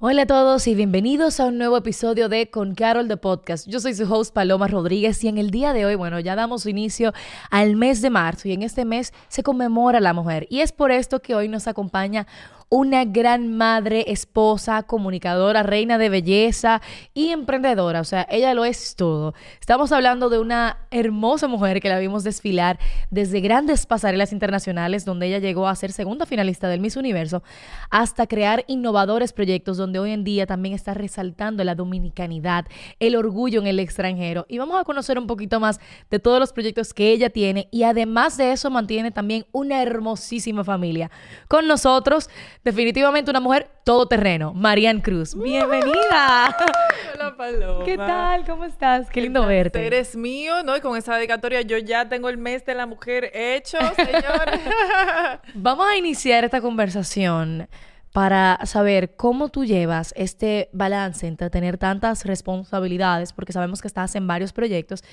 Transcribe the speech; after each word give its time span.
Hola 0.00 0.22
a 0.22 0.26
todos 0.26 0.68
y 0.68 0.76
bienvenidos 0.76 1.40
a 1.40 1.46
un 1.46 1.58
nuevo 1.58 1.76
episodio 1.76 2.28
de 2.28 2.50
Con 2.50 2.76
Carol 2.76 3.08
de 3.08 3.16
Podcast. 3.16 3.66
Yo 3.66 3.80
soy 3.80 3.94
su 3.94 4.04
host 4.04 4.32
Paloma 4.32 4.68
Rodríguez 4.68 5.24
y 5.24 5.28
en 5.28 5.38
el 5.38 5.50
día 5.50 5.72
de 5.72 5.86
hoy, 5.86 5.96
bueno, 5.96 6.20
ya 6.20 6.36
damos 6.36 6.66
inicio 6.66 7.12
al 7.50 7.74
mes 7.74 8.00
de 8.00 8.08
marzo 8.08 8.46
y 8.46 8.52
en 8.52 8.62
este 8.62 8.84
mes 8.84 9.12
se 9.26 9.42
conmemora 9.42 9.98
la 9.98 10.12
mujer 10.12 10.46
y 10.50 10.60
es 10.60 10.70
por 10.70 10.92
esto 10.92 11.20
que 11.20 11.34
hoy 11.34 11.48
nos 11.48 11.66
acompaña 11.66 12.28
una 12.70 13.04
gran 13.04 13.56
madre, 13.56 14.04
esposa, 14.08 14.82
comunicadora, 14.82 15.62
reina 15.62 15.96
de 15.96 16.08
belleza 16.08 16.82
y 17.14 17.30
emprendedora. 17.30 18.00
O 18.00 18.04
sea, 18.04 18.26
ella 18.30 18.52
lo 18.54 18.64
es 18.64 18.94
todo. 18.94 19.34
Estamos 19.60 19.90
hablando 19.92 20.28
de 20.28 20.38
una 20.38 20.86
hermosa 20.90 21.48
mujer 21.48 21.80
que 21.80 21.88
la 21.88 21.98
vimos 21.98 22.24
desfilar 22.24 22.78
desde 23.10 23.40
grandes 23.40 23.86
pasarelas 23.86 24.32
internacionales, 24.32 25.04
donde 25.04 25.28
ella 25.28 25.38
llegó 25.38 25.68
a 25.68 25.76
ser 25.76 25.92
segunda 25.92 26.26
finalista 26.26 26.68
del 26.68 26.80
Miss 26.80 26.96
Universo, 26.96 27.42
hasta 27.90 28.26
crear 28.26 28.64
innovadores 28.66 29.32
proyectos 29.32 29.76
donde 29.76 29.98
hoy 29.98 30.12
en 30.12 30.24
día 30.24 30.46
también 30.46 30.74
está 30.74 30.94
resaltando 30.94 31.64
la 31.64 31.74
dominicanidad, 31.74 32.66
el 32.98 33.16
orgullo 33.16 33.60
en 33.60 33.66
el 33.66 33.80
extranjero. 33.80 34.44
Y 34.48 34.58
vamos 34.58 34.78
a 34.78 34.84
conocer 34.84 35.18
un 35.18 35.26
poquito 35.26 35.58
más 35.60 35.80
de 36.10 36.18
todos 36.18 36.38
los 36.38 36.52
proyectos 36.52 36.92
que 36.92 37.12
ella 37.12 37.30
tiene 37.30 37.68
y 37.70 37.84
además 37.84 38.36
de 38.36 38.52
eso 38.52 38.70
mantiene 38.70 39.10
también 39.10 39.46
una 39.52 39.82
hermosísima 39.82 40.64
familia. 40.64 41.10
Con 41.48 41.66
nosotros 41.66 42.28
definitivamente 42.64 43.30
una 43.30 43.40
mujer 43.40 43.70
todoterreno, 43.84 44.52
Marian 44.54 45.00
Cruz. 45.00 45.34
Bienvenida. 45.34 46.56
Hola, 47.14 47.36
Paloma. 47.36 47.84
¿Qué 47.84 47.96
tal? 47.96 48.44
¿Cómo 48.44 48.64
estás? 48.64 49.10
Qué 49.10 49.20
lindo 49.20 49.46
verte. 49.46 49.86
Eres 49.86 50.16
mío, 50.16 50.62
¿no? 50.62 50.76
Y 50.76 50.80
con 50.80 50.96
esa 50.96 51.16
dedicatoria 51.16 51.62
yo 51.62 51.78
ya 51.78 52.08
tengo 52.08 52.28
el 52.28 52.38
mes 52.38 52.64
de 52.64 52.74
la 52.74 52.86
mujer 52.86 53.30
hecho, 53.34 53.78
señor. 53.96 54.50
Vamos 55.54 55.86
a 55.88 55.96
iniciar 55.96 56.44
esta 56.44 56.60
conversación 56.60 57.68
para 58.12 58.58
saber 58.64 59.16
cómo 59.16 59.48
tú 59.48 59.64
llevas 59.64 60.14
este 60.16 60.70
balance 60.72 61.26
entre 61.26 61.50
tener 61.50 61.78
tantas 61.78 62.24
responsabilidades, 62.24 63.32
porque 63.32 63.52
sabemos 63.52 63.80
que 63.80 63.88
estás 63.88 64.14
en 64.14 64.26
varios 64.26 64.52
proyectos, 64.52 65.04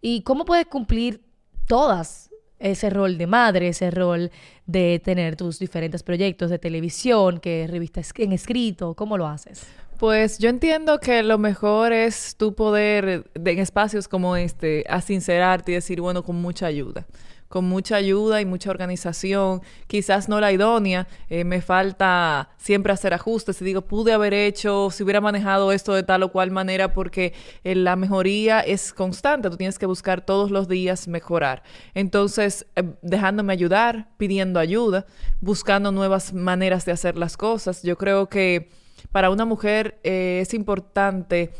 y 0.00 0.22
cómo 0.22 0.44
puedes 0.44 0.66
cumplir 0.66 1.22
todas 1.66 2.31
ese 2.62 2.90
rol 2.90 3.18
de 3.18 3.26
madre, 3.26 3.68
ese 3.68 3.90
rol 3.90 4.30
de 4.66 5.00
tener 5.04 5.36
tus 5.36 5.58
diferentes 5.58 6.02
proyectos 6.02 6.50
de 6.50 6.58
televisión, 6.58 7.38
que 7.38 7.66
revistas 7.68 8.12
en 8.16 8.32
escrito, 8.32 8.94
¿cómo 8.94 9.18
lo 9.18 9.26
haces? 9.26 9.66
Pues 9.98 10.38
yo 10.38 10.48
entiendo 10.48 10.98
que 10.98 11.22
lo 11.22 11.38
mejor 11.38 11.92
es 11.92 12.34
tu 12.36 12.54
poder 12.54 13.24
en 13.34 13.58
espacios 13.58 14.08
como 14.08 14.36
este, 14.36 14.84
a 14.88 15.00
sincerarte 15.00 15.72
y 15.72 15.74
decir, 15.76 16.00
bueno, 16.00 16.22
con 16.22 16.40
mucha 16.40 16.66
ayuda 16.66 17.06
con 17.52 17.66
mucha 17.66 17.96
ayuda 17.96 18.40
y 18.40 18.46
mucha 18.46 18.70
organización, 18.70 19.60
quizás 19.86 20.26
no 20.26 20.40
la 20.40 20.52
idónea, 20.52 21.06
eh, 21.28 21.44
me 21.44 21.60
falta 21.60 22.48
siempre 22.56 22.94
hacer 22.94 23.12
ajustes. 23.12 23.60
Y 23.60 23.64
digo, 23.66 23.82
pude 23.82 24.14
haber 24.14 24.32
hecho, 24.32 24.88
si 24.90 25.02
hubiera 25.02 25.20
manejado 25.20 25.70
esto 25.70 25.92
de 25.92 26.02
tal 26.02 26.22
o 26.22 26.32
cual 26.32 26.50
manera, 26.50 26.94
porque 26.94 27.34
eh, 27.62 27.74
la 27.74 27.94
mejoría 27.94 28.60
es 28.60 28.94
constante, 28.94 29.50
tú 29.50 29.58
tienes 29.58 29.78
que 29.78 29.84
buscar 29.84 30.24
todos 30.24 30.50
los 30.50 30.66
días 30.66 31.08
mejorar. 31.08 31.62
Entonces, 31.92 32.64
eh, 32.74 32.84
dejándome 33.02 33.52
ayudar, 33.52 34.08
pidiendo 34.16 34.58
ayuda, 34.58 35.04
buscando 35.42 35.92
nuevas 35.92 36.32
maneras 36.32 36.86
de 36.86 36.92
hacer 36.92 37.18
las 37.18 37.36
cosas, 37.36 37.82
yo 37.82 37.98
creo 37.98 38.30
que 38.30 38.70
para 39.10 39.28
una 39.28 39.44
mujer 39.44 40.00
es 40.02 40.54
importante 40.54 41.50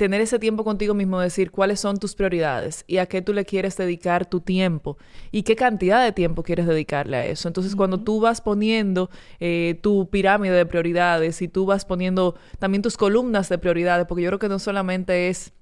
tener 0.00 0.22
ese 0.22 0.38
tiempo 0.38 0.64
contigo 0.64 0.94
mismo, 0.94 1.20
decir 1.20 1.50
cuáles 1.50 1.78
son 1.78 1.98
tus 1.98 2.14
prioridades 2.14 2.84
y 2.86 2.96
a 2.96 3.04
qué 3.04 3.20
tú 3.20 3.34
le 3.34 3.44
quieres 3.44 3.76
dedicar 3.76 4.24
tu 4.24 4.40
tiempo 4.40 4.96
y 5.30 5.42
qué 5.42 5.56
cantidad 5.56 6.02
de 6.02 6.12
tiempo 6.12 6.42
quieres 6.42 6.66
dedicarle 6.66 7.18
a 7.18 7.26
eso. 7.26 7.48
Entonces, 7.48 7.76
cuando 7.76 8.00
tú 8.00 8.18
vas 8.18 8.40
poniendo 8.40 9.10
eh, 9.40 9.78
tu 9.82 10.08
pirámide 10.08 10.54
de 10.54 10.64
prioridades 10.64 11.42
y 11.42 11.48
tú 11.48 11.66
vas 11.66 11.84
poniendo 11.84 12.34
también 12.58 12.80
tus 12.80 12.96
columnas 12.96 13.50
de 13.50 13.58
prioridades, 13.58 14.06
porque 14.06 14.22
yo 14.22 14.30
creo 14.30 14.38
que 14.38 14.48
no 14.48 14.58
solamente 14.58 15.28
es 15.28 15.52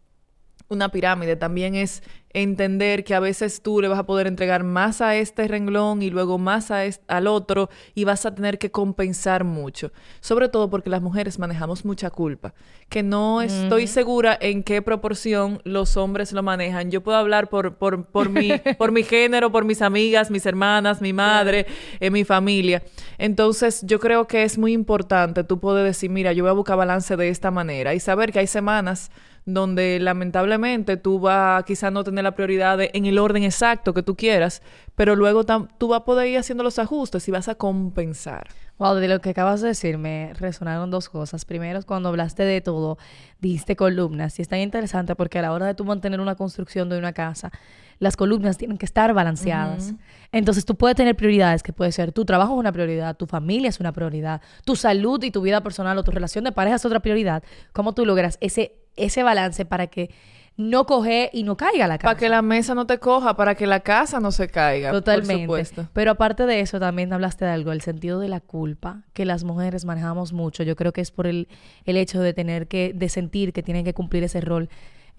una 0.69 0.91
pirámide, 0.91 1.37
también 1.37 1.75
es 1.75 2.03
entender 2.31 3.05
que 3.05 3.15
a 3.15 3.21
veces 3.21 3.63
tú 3.63 3.81
le 3.81 3.89
vas 3.89 3.99
a 3.99 4.07
poder 4.07 4.27
entregar 4.27 4.63
más 4.63 5.01
a 5.01 5.17
este 5.17 5.49
renglón 5.49 6.03
y 6.03 6.11
luego 6.11 6.37
más 6.39 6.71
a 6.71 6.83
al 7.07 7.27
otro 7.27 7.71
y 7.95 8.05
vas 8.05 8.27
a 8.27 8.35
tener 8.35 8.59
que 8.59 8.71
compensar 8.71 9.45
mucho. 9.45 9.93
Sobre 10.21 10.49
todo 10.49 10.69
porque 10.69 10.91
las 10.91 11.01
mujeres 11.01 11.39
manejamos 11.39 11.85
mucha 11.85 12.11
culpa, 12.11 12.55
que 12.91 13.03
no 13.03 13.41
estoy 13.41 13.87
segura 13.87 14.37
en 14.41 14.63
qué 14.63 14.83
proporción 14.83 15.61
los 15.65 15.97
hombres 15.97 16.33
lo 16.33 16.43
manejan. 16.43 16.91
Yo 16.91 17.03
puedo 17.03 17.17
hablar 17.17 17.49
por, 17.49 17.77
por, 17.77 18.05
por, 18.05 18.29
mi, 18.29 18.53
por 18.79 18.93
mi 18.93 19.03
género, 19.03 19.51
por 19.51 19.65
mis 19.65 19.81
amigas, 19.81 20.31
mis 20.31 20.45
hermanas, 20.45 21.01
mi 21.01 21.15
madre, 21.15 21.67
eh, 21.99 22.11
mi 22.11 22.25
familia. 22.25 22.83
Entonces 23.17 23.81
yo 23.87 23.99
creo 23.99 24.27
que 24.27 24.43
es 24.43 24.59
muy 24.59 24.73
importante 24.75 25.45
tú 25.45 25.59
poder 25.59 25.85
decir, 25.85 26.11
mira, 26.11 26.33
yo 26.33 26.45
voy 26.45 26.51
a 26.51 26.55
buscar 26.55 26.77
balance 26.77 27.17
de 27.17 27.31
esta 27.31 27.51
manera 27.51 27.95
y 27.95 28.01
saber 28.01 28.33
que 28.33 28.41
hay 28.41 28.47
semanas 28.47 29.11
donde 29.55 29.99
lamentablemente 29.99 30.99
tú 30.99 31.21
vas 31.21 31.65
quizás 31.65 31.91
no 31.91 32.05
tener 32.05 32.23
la 32.23 32.35
prioridad 32.35 32.79
en 32.81 33.07
el 33.07 33.19
orden 33.19 33.45
exacto 33.45 33.95
que 33.95 34.03
tú 34.03 34.15
quieras, 34.15 34.63
pero 34.95 35.17
luego 35.17 35.45
tú 35.79 35.89
vas 35.89 36.01
a 36.01 36.05
poder 36.05 36.29
ir 36.29 36.39
haciendo 36.39 36.63
los 36.63 36.79
ajustes 36.79 37.27
y 37.29 37.31
vas 37.31 37.49
a 37.49 37.55
compensar. 37.55 38.49
Wow, 38.77 38.97
de 38.97 39.09
lo 39.09 39.21
que 39.21 39.31
acabas 39.31 39.63
de 39.63 39.69
decir 39.69 39.97
me 39.97 40.35
resonaron 40.35 40.91
dos 40.91 41.09
cosas. 41.09 41.47
Primero, 41.47 41.81
cuando 41.85 42.11
hablaste 42.11 42.43
de 42.43 42.61
todo, 42.61 42.99
diste 43.41 43.75
columnas 43.75 44.39
y 44.39 44.43
es 44.43 44.49
tan 44.49 44.59
interesante 44.59 45.17
porque 45.17 45.39
a 45.39 45.43
la 45.43 45.53
hora 45.53 45.67
de 45.67 45.75
tú 45.75 45.85
mantener 45.85 46.21
una 46.21 46.35
construcción 46.35 46.91
de 46.91 46.99
una 46.99 47.15
casa, 47.15 47.51
las 47.99 48.17
columnas 48.17 48.59
tienen 48.59 48.77
que 48.77 48.85
estar 48.85 49.15
balanceadas. 49.15 49.95
Entonces 50.31 50.67
tú 50.67 50.77
puedes 50.77 50.97
tener 50.97 51.17
prioridades 51.17 51.63
que 51.63 51.73
puede 51.73 51.91
ser 51.91 52.13
tu 52.13 52.27
trabajo 52.27 52.53
es 52.53 52.61
una 52.61 52.71
prioridad, 52.71 53.17
tu 53.17 53.27
familia 53.27 53.71
es 53.71 53.81
una 53.81 53.93
prioridad, 53.93 54.43
tu 54.67 54.77
salud 54.77 55.23
y 55.25 55.31
tu 55.31 55.41
vida 55.41 55.63
personal 55.63 55.97
o 55.97 56.05
tu 56.05 56.11
relación 56.11 56.45
de 56.45 56.53
pareja 56.53 56.77
es 56.77 56.85
otra 56.85 57.01
prioridad. 57.01 57.43
¿Cómo 57.73 57.95
tú 57.95 58.05
logras 58.05 58.37
ese 58.43 58.88
ese 58.99 59.23
balance 59.23 59.65
para 59.65 59.87
que 59.87 60.11
no 60.59 60.87
coge 60.87 61.31
y 61.33 61.45
no 61.45 61.57
caiga 61.57 61.87
la 61.87 61.99
casa. 61.99 62.09
Para 62.09 62.19
que 62.19 62.29
la 62.29 62.43
mesa 62.43 62.75
no 62.75 62.85
te 62.85 62.99
coja, 62.99 63.37
para 63.37 63.55
que 63.55 63.67
la 63.67 63.81
casa 63.81 64.19
no 64.19 64.33
se 64.33 64.49
caiga. 64.49 64.91
Totalmente. 64.91 65.47
Por 65.47 65.65
supuesto. 65.65 65.89
Pero 65.93 66.11
aparte 66.11 66.47
de 66.47 66.61
eso, 66.61 66.81
también 66.81 67.13
hablaste 67.13 67.45
de 67.45 67.53
algo, 67.53 67.71
el 67.71 67.81
sentido 67.81 68.19
de 68.19 68.29
la 68.29 68.41
culpa, 68.41 69.05
que 69.13 69.25
las 69.25 69.45
mujeres 69.45 69.85
manejamos 69.85 70.33
mucho. 70.33 70.65
Yo 70.65 70.75
creo 70.75 70.93
que 70.93 71.01
es 71.01 71.13
por 71.13 71.29
el, 71.29 71.47
el 71.85 71.97
hecho 71.97 72.21
de 72.21 72.35
tener 72.35 72.67
que, 72.67 72.93
de 72.93 73.09
sentir 73.09 73.53
que 73.53 73.63
tienen 73.63 73.85
que 73.85 73.95
cumplir 73.95 74.25
ese 74.25 74.41
rol. 74.41 74.69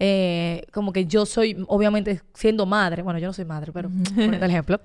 Eh, 0.02 0.66
como 0.72 0.92
que 0.92 1.06
yo 1.06 1.26
soy, 1.26 1.62
obviamente, 1.68 2.22
siendo 2.32 2.64
madre, 2.64 3.02
bueno, 3.02 3.18
yo 3.18 3.26
no 3.26 3.32
soy 3.34 3.44
madre, 3.44 3.70
pero 3.70 3.90
por 4.14 4.44
ejemplo, 4.44 4.80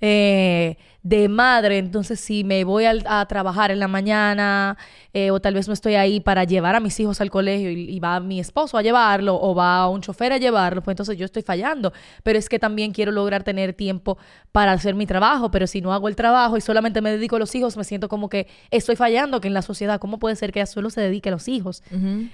eh, 0.00 0.76
de 1.06 1.28
madre, 1.28 1.78
entonces 1.78 2.18
si 2.18 2.42
me 2.42 2.64
voy 2.64 2.84
a, 2.84 3.24
trabajar 3.26 3.70
en 3.70 3.78
la 3.78 3.86
mañana 3.86 4.76
eh, 5.12 5.30
o 5.30 5.38
tal 5.38 5.54
vez 5.54 5.68
no 5.68 5.72
estoy 5.72 5.94
ahí 5.94 6.18
para 6.18 6.42
llevar 6.42 6.74
a 6.74 6.80
mis 6.80 6.98
hijos 6.98 7.20
al 7.20 7.30
colegio 7.30 7.70
y, 7.70 8.00
va 8.00 8.18
mi 8.18 8.40
esposo 8.40 8.76
a 8.76 8.82
llevarlo 8.82 9.40
o 9.40 9.54
va 9.54 9.88
un 9.88 10.00
chofer 10.00 10.32
a 10.32 10.38
llevarlo, 10.38 10.82
pues 10.82 10.94
entonces 10.94 11.16
yo 11.16 11.24
estoy 11.24 11.42
fallando. 11.42 11.92
Pero 12.24 12.40
es 12.40 12.48
que 12.48 12.58
también 12.58 12.90
quiero 12.90 13.12
lograr 13.12 13.44
tener 13.44 13.72
tiempo 13.72 14.18
para 14.50 14.72
hacer 14.72 14.96
mi 14.96 15.06
trabajo, 15.06 15.52
pero 15.52 15.68
si 15.68 15.80
no 15.80 15.92
hago 15.92 16.08
el 16.08 16.16
trabajo 16.16 16.56
y 16.56 16.60
solamente 16.60 17.00
me 17.00 17.12
dedico 17.12 17.36
a 17.36 17.38
los 17.38 17.54
hijos, 17.54 17.76
me 17.76 17.84
siento 17.84 18.08
como 18.08 18.28
que 18.28 18.48
estoy 18.72 18.96
fallando, 18.96 19.40
que 19.40 19.46
en 19.46 19.54
la 19.54 19.62
sociedad, 19.62 20.00
¿cómo 20.00 20.18
puede 20.18 20.34
ser 20.34 20.50
que 20.50 20.58
ella 20.58 20.66
solo 20.66 20.90
se 20.90 21.00
dedique 21.00 21.28
a 21.28 21.32
los 21.32 21.46
hijos? 21.46 21.84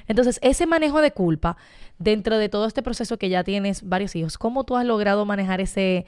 Entonces, 0.08 0.38
ese 0.40 0.66
manejo 0.66 1.02
de 1.02 1.10
culpa 1.10 1.58
dentro 1.98 2.38
de 2.38 2.48
todo 2.48 2.64
este 2.66 2.82
proceso 2.82 3.18
que 3.18 3.28
ya 3.28 3.44
tienes 3.44 3.86
varios 3.86 4.16
hijos, 4.16 4.38
¿cómo 4.38 4.64
tú 4.64 4.78
has 4.78 4.86
logrado 4.86 5.26
manejar 5.26 5.60
ese 5.60 6.06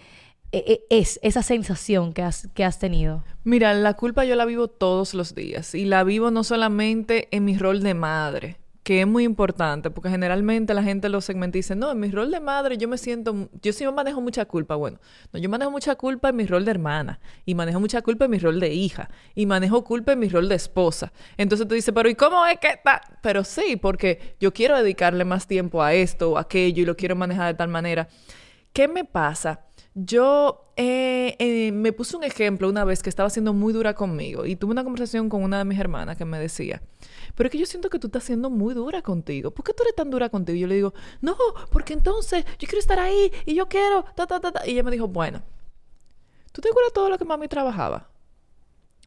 es 0.90 1.18
esa 1.22 1.42
sensación 1.42 2.12
que 2.12 2.22
has, 2.22 2.48
que 2.54 2.64
has 2.64 2.78
tenido? 2.78 3.24
Mira, 3.42 3.74
la 3.74 3.94
culpa 3.94 4.24
yo 4.24 4.36
la 4.36 4.44
vivo 4.44 4.68
todos 4.68 5.14
los 5.14 5.34
días 5.34 5.74
y 5.74 5.84
la 5.84 6.04
vivo 6.04 6.30
no 6.30 6.44
solamente 6.44 7.28
en 7.30 7.44
mi 7.44 7.58
rol 7.58 7.82
de 7.82 7.94
madre, 7.94 8.58
que 8.84 9.00
es 9.00 9.06
muy 9.06 9.24
importante, 9.24 9.90
porque 9.90 10.10
generalmente 10.10 10.74
la 10.74 10.82
gente 10.82 11.08
lo 11.08 11.22
segmenta 11.22 11.56
y 11.56 11.60
dice, 11.60 11.74
no, 11.74 11.90
en 11.90 11.98
mi 11.98 12.10
rol 12.10 12.30
de 12.30 12.38
madre 12.38 12.76
yo 12.76 12.86
me 12.86 12.98
siento, 12.98 13.48
yo 13.62 13.72
sí 13.72 13.86
manejo 13.86 14.20
mucha 14.20 14.44
culpa. 14.44 14.76
Bueno, 14.76 14.98
no, 15.32 15.40
yo 15.40 15.48
manejo 15.48 15.70
mucha 15.70 15.94
culpa 15.94 16.28
en 16.28 16.36
mi 16.36 16.46
rol 16.46 16.66
de 16.66 16.70
hermana, 16.70 17.18
y 17.46 17.54
manejo 17.54 17.80
mucha 17.80 18.02
culpa 18.02 18.26
en 18.26 18.32
mi 18.32 18.38
rol 18.38 18.60
de 18.60 18.74
hija, 18.74 19.08
y 19.34 19.46
manejo 19.46 19.82
culpa 19.84 20.12
en 20.12 20.18
mi 20.18 20.28
rol 20.28 20.50
de 20.50 20.56
esposa. 20.56 21.12
Entonces 21.38 21.66
tú 21.66 21.74
dices, 21.74 21.94
pero 21.94 22.10
¿y 22.10 22.14
cómo 22.14 22.44
es 22.44 22.58
que 22.58 22.68
está? 22.68 23.00
Pero 23.22 23.42
sí, 23.42 23.76
porque 23.76 24.36
yo 24.38 24.52
quiero 24.52 24.76
dedicarle 24.76 25.24
más 25.24 25.46
tiempo 25.46 25.82
a 25.82 25.94
esto 25.94 26.32
o 26.32 26.38
aquello 26.38 26.82
y 26.82 26.86
lo 26.86 26.94
quiero 26.94 27.16
manejar 27.16 27.46
de 27.46 27.54
tal 27.54 27.68
manera. 27.68 28.06
¿Qué 28.74 28.86
me 28.86 29.04
pasa? 29.04 29.60
Yo 29.94 30.72
eh, 30.76 31.36
eh, 31.38 31.70
me 31.70 31.92
puse 31.92 32.16
un 32.16 32.24
ejemplo 32.24 32.68
una 32.68 32.84
vez 32.84 33.00
que 33.00 33.08
estaba 33.08 33.30
siendo 33.30 33.52
muy 33.52 33.72
dura 33.72 33.94
conmigo 33.94 34.44
y 34.44 34.56
tuve 34.56 34.72
una 34.72 34.82
conversación 34.82 35.28
con 35.28 35.44
una 35.44 35.58
de 35.58 35.64
mis 35.64 35.78
hermanas 35.78 36.16
que 36.16 36.24
me 36.24 36.38
decía, 36.40 36.82
pero 37.36 37.46
es 37.46 37.52
que 37.52 37.58
yo 37.58 37.66
siento 37.66 37.90
que 37.90 38.00
tú 38.00 38.08
estás 38.08 38.24
siendo 38.24 38.50
muy 38.50 38.74
dura 38.74 39.02
contigo. 39.02 39.52
¿Por 39.52 39.64
qué 39.64 39.72
tú 39.72 39.84
eres 39.84 39.94
tan 39.94 40.10
dura 40.10 40.30
contigo? 40.30 40.56
Y 40.56 40.60
yo 40.60 40.66
le 40.66 40.74
digo, 40.74 40.94
no, 41.20 41.36
porque 41.70 41.92
entonces 41.92 42.44
yo 42.58 42.66
quiero 42.66 42.80
estar 42.80 42.98
ahí 42.98 43.30
y 43.46 43.54
yo 43.54 43.68
quiero, 43.68 44.04
ta, 44.16 44.26
ta, 44.26 44.40
ta, 44.40 44.50
ta. 44.50 44.66
Y 44.66 44.72
ella 44.72 44.82
me 44.82 44.90
dijo, 44.90 45.06
bueno, 45.06 45.42
¿tú 46.50 46.60
te 46.60 46.70
acuerdas 46.70 46.92
todo 46.92 47.08
lo 47.08 47.16
que 47.16 47.24
mami 47.24 47.46
trabajaba? 47.46 48.10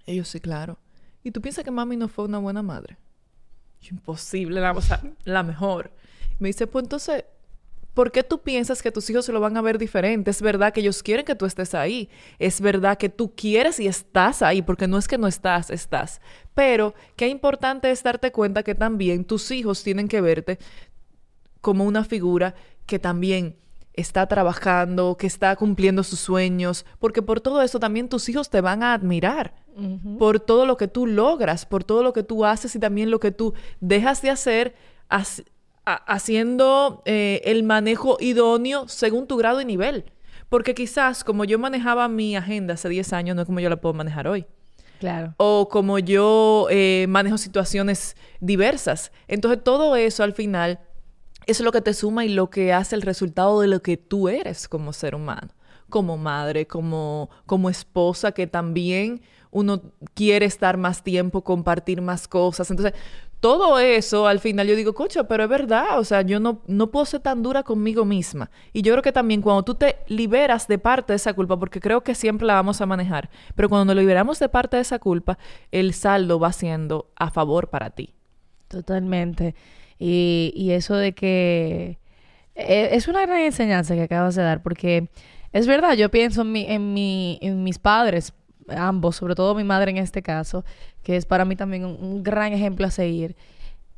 Ellos 0.06 0.30
sí, 0.30 0.40
claro. 0.40 0.78
¿Y 1.22 1.32
tú 1.32 1.42
piensas 1.42 1.66
que 1.66 1.72
mami 1.72 1.98
no 1.98 2.08
fue 2.08 2.24
una 2.24 2.38
buena 2.38 2.64
madre? 2.64 2.98
Imposible, 3.92 4.62
la, 4.62 4.72
o 4.72 4.82
sea, 4.82 5.02
la 5.26 5.44
mejor. 5.44 5.92
Me 6.40 6.48
dice, 6.48 6.66
pues 6.66 6.84
entonces, 6.84 7.26
¿por 7.98 8.12
qué 8.12 8.22
tú 8.22 8.44
piensas 8.44 8.84
que 8.84 8.92
tus 8.92 9.10
hijos 9.10 9.26
se 9.26 9.32
lo 9.32 9.40
van 9.40 9.58
a 9.58 9.62
ver 9.64 9.80
diferente? 9.80 10.30
Es 10.30 10.40
verdad 10.40 10.72
que 10.72 10.82
ellos 10.82 11.02
quieren 11.02 11.26
que 11.26 11.34
tú 11.34 11.48
estés 11.48 11.74
ahí. 11.74 12.12
Es 12.38 12.62
verdad 12.62 12.96
que 12.96 13.10
tú 13.10 13.34
quieres 13.36 13.80
y 13.80 13.88
estás 13.88 14.44
ahí, 14.44 14.62
porque 14.62 14.88
no 14.88 15.00
es 15.00 15.08
que 15.08 15.18
no 15.18 15.26
estás, 15.26 15.72
estás. 15.72 16.22
Pero 16.54 16.94
qué 17.16 17.28
importante 17.28 17.90
es 17.90 18.04
darte 18.04 18.32
cuenta 18.32 18.62
que 18.62 18.76
también 18.76 19.26
tus 19.26 19.50
hijos 19.50 19.82
tienen 19.82 20.08
que 20.08 20.22
verte 20.22 20.60
como 21.60 21.86
una 21.86 22.04
figura 22.04 22.54
que 22.86 23.00
también 23.00 23.56
está 23.94 24.28
trabajando, 24.28 25.18
que 25.18 25.26
está 25.26 25.56
cumpliendo 25.56 26.04
sus 26.04 26.20
sueños, 26.20 26.86
porque 27.00 27.24
por 27.24 27.42
todo 27.42 27.64
eso 27.64 27.80
también 27.80 28.10
tus 28.10 28.30
hijos 28.30 28.52
te 28.52 28.62
van 28.62 28.84
a 28.84 28.94
admirar, 28.94 29.56
por 30.20 30.40
todo 30.40 30.68
lo 30.68 30.78
que 30.78 30.88
tú 30.88 31.08
logras, 31.08 31.66
por 31.66 31.84
todo 31.84 32.04
lo 32.04 32.14
que 32.14 32.22
tú 32.22 32.46
haces 32.46 32.76
y 32.76 32.80
también 32.80 33.10
lo 33.10 33.20
que 33.20 33.32
tú 33.32 33.56
dejas 33.80 34.22
de 34.22 34.30
hacer 34.30 34.76
haciendo 35.96 37.02
eh, 37.06 37.42
el 37.46 37.64
manejo 37.64 38.18
idóneo 38.20 38.88
según 38.88 39.28
tu 39.28 39.38
grado 39.38 39.62
y 39.62 39.66
nivel. 39.66 40.12
Porque 40.50 40.76
quizás 40.76 41.24
como 41.24 41.46
yo 41.46 41.60
manejaba 41.60 42.08
mi 42.08 42.36
agenda 42.36 42.76
hace 42.76 42.90
10 42.90 43.14
años, 43.14 43.36
no 43.36 43.42
es 43.42 43.46
como 43.46 43.60
yo 43.60 43.70
la 43.70 43.82
puedo 43.82 43.94
manejar 43.94 44.28
hoy. 44.28 44.46
Claro. 45.00 45.34
O 45.38 45.70
como 45.70 46.00
yo 46.00 46.68
eh, 46.70 47.06
manejo 47.10 47.38
situaciones 47.38 48.16
diversas. 48.40 49.12
Entonces 49.28 49.64
todo 49.64 49.96
eso 49.96 50.24
al 50.24 50.34
final 50.34 50.80
es 51.46 51.62
lo 51.62 51.72
que 51.72 51.82
te 51.82 51.94
suma 51.94 52.26
y 52.26 52.30
lo 52.30 52.50
que 52.50 52.74
hace 52.74 52.96
el 52.96 53.02
resultado 53.02 53.62
de 53.62 53.68
lo 53.68 53.82
que 53.82 53.98
tú 53.98 54.28
eres 54.28 54.68
como 54.68 54.92
ser 54.94 55.16
humano, 55.16 55.50
como 55.90 56.18
madre, 56.18 56.68
como, 56.68 57.30
como 57.46 57.70
esposa, 57.70 58.32
que 58.32 58.48
también 58.48 59.22
uno 59.52 59.82
quiere 60.14 60.46
estar 60.46 60.78
más 60.78 61.04
tiempo, 61.04 61.44
compartir 61.44 62.02
más 62.02 62.28
cosas. 62.28 62.70
Entonces, 62.70 62.94
todo 63.40 63.78
eso, 63.80 64.28
al 64.28 64.40
final 64.40 64.68
yo 64.68 64.76
digo, 64.76 64.94
cocha, 64.94 65.26
pero 65.26 65.44
es 65.44 65.50
verdad, 65.50 66.00
o 66.00 66.04
sea, 66.04 66.22
yo 66.24 66.40
no, 66.40 66.62
no 66.68 66.90
puedo 66.90 67.06
ser 67.06 67.22
tan 67.22 67.44
dura 67.44 67.64
conmigo 67.64 68.04
misma. 68.04 68.50
Y 68.74 68.82
yo 68.82 68.94
creo 68.94 69.04
que 69.04 69.12
también 69.12 69.42
cuando 69.42 69.64
tú 69.64 69.76
te 69.76 69.98
liberas 70.08 70.68
de 70.68 70.80
parte 70.80 71.14
de 71.14 71.18
esa 71.18 71.34
culpa, 71.34 71.58
porque 71.60 71.80
creo 71.80 72.02
que 72.02 72.16
siempre 72.16 72.48
la 72.48 72.56
vamos 72.56 72.82
a 72.82 72.86
manejar, 72.86 73.30
pero 73.56 73.70
cuando 73.70 73.94
nos 73.94 74.02
liberamos 74.02 74.40
de 74.40 74.50
parte 74.50 74.78
de 74.78 74.82
esa 74.82 75.00
culpa, 75.00 75.38
el 75.72 75.94
saldo 75.94 76.40
va 76.40 76.52
siendo 76.52 77.12
a 77.16 77.30
favor 77.30 77.70
para 77.70 77.92
ti. 77.92 78.14
Totalmente. 78.68 79.56
Y, 80.00 80.52
y 80.56 80.72
eso 80.72 80.96
de 80.96 81.14
que 81.14 82.00
eh, 82.56 82.90
es 82.94 83.08
una 83.08 83.22
gran 83.22 83.40
enseñanza 83.40 83.96
que 83.96 84.02
acabas 84.02 84.36
de 84.36 84.44
dar, 84.44 84.64
porque 84.64 85.10
es 85.54 85.68
verdad, 85.68 85.94
yo 85.94 86.10
pienso 86.10 86.42
en, 86.42 86.52
mi, 86.52 86.66
en, 86.68 86.94
mi, 86.94 87.40
en 87.42 87.64
mis 87.64 87.80
padres, 87.80 88.34
ambos, 88.76 89.16
sobre 89.16 89.36
todo 89.36 89.56
mi 89.56 89.64
madre 89.64 89.92
en 89.92 89.98
este 89.98 90.22
caso, 90.22 90.66
que 91.04 91.16
es 91.16 91.26
para 91.26 91.46
mí 91.46 91.56
también 91.56 91.86
un, 91.86 92.24
gran 92.24 92.54
ejemplo 92.54 92.88
a 92.88 92.92
seguir. 92.92 93.36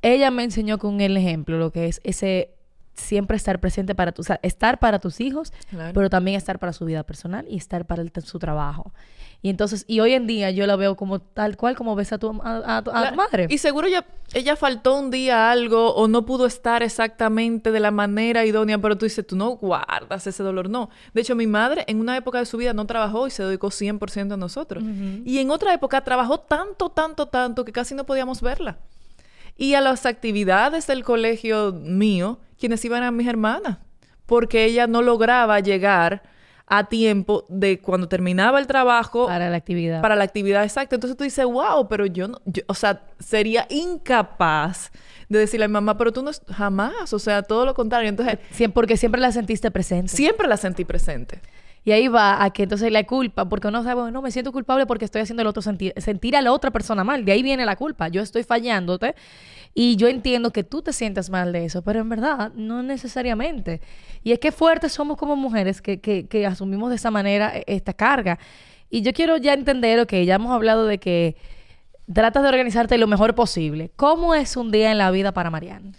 Ella 0.02 0.32
me 0.32 0.44
enseñó 0.44 0.78
con 0.78 1.02
el 1.02 1.18
ejemplo 1.18 1.58
lo 1.58 1.72
que 1.72 1.88
es 1.88 2.02
ese 2.04 2.56
siempre 3.00 3.38
estar 3.38 3.60
presente 3.60 3.96
para 3.96 4.12
tu, 4.12 4.22
o 4.22 4.26
sea, 4.26 4.40
estar 4.44 4.80
para 4.80 5.00
tus 5.00 5.20
hijos, 5.20 5.54
pero 5.94 6.10
también 6.10 6.38
estar 6.38 6.60
para 6.60 6.74
su 6.74 6.86
vida 6.86 7.04
personal 7.04 7.46
y 7.50 7.58
estar 7.58 7.86
para 7.86 8.04
su 8.24 8.40
trabajo. 8.40 8.92
Y 9.42 9.50
entonces, 9.50 9.86
y 9.88 10.02
hoy 10.02 10.14
en 10.14 10.28
día 10.28 10.52
yo 10.52 10.68
la 10.68 10.76
veo 10.76 10.98
como 10.98 11.20
tal 11.20 11.56
cual 11.56 11.78
como 11.78 11.96
ves 11.96 12.12
a 12.12 12.18
tu, 12.18 12.30
a, 12.44 12.82
tu 12.84 12.92
madre. 12.92 13.48
Y 13.50 13.58
seguro 13.60 13.88
ella, 13.88 14.06
ella 14.34 14.58
faltó 14.58 15.00
un 15.00 15.12
día 15.12 15.50
algo 15.50 15.94
o 15.96 16.10
no 16.10 16.26
pudo 16.26 16.46
estar 16.46 16.84
exactamente 16.84 17.72
de 17.72 17.80
la 17.80 17.92
manera 17.92 18.44
idónea, 18.46 18.78
pero 18.80 18.98
tú 18.98 19.06
dices, 19.06 19.26
tú 19.26 19.38
no 19.38 19.52
guardas 19.52 20.28
ese 20.28 20.44
dolor. 20.44 20.70
No. 20.70 20.90
De 21.14 21.22
hecho, 21.22 21.36
mi 21.36 21.48
madre 21.48 21.86
en 21.88 22.02
una 22.02 22.18
época 22.18 22.40
de 22.40 22.46
su 22.46 22.58
vida 22.58 22.74
no 22.74 22.86
trabajó 22.86 23.28
y 23.28 23.32
se 23.32 23.44
dedicó 23.44 23.68
100% 23.68 24.34
a 24.34 24.38
nosotros. 24.38 24.84
Y 25.24 25.40
en 25.40 25.52
otra 25.52 25.74
época 25.74 26.04
trabajó 26.04 26.42
tanto, 26.42 26.90
tanto, 26.90 27.28
tanto 27.28 27.64
que 27.64 27.72
casi 27.72 27.96
no 27.96 28.06
podíamos 28.06 28.42
verla. 28.42 28.78
Y 29.56 29.74
a 29.74 29.82
las 29.82 30.06
actividades 30.06 30.86
del 30.88 31.06
colegio 31.06 31.72
mío, 31.72 32.40
quienes 32.60 32.84
iban 32.86 33.04
a 33.04 33.12
mis 33.12 33.28
hermanas, 33.28 33.78
porque 34.26 34.66
ella 34.66 34.88
no 34.88 35.02
lograba 35.02 35.60
llegar 35.60 36.24
a 36.70 36.88
tiempo 36.88 37.46
de 37.50 37.80
cuando 37.80 38.08
terminaba 38.08 38.60
el 38.60 38.68
trabajo. 38.68 39.26
Para 39.26 39.50
la 39.50 39.58
actividad. 39.58 40.02
Para 40.02 40.16
la 40.16 40.24
actividad, 40.24 40.64
exacta. 40.64 40.96
Entonces 40.96 41.18
tú 41.18 41.24
dices, 41.24 41.44
wow, 41.44 41.88
pero 41.90 42.06
yo 42.06 42.28
no, 42.28 42.40
o 42.68 42.74
sea, 42.76 43.02
sería 43.18 43.66
incapaz 43.70 44.92
de 45.30 45.40
decirle 45.40 45.66
a 45.66 45.68
mi 45.68 45.74
mamá, 45.74 45.98
pero 45.98 46.14
tú 46.14 46.22
no, 46.22 46.32
jamás, 46.48 47.12
o 47.12 47.20
sea, 47.20 47.42
todo 47.42 47.66
lo 47.66 47.74
contrario. 47.74 48.10
Entonces, 48.10 48.38
porque 48.74 48.98
siempre 48.98 49.20
la 49.20 49.32
sentiste 49.32 49.72
presente. 49.72 50.16
Siempre 50.16 50.48
la 50.48 50.58
sentí 50.58 50.86
presente. 50.86 51.42
Y 51.84 51.92
ahí 51.92 52.08
va 52.08 52.44
a 52.44 52.50
que 52.52 52.64
entonces 52.64 52.92
la 52.92 53.04
culpa, 53.06 53.48
porque 53.48 53.68
uno 53.68 53.84
sabe, 53.84 54.12
no, 54.12 54.22
me 54.22 54.32
siento 54.32 54.52
culpable 54.52 54.86
porque 54.86 55.06
estoy 55.06 55.22
haciendo 55.22 55.42
el 55.42 55.48
otro 55.48 55.62
sentir, 55.62 55.94
sentir 55.98 56.36
a 56.36 56.42
la 56.42 56.52
otra 56.52 56.72
persona 56.72 57.04
mal. 57.04 57.24
De 57.26 57.32
ahí 57.32 57.42
viene 57.42 57.66
la 57.66 57.76
culpa. 57.76 58.10
Yo 58.10 58.22
estoy 58.22 58.44
fallándote 58.44 59.16
y 59.74 59.96
yo 59.96 60.08
entiendo 60.08 60.52
que 60.52 60.64
tú 60.64 60.82
te 60.82 60.94
sientas 60.94 61.30
mal 61.30 61.52
de 61.54 61.66
eso, 61.66 61.82
pero 61.82 62.00
en 62.00 62.10
verdad 62.10 62.52
no 62.56 62.84
necesariamente. 62.84 63.82
Y 64.24 64.34
es 64.34 64.40
que 64.40 64.52
fuertes 64.52 64.92
somos 64.92 65.18
como 65.18 65.36
mujeres 65.36 65.82
que, 65.82 66.00
que, 66.02 66.28
que 66.28 66.46
asumimos 66.46 66.90
de 66.90 66.98
esa 66.98 67.12
manera 67.12 67.56
e, 67.56 67.64
esta 67.68 67.94
carga. 67.94 68.40
Y 68.90 69.02
yo 69.02 69.14
quiero 69.14 69.38
ya 69.38 69.54
entender, 69.54 70.00
ok, 70.00 70.14
ya 70.26 70.36
hemos 70.36 70.52
hablado 70.52 70.86
de 70.86 70.98
que 70.98 71.38
tratas 72.12 72.44
de 72.44 72.50
organizarte 72.50 72.98
lo 72.98 73.08
mejor 73.08 73.36
posible. 73.36 73.92
¿Cómo 73.96 74.36
es 74.36 74.58
un 74.58 74.72
día 74.72 74.92
en 74.92 74.98
la 74.98 75.12
vida 75.12 75.32
para 75.32 75.50
Marianne? 75.50 75.94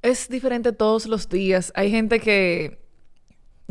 Es 0.00 0.28
diferente 0.28 0.72
todos 0.72 1.06
los 1.06 1.28
días. 1.28 1.72
Hay 1.76 1.90
gente 1.90 2.18
que 2.18 2.81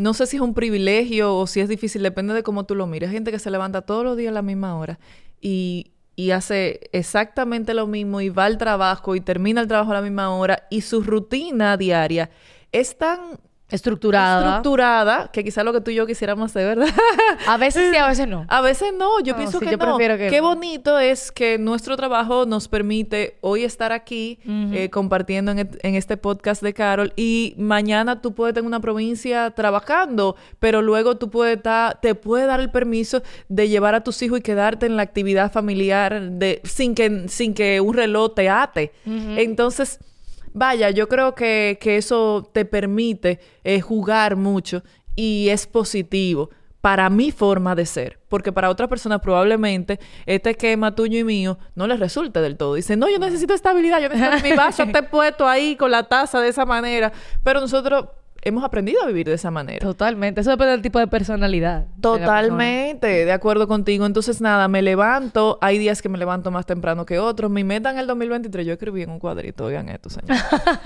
no 0.01 0.13
sé 0.13 0.25
si 0.25 0.37
es 0.37 0.41
un 0.41 0.53
privilegio 0.53 1.35
o 1.35 1.45
si 1.45 1.59
es 1.59 1.69
difícil, 1.69 2.01
depende 2.01 2.33
de 2.33 2.43
cómo 2.43 2.65
tú 2.65 2.75
lo 2.75 2.87
mires. 2.87 3.09
Hay 3.09 3.15
gente 3.15 3.31
que 3.31 3.39
se 3.39 3.51
levanta 3.51 3.83
todos 3.83 4.03
los 4.03 4.17
días 4.17 4.31
a 4.31 4.33
la 4.33 4.41
misma 4.41 4.75
hora 4.77 4.99
y, 5.39 5.91
y 6.15 6.31
hace 6.31 6.89
exactamente 6.91 7.73
lo 7.73 7.85
mismo 7.85 8.19
y 8.19 8.29
va 8.29 8.45
al 8.45 8.57
trabajo 8.57 9.15
y 9.15 9.21
termina 9.21 9.61
el 9.61 9.67
trabajo 9.67 9.91
a 9.91 9.95
la 9.95 10.01
misma 10.01 10.35
hora 10.35 10.67
y 10.71 10.81
su 10.81 11.03
rutina 11.03 11.77
diaria 11.77 12.31
es 12.71 12.97
tan 12.97 13.39
Estructurada. 13.71 14.57
Estructurada, 14.57 15.29
que 15.31 15.43
quizá 15.43 15.63
lo 15.63 15.73
que 15.73 15.81
tú 15.81 15.91
y 15.91 15.95
yo 15.95 16.05
quisiéramos 16.05 16.51
hacer, 16.51 16.77
¿verdad? 16.77 16.93
A 17.47 17.57
veces 17.57 17.91
sí, 17.91 17.97
a 17.97 18.07
veces 18.07 18.27
no. 18.27 18.45
A 18.47 18.61
veces 18.61 18.93
no, 18.97 19.19
yo 19.21 19.35
pienso 19.35 19.59
que 19.59 19.77
no. 19.77 19.97
Qué 19.97 20.41
bonito 20.41 20.99
es 20.99 21.31
que 21.31 21.57
nuestro 21.57 21.97
trabajo 21.97 22.45
nos 22.45 22.67
permite 22.67 23.37
hoy 23.41 23.63
estar 23.63 23.91
aquí 23.91 24.39
eh, 24.45 24.89
compartiendo 24.89 25.51
en, 25.51 25.69
en, 25.81 25.95
este 25.95 26.17
podcast 26.17 26.61
de 26.61 26.73
Carol 26.73 27.13
y 27.15 27.55
mañana 27.57 28.21
tú 28.21 28.33
puedes 28.33 28.53
tener 28.53 28.67
una 28.67 28.79
provincia 28.79 29.51
trabajando, 29.51 30.35
pero 30.59 30.81
luego 30.81 31.17
tú 31.17 31.29
puedes 31.29 31.57
estar, 31.57 31.99
te 32.01 32.15
puede 32.15 32.45
dar 32.45 32.59
el 32.59 32.69
permiso 32.69 33.21
de 33.49 33.69
llevar 33.69 33.95
a 33.95 34.03
tus 34.03 34.21
hijos 34.21 34.39
y 34.39 34.41
quedarte 34.41 34.85
en 34.85 34.97
la 34.97 35.03
actividad 35.03 35.51
familiar 35.51 36.21
de, 36.21 36.61
sin, 36.63 36.95
que, 36.95 37.27
sin 37.27 37.53
que 37.53 37.81
un 37.81 37.93
reloj 37.93 38.33
te 38.35 38.49
ate. 38.49 38.91
Entonces 39.05 39.99
vaya, 40.53 40.89
yo 40.89 41.07
creo 41.07 41.35
que, 41.35 41.77
eso 41.81 42.49
te 42.53 42.65
permite 42.65 43.39
eh, 43.63 43.81
jugar 43.81 44.35
mucho 44.35 44.83
y 45.15 45.49
es 45.49 45.67
positivo 45.67 46.49
para 46.81 47.09
mi 47.09 47.31
forma 47.31 47.75
de 47.75 47.85
ser. 47.85 48.19
Porque 48.27 48.51
para 48.51 48.69
otras 48.69 48.89
personas 48.89 49.21
probablemente 49.21 49.99
este 50.25 50.51
esquema 50.51 50.95
tuyo 50.95 51.19
y 51.19 51.23
mío 51.23 51.57
no 51.75 51.87
les 51.87 51.99
resulte 51.99 52.41
del 52.41 52.57
todo. 52.57 52.75
Dicen, 52.75 52.99
no, 52.99 53.09
yo 53.09 53.19
necesito 53.19 53.53
estabilidad, 53.53 54.01
yo 54.01 54.09
necesito 54.09 54.47
mi 54.47 54.55
vaso 54.55 54.83
esté 54.83 55.03
puesto 55.03 55.47
ahí 55.47 55.75
con 55.75 55.91
la 55.91 56.03
taza 56.03 56.39
de 56.39 56.49
esa 56.49 56.65
manera. 56.65 57.11
Pero 57.43 57.61
nosotros 57.61 58.05
hemos 58.41 58.63
aprendido 58.63 59.01
a 59.03 59.07
vivir 59.07 59.27
de 59.27 59.35
esa 59.35 59.51
manera. 59.51 59.79
Totalmente. 59.79 60.41
Eso 60.41 60.51
depende 60.51 60.71
del 60.71 60.81
tipo 60.81 60.99
de 60.99 61.07
personalidad. 61.07 61.85
Totalmente. 62.01 63.25
De, 63.25 63.31
acuerdo 63.31 63.67
contigo. 63.67 64.05
Entonces, 64.05 64.41
nada, 64.41 64.67
me 64.67 64.81
levanto. 64.81 65.57
Hay 65.61 65.77
días 65.77 66.01
que 66.01 66.09
me 66.09 66.17
levanto 66.17 66.51
más 66.51 66.65
temprano 66.65 67.05
que 67.05 67.19
otros. 67.19 67.51
Mi 67.51 67.63
meta 67.63 67.91
en 67.91 67.99
el 67.99 68.07
2023, 68.07 68.65
yo 68.65 68.73
escribí 68.73 69.03
en 69.03 69.11
un 69.11 69.19
cuadrito, 69.19 69.65
oigan 69.65 69.89
esto, 69.89 70.09
señor. 70.09 70.37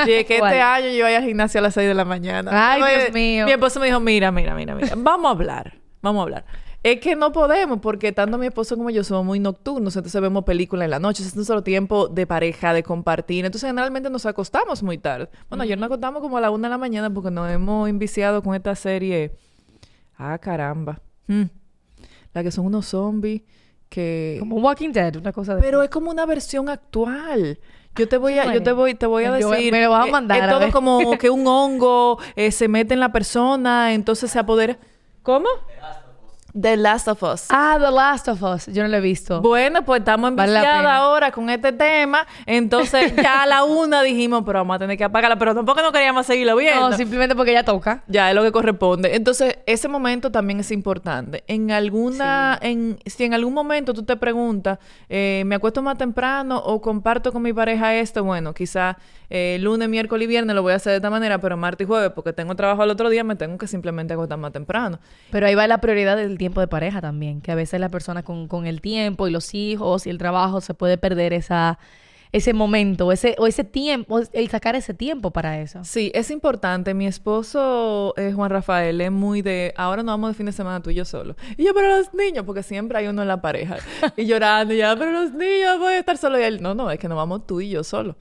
que 0.05 0.19
este 0.19 0.61
año 0.61 0.89
yo 0.89 1.05
voy 1.05 1.13
al 1.13 1.23
gimnasio 1.23 1.59
a 1.59 1.63
las 1.63 1.73
6 1.73 1.87
de 1.87 1.93
la 1.93 2.05
mañana. 2.05 2.51
Ay, 2.73 2.81
Dios 2.81 3.13
mío. 3.13 3.45
Mi 3.45 3.51
esposo 3.51 3.79
me 3.79 3.87
dijo, 3.87 3.99
mira, 3.99 4.31
mira, 4.31 4.53
mira, 4.55 4.75
mira. 4.75 4.93
Vamos 4.97 5.29
a 5.29 5.31
hablar. 5.31 5.73
Vamos 6.01 6.19
a 6.19 6.23
hablar. 6.23 6.45
Es 6.85 6.99
que 6.99 7.15
no 7.15 7.31
podemos, 7.31 7.79
porque 7.79 8.11
tanto 8.11 8.37
mi 8.37 8.45
esposo 8.45 8.77
como 8.77 8.91
yo 8.91 9.03
somos 9.03 9.25
muy 9.25 9.39
nocturnos, 9.39 9.95
entonces 9.95 10.21
vemos 10.21 10.43
películas 10.43 10.85
en 10.85 10.91
la 10.91 10.99
noche, 10.99 11.23
es 11.23 11.35
nuestro 11.35 11.63
tiempo 11.63 12.09
de 12.09 12.27
pareja, 12.27 12.75
de 12.75 12.83
compartir. 12.83 13.43
Entonces, 13.43 13.67
generalmente 13.67 14.07
nos 14.11 14.27
acostamos 14.27 14.83
muy 14.83 14.99
tarde. 14.99 15.27
Bueno, 15.49 15.63
ayer 15.63 15.79
nos 15.79 15.87
acostamos 15.87 16.21
como 16.21 16.37
a 16.37 16.41
la 16.41 16.51
una 16.51 16.67
de 16.67 16.69
la 16.69 16.77
mañana 16.77 17.11
porque 17.11 17.31
nos 17.31 17.49
hemos 17.49 17.89
inviciado 17.89 18.43
con 18.43 18.53
esta 18.53 18.75
serie. 18.75 19.33
Ah, 20.15 20.37
caramba. 20.37 21.01
Hmm. 21.25 21.45
La 22.35 22.43
que 22.43 22.51
son 22.51 22.67
unos 22.67 22.85
zombies 22.85 23.41
que. 23.89 24.35
Como 24.37 24.57
Walking 24.57 24.91
Dead, 24.91 25.15
una 25.15 25.33
cosa 25.33 25.55
de. 25.55 25.63
Pero 25.63 25.81
es 25.81 25.89
como 25.89 26.11
una 26.11 26.27
versión 26.27 26.69
actual. 26.69 27.57
Yo 27.95 28.07
te 28.07 28.17
voy 28.17 28.37
a, 28.37 28.53
yo 28.53 28.61
te 28.61 28.73
voy, 28.73 28.93
te 28.93 29.07
voy 29.07 29.23
a 29.23 29.31
decir. 29.31 29.71
me 29.71 29.81
lo 29.81 29.89
vas 29.89 30.07
a 30.07 30.11
mandar. 30.11 30.37
Es, 30.37 30.49
todo 30.49 30.71
como 30.71 31.17
que 31.17 31.31
un 31.31 31.47
hongo 31.47 32.19
eh, 32.35 32.51
se 32.51 32.67
mete 32.67 32.93
en 32.93 32.99
la 32.99 33.11
persona, 33.11 33.95
entonces 33.95 34.29
se 34.29 34.37
apodera. 34.37 34.77
¿Cómo? 35.23 35.47
The 36.59 36.77
Last 36.77 37.09
of 37.09 37.21
Us. 37.21 37.47
Ah, 37.49 37.77
The 37.77 37.91
Last 37.91 38.29
of 38.29 38.41
Us. 38.41 38.67
Yo 38.67 38.81
no 38.81 38.87
lo 38.87 38.95
he 38.95 39.01
visto. 39.01 39.41
Bueno, 39.41 39.83
pues 39.83 39.99
estamos 39.99 40.29
enviciadas 40.29 40.85
ahora 40.85 41.29
con 41.29 41.49
este 41.49 41.73
tema. 41.73 42.25
Entonces, 42.45 43.13
ya 43.21 43.43
a 43.43 43.45
la 43.45 43.65
una 43.65 44.01
dijimos, 44.03 44.43
pero 44.45 44.59
vamos 44.59 44.77
a 44.77 44.79
tener 44.79 44.97
que 44.97 45.03
apagarla. 45.03 45.37
Pero 45.37 45.53
tampoco 45.53 45.81
no 45.81 45.91
queríamos 45.91 46.25
seguirlo 46.25 46.55
viendo. 46.55 46.89
no, 46.89 46.95
simplemente 46.95 47.35
porque 47.35 47.51
ella 47.51 47.63
toca. 47.63 48.03
Ya 48.07 48.29
es 48.29 48.35
lo 48.35 48.43
que 48.43 48.53
corresponde. 48.53 49.15
Entonces, 49.15 49.57
ese 49.65 49.89
momento 49.89 50.31
también 50.31 50.61
es 50.61 50.71
importante. 50.71 51.43
En 51.47 51.71
alguna, 51.71 52.57
en, 52.61 52.99
si 53.05 53.25
en 53.25 53.33
algún 53.33 53.53
momento 53.53 53.93
tú 53.93 54.03
te 54.03 54.15
preguntas, 54.15 54.79
eh, 55.09 55.43
¿me 55.45 55.55
acuesto 55.55 55.81
más 55.81 55.97
temprano 55.97 56.57
o 56.57 56.79
comparto 56.79 57.33
con 57.33 57.41
mi 57.41 57.51
pareja 57.51 57.93
esto? 57.95 58.23
Bueno, 58.23 58.53
quizá 58.53 58.97
eh, 59.29 59.57
lunes, 59.59 59.89
miércoles 59.89 60.23
y 60.23 60.27
viernes 60.27 60.55
lo 60.55 60.61
voy 60.61 60.71
a 60.71 60.75
hacer 60.75 60.91
de 60.91 60.97
esta 60.97 61.09
manera, 61.09 61.39
pero 61.39 61.57
martes 61.57 61.85
y 61.85 61.87
jueves, 61.87 62.11
porque 62.15 62.31
tengo 62.31 62.55
trabajo 62.55 62.81
al 62.81 62.89
otro 62.91 63.09
día, 63.09 63.25
me 63.25 63.35
tengo 63.35 63.57
que 63.57 63.67
simplemente 63.67 64.13
acostar 64.13 64.37
más 64.37 64.53
temprano. 64.53 64.99
Pero 65.31 65.47
ahí 65.47 65.55
va 65.55 65.67
la 65.67 65.79
prioridad 65.79 66.15
del 66.15 66.37
tiempo 66.37 66.44
de 66.61 66.67
pareja 66.67 67.01
también, 67.01 67.41
que 67.41 67.51
a 67.51 67.55
veces 67.55 67.79
la 67.79 67.89
persona 67.89 68.23
con, 68.23 68.47
con 68.47 68.65
el 68.67 68.81
tiempo 68.81 69.27
y 69.27 69.31
los 69.31 69.53
hijos 69.53 70.07
y 70.07 70.09
el 70.09 70.17
trabajo 70.17 70.61
se 70.61 70.73
puede 70.73 70.97
perder 70.97 71.33
esa 71.33 71.79
ese 72.35 72.53
momento, 72.53 73.13
ese, 73.13 73.35
o 73.39 73.47
ese 73.47 73.63
tiempo, 73.63 74.19
el 74.33 74.49
sacar 74.49 74.75
ese 74.75 74.93
tiempo 74.93 75.31
para 75.31 75.61
eso. 75.61 75.85
Sí, 75.85 76.11
es 76.13 76.29
importante. 76.31 76.93
Mi 76.93 77.07
esposo, 77.07 78.13
eh, 78.17 78.33
Juan 78.33 78.49
Rafael, 78.49 78.99
es 78.99 79.09
muy 79.09 79.41
de, 79.41 79.73
ahora 79.77 80.03
nos 80.03 80.11
vamos 80.13 80.31
de 80.31 80.33
fin 80.33 80.45
de 80.45 80.51
semana 80.51 80.81
tú 80.81 80.89
y 80.89 80.95
yo 80.95 81.05
solo. 81.05 81.37
Y 81.55 81.63
yo, 81.63 81.73
pero 81.73 81.87
los 81.95 82.13
niños, 82.13 82.43
porque 82.45 82.61
siempre 82.61 82.97
hay 82.97 83.07
uno 83.07 83.21
en 83.21 83.29
la 83.29 83.41
pareja. 83.41 83.77
Y 84.17 84.25
llorando, 84.25 84.73
y 84.73 84.77
ya, 84.79 84.97
pero 84.97 85.11
los 85.11 85.31
niños, 85.31 85.79
voy 85.79 85.93
a 85.93 85.99
estar 85.99 86.17
solo. 86.17 86.37
Y 86.37 86.43
él, 86.43 86.61
no, 86.61 86.75
no, 86.75 86.91
es 86.91 86.99
que 86.99 87.07
nos 87.07 87.15
vamos 87.15 87.47
tú 87.47 87.61
y 87.61 87.69
yo 87.69 87.85
solo. 87.85 88.17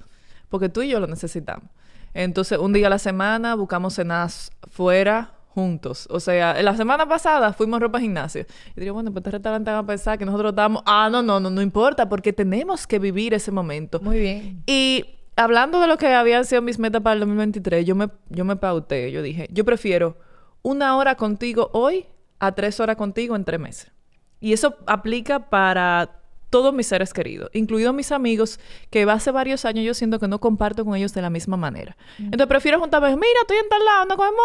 Porque 0.49 0.69
tú 0.69 0.83
y 0.83 0.91
yo 0.91 1.01
lo 1.01 1.09
necesitamos. 1.09 1.69
Entonces, 2.13 2.59
un 2.59 2.73
día 2.73 2.87
a 2.87 2.91
la 2.91 3.01
semana 3.01 3.57
buscamos 3.57 3.95
cenas 3.95 4.53
fuera 4.71 5.33
juntos. 5.55 6.09
O 6.11 6.21
sea, 6.21 6.61
la 6.63 6.77
semana 6.77 7.09
pasada 7.09 7.53
fuimos 7.53 7.77
a 7.77 7.81
ropa 7.81 8.01
gimnasio. 8.01 8.45
Y 8.77 8.81
digo, 8.81 8.95
bueno, 8.95 9.13
pues 9.13 9.21
este 9.21 9.31
restaurante 9.31 9.71
van 9.71 9.85
a 9.85 9.87
pensar 9.87 10.19
que 10.19 10.25
nosotros 10.25 10.51
estamos... 10.51 10.83
Ah, 10.85 11.09
no, 11.11 11.23
no, 11.23 11.39
no, 11.39 11.49
no 11.49 11.63
importa, 11.63 12.09
porque 12.09 12.33
tenemos 12.33 12.87
que 12.87 12.99
vivir 12.99 13.35
ese 13.35 13.53
momento. 13.53 14.01
Muy 14.01 14.19
bien. 14.19 14.63
Y 14.67 15.05
hablando 15.37 15.81
de 15.81 15.87
lo 15.87 15.97
que 15.97 16.09
habían 16.09 16.45
sido 16.45 16.61
mis 16.61 16.79
metas 16.79 17.03
para 17.03 17.15
el 17.15 17.21
2023, 17.21 17.87
yo 17.87 17.95
me, 17.95 18.09
yo 18.31 18.45
me 18.45 18.57
pauté. 18.57 19.13
Yo 19.13 19.23
dije, 19.23 19.49
yo 19.53 19.65
prefiero 19.65 20.17
una 20.63 20.97
hora 20.97 21.15
contigo 21.15 21.71
hoy 21.73 22.07
a 22.41 22.53
tres 22.53 22.81
horas 22.81 22.97
contigo 22.97 23.37
en 23.37 23.45
tres 23.45 23.61
meses. 23.61 23.93
Y 24.41 24.53
eso 24.53 24.77
aplica 24.87 25.51
para 25.51 26.21
todos 26.51 26.73
mis 26.73 26.87
seres 26.87 27.13
queridos, 27.13 27.51
incluidos 27.53 27.93
mis 27.93 28.13
amigos, 28.13 28.61
que 28.89 29.03
hace 29.03 29.33
varios 29.33 29.65
años 29.65 29.85
yo 29.85 29.93
siento 29.93 30.21
que 30.21 30.29
no 30.29 30.39
comparto 30.39 30.85
con 30.85 30.95
ellos 30.95 31.13
de 31.13 31.21
la 31.21 31.29
misma 31.29 31.57
manera. 31.57 31.97
Entonces 32.17 32.47
prefiero 32.47 32.79
juntarme, 32.79 33.09
mira, 33.09 33.41
estoy 33.41 33.57
en 33.57 33.69
tal 33.69 33.85
lado, 33.85 34.05
no 34.05 34.17
comemos, 34.17 34.39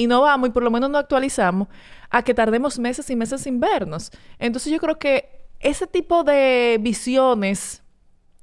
y 0.00 0.06
no 0.06 0.22
vamos, 0.22 0.48
y 0.48 0.52
por 0.52 0.62
lo 0.62 0.70
menos 0.70 0.88
no 0.88 0.96
actualizamos, 0.96 1.68
a 2.08 2.22
que 2.22 2.32
tardemos 2.32 2.78
meses 2.78 3.10
y 3.10 3.16
meses 3.16 3.42
sin 3.42 3.60
vernos. 3.60 4.10
Entonces 4.38 4.72
yo 4.72 4.78
creo 4.78 4.98
que 4.98 5.46
ese 5.60 5.86
tipo 5.86 6.24
de 6.24 6.78
visiones 6.80 7.82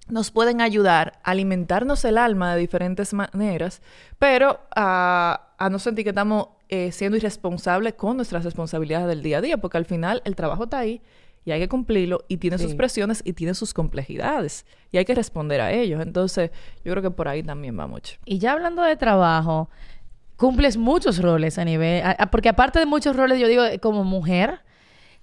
nos 0.08 0.30
pueden 0.30 0.62
ayudar 0.62 1.20
a 1.24 1.32
alimentarnos 1.32 2.06
el 2.06 2.20
alma 2.20 2.54
de 2.54 2.60
diferentes 2.60 3.12
maneras, 3.12 3.82
pero 4.20 4.60
a, 4.76 5.56
a 5.58 5.70
no 5.72 5.80
sentir 5.80 6.04
que 6.04 6.12
estamos 6.12 6.50
eh, 6.70 6.92
siendo 6.92 7.18
irresponsables 7.18 7.96
con 7.96 8.18
nuestras 8.18 8.44
responsabilidades 8.44 9.08
del 9.08 9.24
día 9.24 9.40
a 9.40 9.42
día, 9.42 9.58
porque 9.58 9.78
al 9.78 9.86
final 9.86 10.22
el 10.26 10.36
trabajo 10.36 10.66
está 10.66 10.78
ahí 10.78 11.02
y 11.44 11.52
hay 11.52 11.60
que 11.60 11.70
cumplirlo 11.70 12.24
y 12.28 12.38
tiene 12.38 12.60
sus 12.60 12.76
presiones 12.76 13.24
y 13.26 13.34
tiene 13.34 13.56
sus 13.56 13.74
complejidades 13.74 14.66
y 14.92 14.98
hay 14.98 15.06
que 15.06 15.16
responder 15.16 15.62
a 15.62 15.72
ellos. 15.72 16.02
Entonces, 16.02 16.52
yo 16.86 16.92
creo 16.92 17.02
que 17.02 17.10
por 17.10 17.28
ahí 17.28 17.42
también 17.42 17.80
va 17.80 17.88
mucho. 17.88 18.18
Y 18.26 18.38
ya 18.38 18.52
hablando 18.52 18.84
de 18.84 18.96
trabajo, 18.96 19.70
cumples 20.38 20.78
muchos 20.78 21.20
roles 21.22 21.58
a 21.58 21.66
nivel, 21.66 22.04
a- 22.04 22.12
a- 22.12 22.32
porque 22.32 22.50
aparte 22.50 22.80
de 22.80 22.86
muchos 22.86 23.16
roles, 23.16 23.40
yo 23.40 23.48
digo, 23.48 23.64
eh, 23.66 23.80
como 23.80 24.04
mujer, 24.04 24.60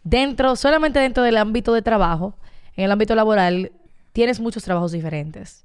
dentro, 0.02 0.56
solamente 0.56 0.98
dentro 0.98 1.22
del 1.22 1.36
ámbito 1.36 1.72
de 1.72 1.82
trabajo, 1.82 2.34
en 2.76 2.84
el 2.84 2.92
ámbito 2.92 3.14
laboral, 3.14 3.72
tienes 4.12 4.40
muchos 4.40 4.64
trabajos 4.64 4.92
diferentes. 4.92 5.64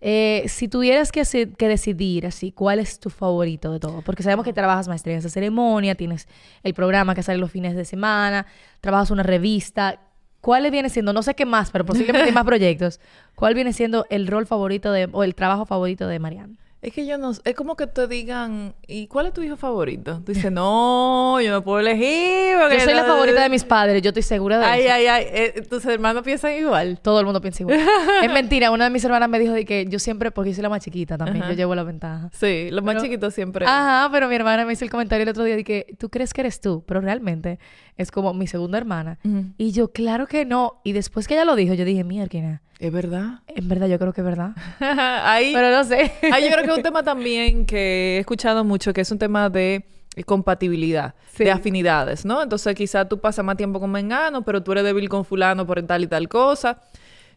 Eh, 0.00 0.44
si 0.46 0.68
tuvieras 0.68 1.10
que, 1.10 1.24
que 1.56 1.68
decidir 1.68 2.24
así, 2.26 2.52
¿cuál 2.52 2.78
es 2.78 3.00
tu 3.00 3.10
favorito 3.10 3.72
de 3.72 3.80
todo? 3.80 4.00
Porque 4.02 4.22
sabemos 4.22 4.44
que 4.44 4.52
trabajas 4.52 4.86
maestrías 4.86 5.24
de 5.24 5.28
ceremonia, 5.30 5.96
tienes 5.96 6.28
el 6.62 6.72
programa 6.72 7.14
que 7.16 7.22
sale 7.24 7.38
los 7.38 7.50
fines 7.50 7.74
de 7.74 7.84
semana, 7.84 8.46
trabajas 8.80 9.10
una 9.10 9.24
revista. 9.24 10.00
¿Cuál 10.40 10.70
viene 10.70 10.88
siendo, 10.88 11.12
no 11.12 11.22
sé 11.24 11.34
qué 11.34 11.44
más, 11.44 11.72
pero 11.72 11.84
posiblemente 11.84 12.28
hay 12.28 12.32
más 12.34 12.44
proyectos? 12.44 13.00
¿Cuál 13.34 13.54
viene 13.54 13.72
siendo 13.72 14.06
el 14.08 14.28
rol 14.28 14.46
favorito 14.46 14.92
de, 14.92 15.08
o 15.10 15.24
el 15.24 15.34
trabajo 15.34 15.66
favorito 15.66 16.06
de 16.06 16.20
Mariana? 16.20 16.54
Es 16.80 16.92
que 16.92 17.06
yo 17.06 17.18
no... 17.18 17.32
Es 17.44 17.54
como 17.56 17.76
que 17.76 17.88
te 17.88 18.06
digan... 18.06 18.74
¿Y 18.86 19.08
cuál 19.08 19.26
es 19.26 19.32
tu 19.32 19.42
hijo 19.42 19.56
favorito? 19.56 20.22
Tú 20.24 20.32
dices, 20.32 20.52
no, 20.52 21.40
yo 21.40 21.50
no 21.50 21.64
puedo 21.64 21.80
elegir. 21.80 22.56
Yo 22.72 22.80
soy 22.80 22.94
la 22.94 23.04
favorita 23.04 23.42
de 23.42 23.48
mis 23.48 23.64
padres, 23.64 24.00
yo 24.00 24.10
estoy 24.10 24.22
segura 24.22 24.58
de 24.60 24.64
Ay, 24.64 24.82
eso. 24.82 24.92
ay, 24.94 25.06
ay. 25.06 25.26
eh, 25.28 25.62
tus 25.68 25.84
hermanos 25.86 26.22
piensan 26.22 26.52
igual. 26.54 27.00
Todo 27.02 27.18
el 27.18 27.26
mundo 27.26 27.40
piensa 27.40 27.64
igual. 27.64 27.80
es 28.22 28.32
mentira, 28.32 28.70
una 28.70 28.84
de 28.84 28.90
mis 28.90 29.04
hermanas 29.04 29.28
me 29.28 29.40
dijo 29.40 29.52
de 29.52 29.64
que 29.64 29.86
yo 29.88 29.98
siempre, 29.98 30.30
porque 30.30 30.50
yo 30.50 30.54
soy 30.54 30.62
la 30.62 30.68
más 30.68 30.84
chiquita 30.84 31.18
también, 31.18 31.42
Ajá. 31.42 31.50
yo 31.52 31.56
llevo 31.56 31.74
la 31.74 31.82
ventaja. 31.82 32.30
Sí, 32.32 32.68
los 32.70 32.84
más 32.84 33.02
chiquitos 33.02 33.34
siempre... 33.34 33.66
Ajá, 33.66 34.08
pero 34.12 34.28
mi 34.28 34.36
hermana 34.36 34.64
me 34.64 34.72
hizo 34.72 34.84
el 34.84 34.90
comentario 34.90 35.24
el 35.24 35.28
otro 35.30 35.42
día 35.42 35.56
de 35.56 35.64
que 35.64 35.96
tú 35.98 36.10
crees 36.10 36.32
que 36.32 36.42
eres 36.42 36.60
tú, 36.60 36.84
pero 36.86 37.00
realmente 37.00 37.58
es 37.96 38.12
como 38.12 38.32
mi 38.34 38.46
segunda 38.46 38.78
hermana. 38.78 39.18
Y 39.56 39.72
yo, 39.72 39.90
claro 39.90 40.28
que 40.28 40.44
no. 40.44 40.80
Y 40.84 40.92
después 40.92 41.26
que 41.26 41.34
ella 41.34 41.44
lo 41.44 41.56
dijo, 41.56 41.74
yo 41.74 41.84
dije, 41.84 42.04
mierda, 42.04 42.62
Es 42.78 42.92
verdad. 42.92 43.40
en 43.48 43.68
verdad 43.68 43.88
yo 43.88 43.98
creo 43.98 44.12
que 44.12 44.20
es 44.20 44.24
verdad. 44.24 44.52
ahí, 45.24 45.52
Pero 45.52 45.70
no 45.76 45.82
sé. 45.82 46.12
ahí 46.32 46.44
yo 46.44 46.50
creo 46.52 46.64
que 46.74 46.80
es 46.80 46.86
un 46.86 46.90
tema 46.92 47.02
también 47.02 47.66
que 47.66 48.16
he 48.16 48.18
escuchado 48.18 48.64
mucho, 48.64 48.92
que 48.92 49.00
es 49.02 49.10
un 49.10 49.18
tema 49.18 49.48
de 49.50 49.84
eh, 50.16 50.24
compatibilidad, 50.24 51.14
Sí. 51.32 51.44
de 51.44 51.50
afinidades, 51.50 52.24
¿no? 52.24 52.42
Entonces 52.42 52.74
quizá 52.74 53.08
tú 53.08 53.18
pasas 53.20 53.44
más 53.44 53.56
tiempo 53.56 53.78
con 53.80 53.90
Mengano, 53.90 54.42
pero 54.42 54.62
tú 54.62 54.72
eres 54.72 54.84
débil 54.84 55.08
con 55.08 55.24
fulano 55.24 55.66
por 55.66 55.80
tal 55.82 56.02
y 56.04 56.06
tal 56.06 56.28
cosa. 56.28 56.80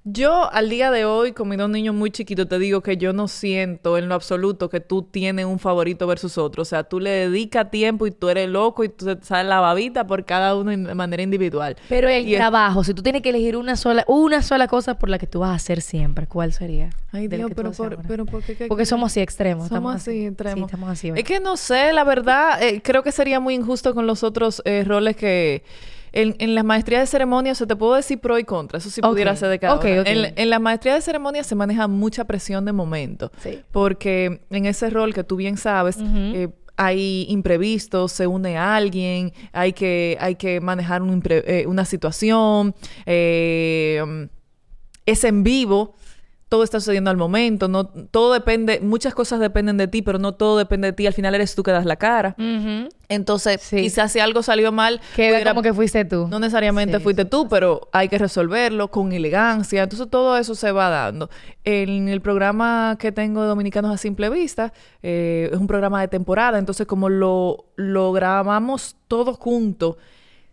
Yo 0.03 0.51
al 0.51 0.67
día 0.71 0.89
de 0.89 1.05
hoy, 1.05 1.31
con 1.31 1.47
mis 1.47 1.59
dos 1.59 1.69
niños 1.69 1.93
muy 1.93 2.09
chiquitos, 2.09 2.49
te 2.49 2.57
digo 2.57 2.81
que 2.81 2.97
yo 2.97 3.13
no 3.13 3.27
siento 3.27 3.99
en 3.99 4.09
lo 4.09 4.15
absoluto 4.15 4.67
que 4.67 4.79
tú 4.79 5.03
tienes 5.03 5.45
un 5.45 5.59
favorito 5.59 6.07
versus 6.07 6.39
otro. 6.39 6.63
O 6.63 6.65
sea, 6.65 6.83
tú 6.85 6.99
le 6.99 7.11
dedicas 7.11 7.69
tiempo 7.69 8.07
y 8.07 8.11
tú 8.11 8.27
eres 8.29 8.49
loco 8.49 8.83
y 8.83 8.89
tú 8.89 9.05
te 9.15 9.23
sales 9.23 9.47
la 9.47 9.59
babita 9.59 10.07
por 10.07 10.25
cada 10.25 10.55
uno 10.55 10.71
de 10.71 10.95
manera 10.95 11.21
individual. 11.21 11.77
Pero 11.87 12.09
el 12.09 12.27
Y 12.27 12.33
es- 12.33 12.39
trabajo, 12.39 12.83
si 12.83 12.95
tú 12.95 13.03
tienes 13.03 13.21
que 13.21 13.29
elegir 13.29 13.55
una 13.55 13.75
sola, 13.75 14.03
una 14.07 14.41
sola 14.41 14.67
cosa 14.67 14.97
por 14.97 15.07
la 15.07 15.19
que 15.19 15.27
tú 15.27 15.41
vas 15.41 15.51
a 15.51 15.53
hacer 15.53 15.81
siempre, 15.81 16.25
¿cuál 16.25 16.51
sería? 16.51 16.89
Ay, 17.11 17.27
Dios, 17.27 17.51
pero 17.55 17.71
por, 17.71 17.99
pero 18.07 18.25
¿por 18.25 18.41
qué? 18.41 18.55
qué- 18.55 18.65
Porque 18.65 18.87
somos 18.87 19.11
así 19.11 19.19
extremos. 19.19 19.67
Somos 19.67 19.93
así, 19.95 20.25
extremos. 20.25 20.57
Sí, 20.57 20.65
estamos 20.65 20.89
así. 20.89 21.11
Es 21.15 21.23
que 21.23 21.39
no 21.39 21.57
sé, 21.57 21.93
la 21.93 22.03
verdad, 22.05 22.59
eh, 22.63 22.81
creo 22.83 23.03
que 23.03 23.11
sería 23.11 23.39
muy 23.39 23.53
injusto 23.53 23.93
con 23.93 24.07
los 24.07 24.23
otros 24.23 24.63
eh, 24.65 24.83
roles 24.83 25.15
que... 25.15 25.63
En, 26.13 26.35
en 26.39 26.55
las 26.55 26.65
maestrías 26.65 27.01
de 27.03 27.07
ceremonia, 27.07 27.53
o 27.53 27.55
sea, 27.55 27.65
te 27.67 27.75
puedo 27.75 27.93
decir 27.95 28.19
pro 28.19 28.37
y 28.37 28.43
contra, 28.43 28.79
eso 28.79 28.89
sí 28.89 28.99
pudiera 29.01 29.33
ser 29.35 29.47
de 29.49 29.59
cada 29.59 29.75
ok, 29.75 29.83
una. 29.85 30.01
ok. 30.01 30.07
En, 30.07 30.33
en 30.35 30.49
la 30.49 30.59
maestría 30.59 30.95
de 30.95 31.01
ceremonia 31.01 31.43
se 31.43 31.55
maneja 31.55 31.87
mucha 31.87 32.25
presión 32.25 32.65
de 32.65 32.73
momento, 32.73 33.31
Sí. 33.41 33.61
porque 33.71 34.41
en 34.49 34.65
ese 34.65 34.89
rol 34.89 35.13
que 35.13 35.23
tú 35.23 35.37
bien 35.37 35.55
sabes, 35.55 35.97
eh, 36.01 36.49
hay 36.75 37.25
imprevistos, 37.29 38.11
se 38.11 38.27
une 38.27 38.57
a 38.57 38.75
alguien, 38.75 39.31
hay 39.53 39.71
que, 39.71 40.17
hay 40.19 40.35
que 40.35 40.59
manejar 40.59 41.01
un 41.01 41.21
impre- 41.21 41.43
eh, 41.45 41.65
una 41.67 41.85
situación, 41.85 42.75
eh, 43.05 44.27
es 45.05 45.23
en 45.23 45.43
vivo, 45.43 45.95
todo 46.51 46.63
está 46.65 46.81
sucediendo 46.81 47.09
al 47.09 47.15
momento, 47.15 47.69
no 47.69 47.85
todo 47.85 48.33
depende, 48.33 48.81
muchas 48.81 49.15
cosas 49.15 49.39
dependen 49.39 49.77
de 49.77 49.87
ti, 49.87 50.01
pero 50.01 50.19
no 50.19 50.33
todo 50.33 50.57
depende 50.57 50.87
de 50.87 50.91
ti, 50.91 51.07
al 51.07 51.13
final 51.13 51.33
eres 51.33 51.55
tú 51.55 51.63
que 51.63 51.71
das 51.71 51.85
la 51.85 51.95
cara. 51.95 52.35
Entonces, 53.07 53.61
Sí. 53.61 53.77
quizás 53.77 54.11
si 54.11 54.19
algo 54.19 54.43
salió 54.43 54.73
mal, 54.73 54.99
Queda 55.15 55.29
pudiera- 55.35 55.51
como 55.51 55.61
que 55.61 55.73
fuiste 55.73 56.03
tú. 56.03 56.27
no 56.29 56.39
necesariamente 56.39 56.97
Sí, 56.97 57.03
fuiste 57.03 57.23
sí, 57.23 57.29
tú, 57.29 57.47
pero 57.47 57.87
hay 57.93 58.09
que 58.09 58.17
resolverlo 58.17 58.89
con 58.89 59.13
elegancia. 59.13 59.83
Entonces 59.83 60.09
todo 60.09 60.35
eso 60.37 60.53
se 60.53 60.73
va 60.73 60.89
dando. 60.89 61.29
En 61.63 62.09
el 62.09 62.19
programa 62.19 62.97
que 62.99 63.13
tengo 63.13 63.41
de 63.43 63.47
Dominicanos 63.47 63.93
a 63.93 63.97
Simple 63.97 64.29
Vista, 64.29 64.73
eh, 65.03 65.49
es 65.53 65.57
un 65.57 65.67
programa 65.67 66.01
de 66.01 66.09
temporada, 66.09 66.59
entonces 66.59 66.85
como 66.85 67.07
lo, 67.07 67.63
lo 67.77 68.11
grabamos 68.11 68.97
todos 69.07 69.37
juntos, 69.37 69.95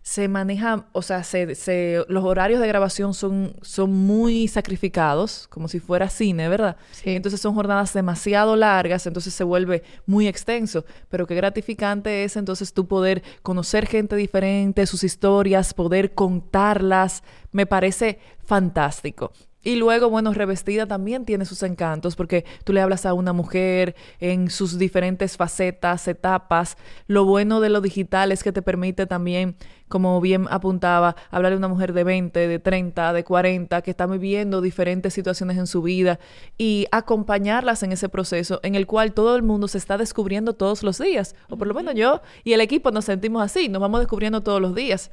se 0.09 0.27
maneja, 0.27 0.85
o 0.91 1.03
sea, 1.03 1.23
se, 1.23 1.53
se- 1.53 2.03
los 2.07 2.23
horarios 2.23 2.59
de 2.59 2.67
grabación 2.67 3.13
son, 3.13 3.53
son 3.61 3.91
muy 3.93 4.47
sacrificados, 4.47 5.45
como 5.49 5.67
si 5.67 5.79
fuera 5.79 6.09
cine, 6.09 6.49
¿verdad? 6.49 6.77
Sí. 6.89 7.11
Entonces 7.11 7.39
son 7.39 7.53
jornadas 7.53 7.93
demasiado 7.93 8.55
largas, 8.55 9.05
entonces 9.05 9.35
se 9.35 9.43
vuelve 9.43 9.83
muy 10.07 10.27
extenso, 10.27 10.83
pero 11.09 11.27
qué 11.27 11.35
gratificante 11.35 12.23
es 12.23 12.37
entonces 12.37 12.73
tú 12.73 12.87
poder 12.87 13.21
conocer 13.43 13.85
gente 13.85 14.15
diferente, 14.15 14.87
sus 14.87 15.03
historias, 15.03 15.75
poder 15.75 16.15
contarlas, 16.15 17.21
me 17.51 17.67
parece 17.67 18.17
fantástico. 18.43 19.31
Y 19.61 19.75
luego, 19.75 20.09
bueno, 20.09 20.33
revestida 20.33 20.85
también 20.85 21.25
tiene 21.25 21.43
sus 21.43 21.63
encantos 21.63 22.15
porque 22.15 22.45
tú 22.63 22.71
le 22.71 22.79
hablas 22.79 23.05
a 23.05 23.13
una 23.13 23.33
mujer 23.33 23.93
en 24.21 24.49
sus 24.49 24.77
diferentes 24.77 25.35
facetas, 25.35 26.07
etapas. 26.07 26.77
Lo 27.07 27.25
bueno 27.25 27.59
de 27.59 27.67
lo 27.69 27.81
digital 27.81 28.31
es 28.31 28.41
que 28.41 28.53
te 28.53 28.61
permite 28.61 29.05
también, 29.05 29.57
como 29.89 30.21
bien 30.21 30.47
apuntaba, 30.49 31.17
hablar 31.29 31.51
de 31.51 31.57
una 31.57 31.67
mujer 31.67 31.91
de 31.91 32.05
20, 32.05 32.47
de 32.47 32.59
30, 32.59 33.11
de 33.11 33.23
40, 33.25 33.81
que 33.81 33.91
está 33.91 34.05
viviendo 34.05 34.61
diferentes 34.61 35.13
situaciones 35.13 35.57
en 35.57 35.67
su 35.67 35.81
vida 35.81 36.19
y 36.57 36.87
acompañarlas 36.93 37.83
en 37.83 37.91
ese 37.91 38.07
proceso 38.07 38.61
en 38.63 38.75
el 38.75 38.87
cual 38.87 39.11
todo 39.11 39.35
el 39.35 39.43
mundo 39.43 39.67
se 39.67 39.77
está 39.77 39.97
descubriendo 39.97 40.53
todos 40.53 40.83
los 40.83 40.99
días. 40.99 41.35
O 41.49 41.57
por 41.57 41.67
lo 41.67 41.73
menos 41.73 41.95
yo 41.95 42.21
y 42.45 42.53
el 42.53 42.61
equipo 42.61 42.91
nos 42.91 43.03
sentimos 43.03 43.43
así, 43.43 43.67
nos 43.67 43.81
vamos 43.81 43.99
descubriendo 43.99 44.39
todos 44.39 44.61
los 44.61 44.73
días 44.73 45.11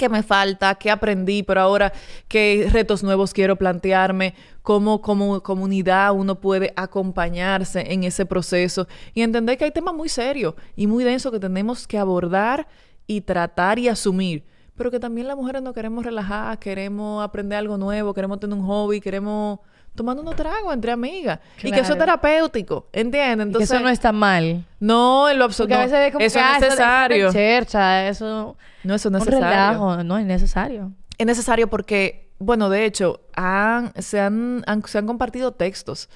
qué 0.00 0.08
me 0.08 0.22
falta, 0.22 0.74
qué 0.76 0.90
aprendí, 0.90 1.42
pero 1.42 1.60
ahora 1.60 1.92
qué 2.26 2.70
retos 2.72 3.02
nuevos 3.02 3.34
quiero 3.34 3.56
plantearme, 3.56 4.34
cómo 4.62 5.02
como 5.02 5.42
comunidad 5.42 6.12
uno 6.14 6.40
puede 6.40 6.72
acompañarse 6.74 7.92
en 7.92 8.04
ese 8.04 8.24
proceso 8.24 8.88
y 9.12 9.20
entender 9.20 9.58
que 9.58 9.66
hay 9.66 9.72
temas 9.72 9.94
muy 9.94 10.08
serios 10.08 10.54
y 10.74 10.86
muy 10.86 11.04
densos 11.04 11.30
que 11.30 11.38
tenemos 11.38 11.86
que 11.86 11.98
abordar 11.98 12.66
y 13.06 13.20
tratar 13.20 13.78
y 13.78 13.88
asumir 13.88 14.46
pero 14.80 14.90
que 14.90 14.98
también 14.98 15.28
las 15.28 15.36
mujeres 15.36 15.60
no 15.60 15.74
queremos 15.74 16.02
relajar, 16.06 16.58
queremos 16.58 17.22
aprender 17.22 17.58
algo 17.58 17.76
nuevo, 17.76 18.14
queremos 18.14 18.40
tener 18.40 18.56
un 18.56 18.64
hobby, 18.64 18.98
queremos 18.98 19.58
tomando 19.94 20.22
unos 20.22 20.36
tragos 20.36 20.72
entre 20.72 20.90
amigas. 20.90 21.38
Y 21.62 21.70
que 21.70 21.80
eso 21.80 21.92
es 21.92 21.98
terapéutico, 21.98 22.86
¿entiendes? 22.90 23.48
Entonces, 23.48 23.70
eso 23.70 23.80
no 23.80 23.90
está 23.90 24.10
mal. 24.10 24.64
No, 24.78 25.28
en 25.28 25.38
lo 25.38 25.44
absoluto. 25.44 25.74
a 25.74 25.84
veces 25.84 26.10
como 26.14 26.24
eso 26.24 26.38
que, 26.38 26.44
es 26.44 26.50
ah, 26.50 26.58
necesario. 26.58 27.28
Eso, 27.28 27.32
chercha, 27.34 28.08
eso... 28.08 28.56
no, 28.82 28.94
eso 28.94 29.10
no 29.10 29.18
es 29.18 29.24
un 29.26 29.32
necesario. 29.32 29.38
relajo, 29.50 30.02
no 30.02 30.16
es 30.16 30.24
necesario. 30.24 30.92
Es 31.18 31.26
necesario 31.26 31.68
porque, 31.68 32.30
bueno, 32.38 32.70
de 32.70 32.86
hecho, 32.86 33.20
han, 33.36 33.92
se, 34.00 34.18
han, 34.18 34.64
han- 34.66 34.82
se 34.86 34.96
han 34.96 35.06
compartido 35.06 35.52
textos 35.52 36.08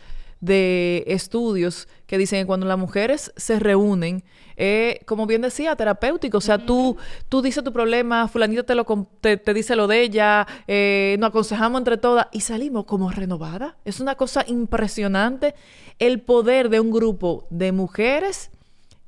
de 0.44 1.04
estudios 1.06 1.88
que 2.06 2.18
dicen 2.18 2.42
que 2.42 2.46
cuando 2.46 2.66
las 2.66 2.78
mujeres 2.78 3.32
se 3.36 3.58
reúnen, 3.58 4.24
eh, 4.56 5.00
como 5.06 5.26
bien 5.26 5.42
decía, 5.42 5.74
terapéutico. 5.74 6.38
O 6.38 6.40
sea, 6.40 6.58
tú, 6.58 6.96
tú 7.28 7.42
dices 7.42 7.64
tu 7.64 7.72
problema, 7.72 8.28
fulanita 8.28 8.62
te, 8.62 8.74
lo, 8.74 8.84
te, 9.20 9.36
te 9.36 9.54
dice 9.54 9.74
lo 9.74 9.86
de 9.86 10.02
ella, 10.02 10.46
eh, 10.68 11.16
nos 11.18 11.30
aconsejamos 11.30 11.80
entre 11.80 11.96
todas 11.96 12.26
y 12.30 12.40
salimos 12.40 12.84
como 12.84 13.10
renovadas. 13.10 13.74
Es 13.84 14.00
una 14.00 14.14
cosa 14.16 14.44
impresionante. 14.46 15.54
El 15.98 16.20
poder 16.20 16.68
de 16.68 16.80
un 16.80 16.90
grupo 16.90 17.46
de 17.50 17.72
mujeres 17.72 18.50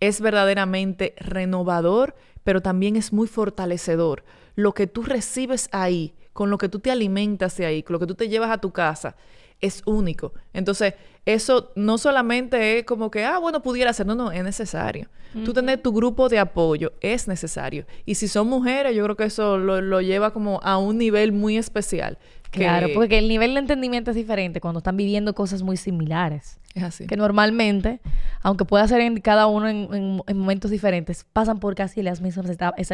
es 0.00 0.20
verdaderamente 0.20 1.14
renovador, 1.18 2.14
pero 2.44 2.62
también 2.62 2.96
es 2.96 3.12
muy 3.12 3.28
fortalecedor. 3.28 4.24
Lo 4.54 4.72
que 4.72 4.86
tú 4.86 5.02
recibes 5.02 5.68
ahí, 5.72 6.14
con 6.32 6.48
lo 6.50 6.58
que 6.58 6.68
tú 6.68 6.78
te 6.78 6.90
alimentas 6.90 7.56
de 7.56 7.66
ahí, 7.66 7.82
con 7.82 7.94
lo 7.94 8.00
que 8.00 8.06
tú 8.06 8.14
te 8.14 8.28
llevas 8.28 8.50
a 8.50 8.58
tu 8.58 8.72
casa, 8.72 9.16
es 9.60 9.82
único. 9.86 10.32
Entonces, 10.52 10.94
eso 11.24 11.72
no 11.76 11.98
solamente 11.98 12.78
es 12.78 12.84
como 12.84 13.10
que, 13.10 13.24
ah, 13.24 13.38
bueno, 13.38 13.62
pudiera 13.62 13.92
ser, 13.92 14.06
no, 14.06 14.14
no, 14.14 14.30
es 14.32 14.44
necesario. 14.44 15.08
Tú 15.44 15.52
tener 15.52 15.82
tu 15.82 15.92
grupo 15.92 16.30
de 16.30 16.38
apoyo 16.38 16.92
es 17.02 17.28
necesario. 17.28 17.84
Y 18.06 18.14
si 18.14 18.26
son 18.26 18.48
mujeres, 18.48 18.96
yo 18.96 19.04
creo 19.04 19.16
que 19.16 19.24
eso 19.24 19.58
lo, 19.58 19.82
lo 19.82 20.00
lleva 20.00 20.32
como 20.32 20.60
a 20.62 20.78
un 20.78 20.96
nivel 20.96 21.32
muy 21.32 21.58
especial. 21.58 22.16
que- 22.50 22.60
Claro, 22.60 22.88
porque 22.94 23.18
el 23.18 23.28
nivel 23.28 23.52
de 23.52 23.60
entendimiento 23.60 24.12
es 24.12 24.16
diferente 24.16 24.60
cuando 24.62 24.78
están 24.78 24.96
viviendo 24.96 25.34
cosas 25.34 25.62
muy 25.62 25.76
similares. 25.76 26.58
Es 26.74 26.82
así. 26.84 27.06
Que 27.06 27.16
normalmente, 27.16 28.00
aunque 28.40 28.64
pueda 28.64 28.86
ser 28.88 29.00
en 29.02 29.20
cada 29.20 29.46
uno 29.46 29.68
en, 29.68 29.92
en- 29.92 30.22
en 30.26 30.38
momentos 30.38 30.70
diferentes, 30.70 31.24
pasan 31.32 31.58
por 31.60 31.74
casi 31.74 32.02
las 32.02 32.20
mismas 32.22 32.46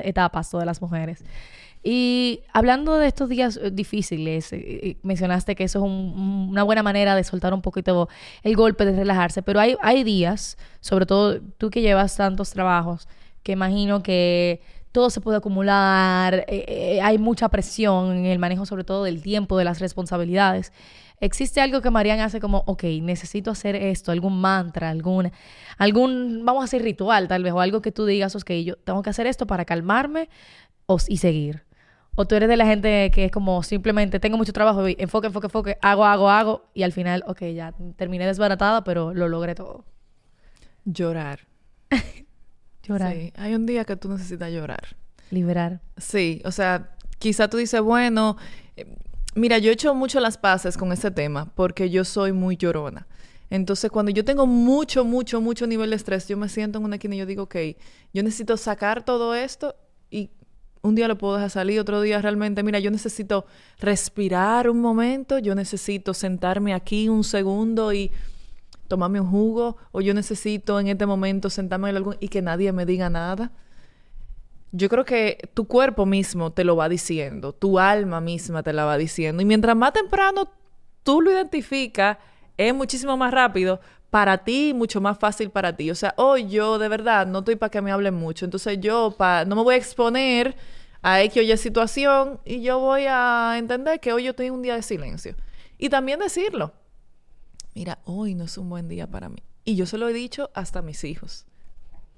etapas 0.03 0.51
todas 0.51 0.67
las 0.67 0.81
mujeres. 0.83 1.23
Y 1.83 2.43
hablando 2.53 2.97
de 2.97 3.09
estos 3.09 3.29
días 3.29 3.59
eh, 3.61 3.71
difíciles, 3.73 4.53
eh, 4.53 4.59
eh, 4.61 4.97
mencionaste 5.03 5.55
que 5.57 5.65
eso 5.65 5.81
es 5.81 5.85
un- 5.85 5.91
un- 6.17 6.49
una 6.51 6.63
buena 6.63 6.83
manera 6.83 7.17
de 7.17 7.25
soltar 7.25 7.53
un 7.53 7.63
poquito 7.63 8.09
el 8.43 8.55
golpe, 8.57 8.85
de 8.85 8.93
relajarse, 8.97 9.43
pero 9.43 9.59
hay, 9.61 10.05
días, 10.05 10.57
sobre 10.81 11.07
todo 11.07 11.41
tú 11.59 11.71
que 11.71 11.81
llevas 11.81 12.17
tantos 12.17 12.51
trabajos, 12.51 13.09
que 13.43 13.53
imagino 13.53 14.03
que 14.03 14.61
todo 14.93 15.11
se 15.11 15.21
puede 15.21 15.39
acumular, 15.39 16.45
hay 17.03 17.19
mucha 17.19 17.49
presión 17.49 18.13
en 18.17 18.27
el 18.27 18.39
manejo 18.39 18.67
sobre 18.67 18.85
todo 18.85 19.05
del 19.05 19.23
tiempo, 19.23 19.57
de 19.59 19.65
las 19.65 19.81
responsabilidades. 19.81 20.73
¿Existe 21.21 21.61
algo 21.61 21.81
que 21.81 21.91
Marian 21.91 22.21
hace 22.21 22.41
como, 22.41 22.63
ok, 22.67 22.83
necesito 23.01 23.51
hacer 23.53 23.75
esto, 23.77 24.13
algún 24.13 24.41
mantra, 24.41 24.91
algún, 24.91 25.31
algún, 25.79 26.43
vamos 26.45 26.63
a 26.63 26.65
decir 26.67 26.83
ritual 26.83 27.27
tal 27.29 27.43
vez, 27.43 27.53
o 27.53 27.61
algo 27.61 27.81
que 27.81 27.93
tú 27.93 28.07
digas, 28.07 28.35
ok, 28.37 28.51
yo 28.65 28.77
tengo 28.77 29.03
que 29.03 29.11
hacer 29.11 29.27
esto 29.27 29.47
para 29.47 29.65
calmarme 29.65 30.29
o, 30.87 30.99
y 31.09 31.19
seguir? 31.19 31.65
O 32.15 32.27
tú 32.27 32.35
eres 32.35 32.49
de 32.49 32.57
la 32.57 32.67
gente 32.67 33.11
que 33.11 33.25
es 33.27 33.31
como 33.33 33.63
simplemente 33.63 34.21
tengo 34.21 34.37
mucho 34.37 34.53
trabajo, 34.53 34.87
y 34.89 34.97
enfoque, 34.99 35.29
enfoque, 35.29 35.47
enfoque, 35.47 35.79
hago, 35.81 36.05
hago, 36.05 36.29
hago, 36.31 36.69
y 36.75 36.83
al 36.83 36.93
final, 36.93 37.25
ok, 37.27 37.43
ya 37.55 37.75
terminé 37.97 38.27
desbaratada, 38.27 38.85
pero 38.85 39.15
lo 39.15 39.29
logré 39.29 39.55
todo. 39.55 39.85
Llorar. 40.85 41.41
Llorar, 42.83 43.15
Sí, 43.15 43.33
hay 43.37 43.55
un 43.55 43.65
día 43.67 43.85
que 43.85 43.97
tú 43.97 44.09
necesitas 44.09 44.51
llorar. 44.51 44.97
liberar. 45.31 45.81
Sí, 45.97 46.43
o 46.45 46.51
sea, 46.51 46.91
quizá 47.19 47.49
tú 47.49 47.57
dices, 47.57 47.81
bueno, 47.81 48.37
eh, 48.77 48.97
mira, 49.35 49.59
yo 49.59 49.71
he 49.71 49.75
hecho 49.75 49.95
mucho 49.95 50.19
las 50.21 50.37
paces 50.37 50.77
con 50.77 50.93
este 50.93 51.11
tema 51.11 51.53
porque 51.55 51.91
yo 51.91 52.05
soy 52.05 52.33
muy 52.33 52.57
llorona. 52.57 53.07
Entonces, 53.51 53.91
cuando 53.91 54.11
yo 54.11 54.25
tengo 54.25 54.47
mucho, 54.47 55.05
mucho, 55.05 55.41
mucho 55.41 55.67
nivel 55.67 55.91
de 55.91 55.97
estrés, 55.97 56.27
yo 56.27 56.37
me 56.37 56.49
siento 56.49 56.79
en 56.79 56.85
una 56.85 56.97
esquina 56.97 57.15
y 57.15 57.19
yo 57.19 57.27
digo, 57.27 57.45
ok, 57.45 57.57
yo 58.13 58.23
necesito 58.23 58.57
sacar 58.57 59.05
todo 59.05 59.35
esto 59.35 59.77
y 60.11 60.31
un 60.83 60.95
día 60.97 61.09
lo 61.09 61.17
puedo 61.17 61.35
dejar 61.35 61.51
salir, 61.51 61.81
otro 61.81 62.01
día 62.01 62.21
realmente, 62.21 62.63
mira, 62.63 62.81
yo 62.81 62.91
necesito 62.91 63.47
respirar 63.79 64.69
un 64.69 64.81
momento, 64.81 65.39
yo 65.39 65.55
necesito 65.55 66.13
sentarme 66.13 66.75
aquí 66.75 67.09
un 67.09 67.23
segundo 67.23 67.93
y 67.93 68.11
tomarme 68.89 69.21
un 69.21 69.31
jugo, 69.31 69.77
o 69.93 70.01
yo 70.01 70.13
necesito 70.13 70.79
en 70.79 70.89
este 70.89 71.07
momento 71.07 71.49
sentarme 71.49 71.91
en 71.91 71.97
algún 71.97 72.17
y 72.21 72.29
que 72.29 72.43
nadie 72.43 72.73
me 72.73 72.85
diga 72.85 73.09
nada. 73.09 73.53
Yo 74.73 74.89
creo 74.89 75.05
que 75.05 75.51
tu 75.55 75.67
cuerpo 75.67 76.05
mismo 76.05 76.53
te 76.53 76.65
lo 76.65 76.77
va 76.77 76.89
diciendo, 76.89 77.53
tu 77.53 77.79
alma 77.79 78.21
misma 78.21 78.63
te 78.63 78.73
la 78.73 78.85
va 78.85 78.99
diciendo. 78.99 79.41
Y 79.41 79.45
mientras 79.45 79.77
más 79.77 79.93
temprano 79.93 80.51
tú 81.05 81.21
lo 81.21 81.31
identificas, 81.31 82.19
es 82.57 82.75
muchísimo 82.75 83.17
más 83.17 83.33
rápido 83.33 83.81
para 84.13 84.45
ti 84.45 84.75
mucho 84.77 85.01
más 85.01 85.19
fácil 85.19 85.51
para 85.51 85.75
ti. 85.75 85.91
O 85.91 85.97
sea, 85.97 86.15
hoy 86.19 86.47
yo 86.47 86.79
de 86.79 86.89
verdad 86.89 87.27
no 87.27 87.41
estoy 87.41 87.57
para 87.57 87.71
que 87.71 87.81
me 87.81 87.91
hablen 87.91 88.15
mucho. 88.15 88.45
Entonces 88.45 88.79
yo 88.79 89.15
pa, 89.17 89.45
no 89.47 89.57
me 89.57 89.63
voy 89.63 89.75
a 89.75 89.79
exponer 89.79 90.55
a 91.01 91.23
X 91.23 91.39
o 91.39 91.43
Y 91.43 91.57
situación 91.57 92.39
y 92.45 92.63
yo 92.63 92.79
voy 92.79 93.07
a 93.09 93.55
entender 93.57 93.99
que 93.99 94.13
hoy 94.13 94.25
yo 94.25 94.33
en 94.37 94.53
un 94.53 94.63
día 94.63 94.77
de 94.77 94.83
silencio. 94.83 95.35
Y 95.79 95.89
también 95.89 96.21
decirlo. 96.21 96.75
Mira, 97.75 98.01
hoy 98.05 98.35
no 98.35 98.45
es 98.45 98.59
un 98.59 98.69
buen 98.69 98.87
día 98.87 99.07
para 99.07 99.31
mí. 99.31 99.43
Y 99.65 99.77
yo 99.77 99.87
se 99.87 99.97
lo 99.99 100.09
he 100.09 100.13
dicho 100.13 100.51
hasta 100.55 100.81
a 100.81 100.83
mis 100.83 101.05
hijos. 101.05 101.47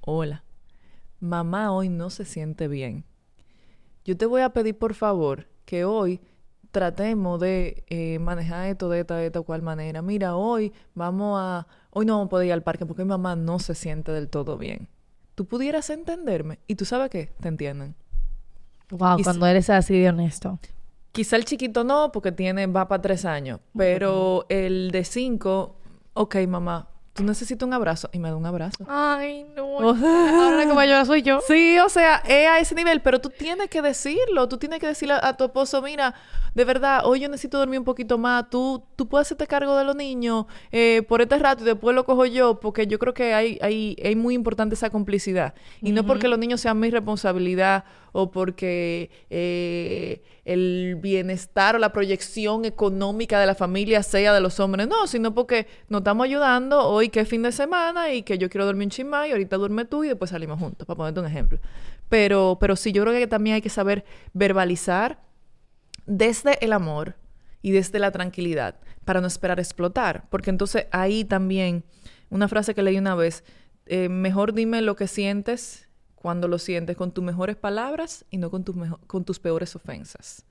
Hola 0.00 0.42
mamá 1.24 1.72
hoy 1.72 1.88
no 1.88 2.10
se 2.10 2.24
siente 2.24 2.68
bien. 2.68 3.04
Yo 4.04 4.16
te 4.16 4.26
voy 4.26 4.42
a 4.42 4.50
pedir 4.50 4.78
por 4.78 4.94
favor 4.94 5.48
que 5.64 5.84
hoy 5.84 6.20
tratemos 6.70 7.40
de 7.40 7.84
eh, 7.88 8.18
manejar 8.18 8.66
esto 8.66 8.88
de 8.88 9.00
esta, 9.00 9.16
de 9.16 9.26
esta 9.26 9.40
cual 9.40 9.62
manera. 9.62 10.02
Mira, 10.02 10.36
hoy 10.36 10.72
vamos 10.94 11.38
a... 11.40 11.66
Hoy 11.94 12.06
no 12.06 12.14
vamos 12.14 12.26
a 12.26 12.30
poder 12.30 12.48
ir 12.48 12.52
al 12.52 12.62
parque 12.62 12.86
porque 12.86 13.04
mi 13.04 13.08
mamá 13.08 13.36
no 13.36 13.60
se 13.60 13.74
siente 13.76 14.10
del 14.10 14.28
todo 14.28 14.58
bien. 14.58 14.88
Tú 15.36 15.46
pudieras 15.46 15.90
entenderme 15.90 16.58
y 16.66 16.74
tú 16.74 16.84
sabes 16.84 17.08
qué, 17.08 17.32
te 17.40 17.48
entienden. 17.48 17.94
Wow, 18.90 19.18
Y 19.18 19.22
cuando 19.22 19.46
eres 19.46 19.70
así 19.70 19.98
de 19.98 20.08
honesto. 20.08 20.58
Quizá 21.12 21.36
el 21.36 21.44
chiquito 21.44 21.84
no, 21.84 22.10
porque 22.10 22.32
tiene, 22.32 22.66
va 22.66 22.88
para 22.88 23.00
tres 23.00 23.24
años, 23.24 23.60
pero 23.76 24.46
el 24.48 24.90
de 24.90 25.04
cinco, 25.04 25.76
ok, 26.14 26.34
mamá, 26.48 26.88
tú 27.14 27.22
necesitas 27.24 27.66
un 27.66 27.72
abrazo 27.72 28.10
y 28.12 28.18
me 28.18 28.28
da 28.28 28.36
un 28.36 28.44
abrazo. 28.44 28.84
Ay, 28.88 29.46
no. 29.56 29.76
O 29.76 29.96
sea- 29.96 30.44
Ahora 30.46 30.66
que 30.66 30.74
mayor 30.74 31.06
soy 31.06 31.22
yo. 31.22 31.40
Sí, 31.46 31.78
o 31.78 31.88
sea, 31.88 32.16
es 32.26 32.46
a 32.48 32.58
ese 32.58 32.74
nivel, 32.74 33.00
pero 33.00 33.20
tú 33.20 33.30
tienes 33.30 33.68
que 33.70 33.80
decirlo, 33.82 34.48
tú 34.48 34.58
tienes 34.58 34.80
que 34.80 34.86
decirle 34.88 35.14
a, 35.14 35.28
a 35.28 35.36
tu 35.36 35.44
esposo, 35.44 35.80
mira, 35.80 36.14
de 36.54 36.64
verdad, 36.64 37.00
hoy 37.04 37.20
yo 37.20 37.28
necesito 37.28 37.58
dormir 37.58 37.78
un 37.80 37.84
poquito 37.84 38.16
más, 38.18 38.48
tú, 38.50 38.82
tú 38.94 39.08
puedes 39.08 39.26
hacerte 39.26 39.46
cargo 39.46 39.76
de 39.76 39.84
los 39.84 39.96
niños 39.96 40.46
eh, 40.70 41.02
por 41.08 41.20
este 41.22 41.36
rato 41.38 41.62
y 41.62 41.66
después 41.66 41.94
lo 41.96 42.04
cojo 42.04 42.26
yo, 42.26 42.60
porque 42.60 42.86
yo 42.86 42.98
creo 42.98 43.12
que 43.14 43.32
hay, 43.34 43.58
hay, 43.62 43.96
es 43.98 44.16
muy 44.16 44.34
importante 44.34 44.74
esa 44.74 44.90
complicidad. 44.90 45.54
Y 45.82 45.90
no 45.92 46.04
porque 46.06 46.28
los 46.28 46.38
niños 46.38 46.60
sean 46.60 46.78
mi 46.78 46.90
responsabilidad 46.90 47.84
o 48.12 48.30
porque 48.30 49.10
eh, 49.30 50.22
el 50.44 50.96
bienestar 51.00 51.74
o 51.74 51.78
la 51.78 51.92
proyección 51.92 52.64
económica 52.64 53.40
de 53.40 53.46
la 53.46 53.56
familia 53.56 54.02
sea 54.04 54.32
de 54.32 54.40
los 54.40 54.60
hombres, 54.60 54.86
no, 54.86 55.08
sino 55.08 55.34
porque 55.34 55.66
nos 55.88 56.00
estamos 56.02 56.24
ayudando 56.24 56.88
hoy 57.04 57.10
que 57.10 57.20
es 57.20 57.28
fin 57.28 57.42
de 57.42 57.52
semana 57.52 58.12
y 58.12 58.22
que 58.22 58.38
yo 58.38 58.48
quiero 58.48 58.64
dormir 58.66 58.86
un 58.86 58.90
chin 58.90 59.08
más 59.08 59.28
y 59.28 59.32
ahorita 59.32 59.56
duerme 59.56 59.84
tú 59.84 60.04
y 60.04 60.08
después 60.08 60.30
salimos 60.30 60.58
juntos, 60.58 60.86
para 60.86 60.96
ponerte 60.96 61.20
un 61.20 61.26
ejemplo. 61.26 61.58
Pero, 62.08 62.56
pero 62.60 62.76
sí, 62.76 62.92
yo 62.92 63.02
creo 63.02 63.14
que 63.14 63.26
también 63.26 63.54
hay 63.54 63.62
que 63.62 63.68
saber 63.70 64.04
verbalizar 64.32 65.18
desde 66.06 66.62
el 66.64 66.72
amor 66.72 67.16
y 67.62 67.70
desde 67.72 67.98
la 67.98 68.10
tranquilidad 68.10 68.76
para 69.04 69.20
no 69.20 69.26
esperar 69.26 69.58
explotar. 69.58 70.24
Porque 70.30 70.50
entonces 70.50 70.86
ahí 70.92 71.24
también, 71.24 71.84
una 72.30 72.48
frase 72.48 72.74
que 72.74 72.82
leí 72.82 72.98
una 72.98 73.14
vez, 73.14 73.44
eh, 73.86 74.08
mejor 74.08 74.52
dime 74.54 74.80
lo 74.82 74.96
que 74.96 75.06
sientes 75.06 75.88
cuando 76.14 76.48
lo 76.48 76.58
sientes 76.58 76.96
con 76.96 77.12
tus 77.12 77.22
mejores 77.22 77.56
palabras 77.56 78.24
y 78.30 78.38
no 78.38 78.50
con 78.50 78.64
mejo- 78.76 79.00
con 79.06 79.24
tus 79.24 79.38
peores 79.40 79.76
ofensas. 79.76 80.44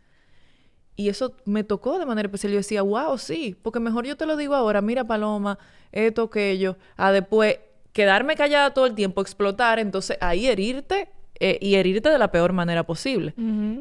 Y 0.95 1.09
eso 1.09 1.33
me 1.45 1.63
tocó 1.63 1.97
de 1.97 2.05
manera 2.05 2.27
especial. 2.27 2.51
Yo 2.53 2.57
decía, 2.57 2.81
wow, 2.81 3.17
sí, 3.17 3.55
porque 3.61 3.79
mejor 3.79 4.05
yo 4.05 4.15
te 4.15 4.25
lo 4.25 4.37
digo 4.37 4.55
ahora, 4.55 4.81
mira 4.81 5.03
Paloma, 5.03 5.57
esto, 5.91 6.23
aquello, 6.23 6.77
a 6.97 7.11
después 7.11 7.57
quedarme 7.93 8.35
callada 8.35 8.73
todo 8.73 8.85
el 8.85 8.95
tiempo, 8.95 9.21
explotar, 9.21 9.79
entonces 9.79 10.17
ahí 10.19 10.47
herirte 10.47 11.09
eh, 11.39 11.57
y 11.61 11.75
herirte 11.75 12.09
de 12.09 12.17
la 12.17 12.31
peor 12.31 12.53
manera 12.53 12.85
posible. 12.85 13.33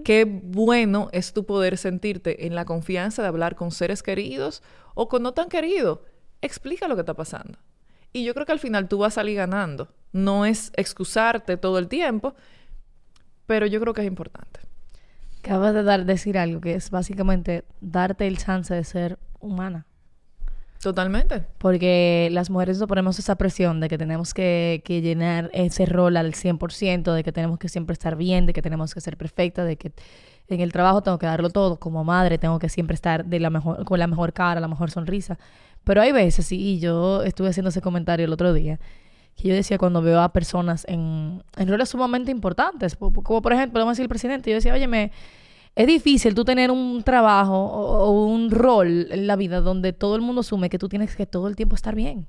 Qué 0.04 0.24
bueno 0.24 1.08
es 1.12 1.32
tu 1.32 1.44
poder 1.44 1.76
sentirte 1.76 2.46
en 2.46 2.54
la 2.54 2.64
confianza 2.64 3.22
de 3.22 3.28
hablar 3.28 3.56
con 3.56 3.70
seres 3.70 4.02
queridos 4.02 4.62
o 4.94 5.08
con 5.08 5.22
no 5.22 5.32
tan 5.32 5.48
queridos. 5.48 6.00
Explica 6.40 6.88
lo 6.88 6.94
que 6.94 7.02
está 7.02 7.14
pasando. 7.14 7.58
Y 8.12 8.24
yo 8.24 8.34
creo 8.34 8.46
que 8.46 8.52
al 8.52 8.58
final 8.58 8.88
tú 8.88 8.98
vas 8.98 9.14
a 9.14 9.20
salir 9.20 9.36
ganando. 9.36 9.88
No 10.12 10.44
es 10.44 10.72
excusarte 10.76 11.56
todo 11.56 11.78
el 11.78 11.88
tiempo, 11.88 12.34
pero 13.46 13.66
yo 13.66 13.80
creo 13.80 13.94
que 13.94 14.02
es 14.02 14.06
importante. 14.06 14.60
Acabas 15.44 15.74
de 15.74 15.82
dar, 15.82 16.04
decir 16.04 16.38
algo 16.38 16.60
que 16.60 16.74
es 16.74 16.90
básicamente 16.90 17.64
darte 17.80 18.26
el 18.26 18.38
chance 18.38 18.72
de 18.72 18.84
ser 18.84 19.18
humana. 19.40 19.86
Totalmente. 20.80 21.44
Porque 21.58 22.28
las 22.32 22.50
mujeres 22.50 22.78
nos 22.78 22.88
ponemos 22.88 23.18
esa 23.18 23.36
presión 23.36 23.80
de 23.80 23.88
que 23.88 23.98
tenemos 23.98 24.34
que, 24.34 24.82
que, 24.84 25.00
llenar 25.00 25.50
ese 25.52 25.86
rol 25.86 26.16
al 26.16 26.32
100%, 26.32 27.12
de 27.12 27.22
que 27.24 27.32
tenemos 27.32 27.58
que 27.58 27.68
siempre 27.68 27.92
estar 27.92 28.16
bien, 28.16 28.46
de 28.46 28.52
que 28.52 28.62
tenemos 28.62 28.94
que 28.94 29.00
ser 29.00 29.16
perfecta, 29.16 29.64
de 29.64 29.76
que 29.76 29.92
en 30.48 30.60
el 30.60 30.72
trabajo 30.72 31.02
tengo 31.02 31.18
que 31.18 31.26
darlo 31.26 31.50
todo, 31.50 31.78
como 31.78 32.04
madre 32.04 32.38
tengo 32.38 32.58
que 32.58 32.68
siempre 32.68 32.94
estar 32.94 33.24
de 33.24 33.40
la 33.40 33.50
mejor, 33.50 33.84
con 33.84 33.98
la 33.98 34.06
mejor 34.06 34.32
cara, 34.32 34.60
la 34.60 34.68
mejor 34.68 34.90
sonrisa. 34.90 35.38
Pero 35.84 36.00
hay 36.00 36.12
veces, 36.12 36.50
y 36.52 36.78
yo 36.78 37.22
estuve 37.22 37.48
haciendo 37.48 37.70
ese 37.70 37.80
comentario 37.80 38.26
el 38.26 38.32
otro 38.32 38.52
día, 38.52 38.78
que 39.36 39.48
yo 39.48 39.54
decía 39.54 39.78
cuando 39.78 40.02
veo 40.02 40.20
a 40.20 40.32
personas 40.32 40.84
en, 40.88 41.42
roles 41.56 41.88
sumamente 41.88 42.30
importantes, 42.30 42.96
como 42.96 43.42
por 43.42 43.52
ejemplo, 43.52 43.80
vamos 43.80 43.92
a 43.92 43.94
decir 43.94 44.04
el 44.04 44.08
presidente, 44.08 44.50
yo 44.50 44.56
decía, 44.56 44.74
oye, 44.74 44.86
me 44.86 45.10
es 45.74 45.86
difícil 45.86 46.34
tú 46.34 46.44
tener 46.44 46.70
un 46.70 47.02
trabajo 47.02 47.54
o, 47.54 48.26
un 48.26 48.50
rol 48.50 49.08
en 49.10 49.26
la 49.26 49.36
vida 49.36 49.60
donde 49.60 49.92
todo 49.92 50.16
el 50.16 50.22
mundo 50.22 50.42
asume 50.42 50.68
que 50.68 50.78
tú 50.78 50.88
tienes 50.88 51.16
que 51.16 51.26
todo 51.26 51.48
el 51.48 51.56
tiempo 51.56 51.74
estar 51.74 51.94
bien. 51.94 52.26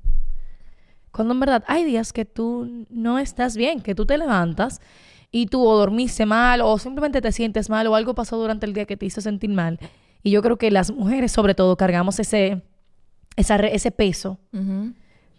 Cuando 1.11 1.33
en 1.33 1.39
verdad 1.41 1.63
hay 1.67 1.83
días 1.83 2.13
que 2.13 2.25
tú 2.25 2.85
no 2.89 3.19
estás 3.19 3.55
bien, 3.57 3.81
que 3.81 3.95
tú 3.95 4.05
te 4.05 4.17
levantas 4.17 4.81
y 5.29 5.47
tú 5.47 5.65
o 5.65 5.77
dormiste 5.77 6.25
mal 6.25 6.61
o 6.61 6.77
simplemente 6.79 7.21
te 7.21 7.31
sientes 7.31 7.69
mal 7.69 7.85
o 7.87 7.95
algo 7.95 8.15
pasó 8.15 8.37
durante 8.37 8.65
el 8.65 8.73
día 8.73 8.85
que 8.85 8.97
te 8.97 9.05
hizo 9.05 9.19
sentir 9.19 9.49
mal. 9.49 9.77
Y 10.23 10.31
yo 10.31 10.41
creo 10.41 10.57
que 10.57 10.71
las 10.71 10.91
mujeres 10.91 11.31
sobre 11.33 11.53
todo 11.53 11.75
cargamos 11.75 12.19
ese, 12.19 12.63
ese 13.35 13.91
peso 13.91 14.39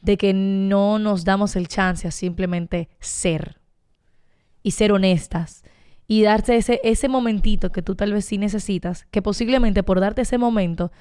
de 0.05 0.17
que 0.19 0.33
no 0.35 0.99
nos 0.99 1.25
damos 1.25 1.57
el 1.57 1.67
chance 1.67 2.07
a 2.07 2.11
simplemente 2.11 2.88
ser 3.01 3.61
y 4.62 4.73
ser 4.73 4.93
honestas 4.93 5.64
y 6.07 6.23
darte 6.23 6.57
ese, 6.57 6.81
ese 6.85 7.09
momentito 7.09 7.73
que 7.73 7.83
tú 7.83 7.95
tal 7.95 8.12
vez 8.12 8.27
sí 8.27 8.37
necesitas, 8.37 9.07
que 9.11 9.23
posiblemente 9.23 9.83
por 9.83 10.01
darte 10.01 10.23
ese 10.23 10.37
momento, 10.37 10.93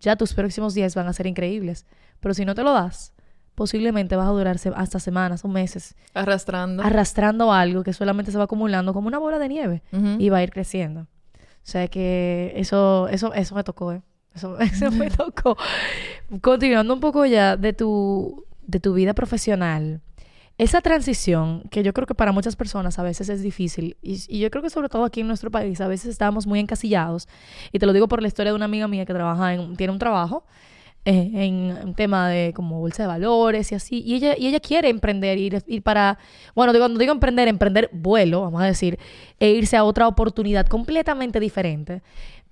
ya 0.00 0.14
tus 0.14 0.34
próximos 0.34 0.74
días 0.74 0.94
van 0.94 1.08
a 1.08 1.12
ser 1.12 1.26
increíbles. 1.26 1.86
Pero 2.20 2.34
si 2.34 2.44
no 2.44 2.54
te 2.54 2.62
lo 2.62 2.72
das, 2.72 3.12
posiblemente 3.56 4.14
vas 4.14 4.28
a 4.28 4.30
durarse 4.30 4.70
hasta 4.76 5.00
semanas 5.00 5.44
o 5.44 5.48
meses. 5.48 5.96
Arrastrando. 6.14 6.84
Arrastrando 6.84 7.52
algo 7.52 7.82
que 7.82 7.92
solamente 7.92 8.30
se 8.30 8.38
va 8.38 8.44
acumulando 8.44 8.92
como 8.92 9.08
una 9.08 9.18
bola 9.18 9.40
de 9.40 9.48
nieve 9.48 9.82
y 10.18 10.28
va 10.28 10.38
a 10.38 10.42
ir 10.44 10.50
creciendo. 10.50 11.02
O 11.02 11.64
sea 11.64 11.88
que 11.88 12.52
eso, 12.56 13.08
eso, 13.08 13.34
eso 13.34 13.54
me 13.56 13.64
tocó, 13.64 13.92
¿eh? 13.92 14.02
Eso, 14.34 14.58
eso 14.60 14.90
me 14.92 15.10
tocó. 15.10 15.56
Continuando 16.40 16.94
un 16.94 17.00
poco 17.00 17.26
ya 17.26 17.56
de 17.56 17.72
tu, 17.72 18.46
de 18.72 18.80
tu 18.80 18.94
vida 18.94 19.14
profesional 19.14 20.00
esa 20.58 20.80
transición, 20.80 21.62
que 21.70 21.82
yo 21.82 21.92
creo 21.92 22.06
que 22.06 22.14
para 22.14 22.32
muchas 22.32 22.56
personas 22.56 22.98
a 22.98 23.02
veces 23.02 23.28
es 23.28 23.42
difícil, 23.42 23.96
y, 24.02 24.38
yo 24.38 24.50
creo 24.50 24.62
que 24.62 24.70
sobre 24.70 24.88
todo 24.88 25.04
aquí 25.04 25.20
en 25.20 25.26
nuestro 25.26 25.50
país 25.50 25.80
a 25.80 25.88
veces 25.88 26.10
estamos 26.10 26.46
muy 26.46 26.60
encasillados, 26.60 27.28
y 27.72 27.78
te 27.78 27.86
lo 27.86 27.92
digo 27.92 28.08
por 28.08 28.20
la 28.20 28.28
historia 28.28 28.52
de 28.52 28.56
una 28.56 28.66
amiga 28.66 28.86
mía 28.86 29.06
que 29.06 29.14
trabaja 29.14 29.54
en, 29.54 29.76
tiene 29.76 29.92
un 29.92 29.98
trabajo 29.98 30.44
eh, 31.04 31.30
en 31.34 31.78
un 31.84 31.94
tema 31.94 32.28
de 32.28 32.52
como 32.54 32.78
bolsa 32.78 33.02
de 33.02 33.06
valores 33.08 33.72
y 33.72 33.74
así, 33.74 34.02
y 34.04 34.14
ella, 34.14 34.34
y 34.38 34.46
ella 34.46 34.60
quiere 34.60 34.88
emprender, 34.88 35.38
ir, 35.38 35.62
ir 35.66 35.82
para, 35.82 36.18
bueno, 36.54 36.72
digo, 36.72 36.84
cuando 36.84 37.00
digo 37.00 37.12
emprender, 37.12 37.48
emprender 37.48 37.88
vuelo, 37.92 38.42
vamos 38.42 38.62
a 38.62 38.66
decir, 38.66 38.98
e 39.40 39.50
irse 39.50 39.76
a 39.76 39.84
otra 39.84 40.06
oportunidad 40.06 40.66
completamente 40.66 41.40
diferente, 41.40 42.02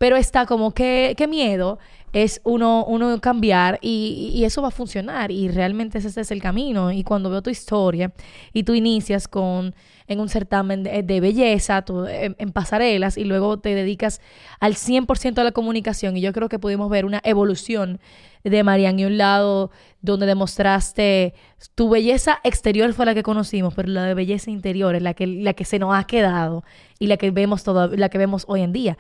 pero 0.00 0.16
está 0.16 0.46
como 0.46 0.72
que, 0.72 1.12
qué 1.14 1.28
miedo 1.28 1.78
es 2.14 2.40
uno, 2.42 2.86
uno 2.86 3.20
cambiar 3.20 3.78
y, 3.82 4.42
eso 4.46 4.62
va 4.62 4.68
a 4.68 4.70
funcionar 4.70 5.30
y 5.30 5.48
realmente 5.48 5.98
ese 5.98 6.18
es 6.18 6.30
el 6.30 6.40
camino. 6.40 6.90
Y 6.90 7.04
cuando 7.04 7.28
veo 7.28 7.42
tu 7.42 7.50
historia 7.50 8.10
y 8.54 8.62
tú 8.62 8.72
inicias 8.72 9.28
con 9.28 9.74
en 10.06 10.18
un 10.18 10.30
certamen 10.30 10.84
de, 10.84 11.20
belleza, 11.20 11.84
en, 12.08 12.52
pasarelas 12.52 13.18
y 13.18 13.24
luego 13.24 13.58
te 13.58 13.74
dedicas 13.74 14.22
al 14.58 14.74
100% 14.74 15.38
a 15.38 15.44
la 15.44 15.52
comunicación 15.52 16.16
y 16.16 16.22
yo 16.22 16.32
creo 16.32 16.48
que 16.48 16.58
pudimos 16.58 16.88
ver 16.88 17.04
una 17.04 17.20
evolución 17.22 18.00
de 18.42 18.64
Marian 18.64 18.98
y 18.98 19.04
un 19.04 19.18
lado 19.18 19.70
donde 20.00 20.24
demostraste 20.24 21.34
tu 21.74 21.90
belleza 21.90 22.40
exterior 22.42 22.94
fue 22.94 23.04
la 23.04 23.14
que 23.14 23.22
conocimos, 23.22 23.74
pero 23.74 23.88
la 23.88 24.06
de 24.06 24.14
belleza 24.14 24.50
interior 24.50 24.94
es 24.94 25.02
la 25.02 25.12
que, 25.12 25.26
la 25.26 25.52
que 25.52 25.66
se 25.66 25.78
nos 25.78 25.94
ha 25.94 26.04
quedado 26.04 26.64
y 26.98 27.06
la 27.06 27.18
que 27.18 27.30
vemos 27.30 27.64
todo, 27.64 27.94
la 27.94 28.08
que 28.08 28.16
vemos 28.16 28.46
hoy 28.48 28.62
en 28.62 28.72
día. 28.72 28.96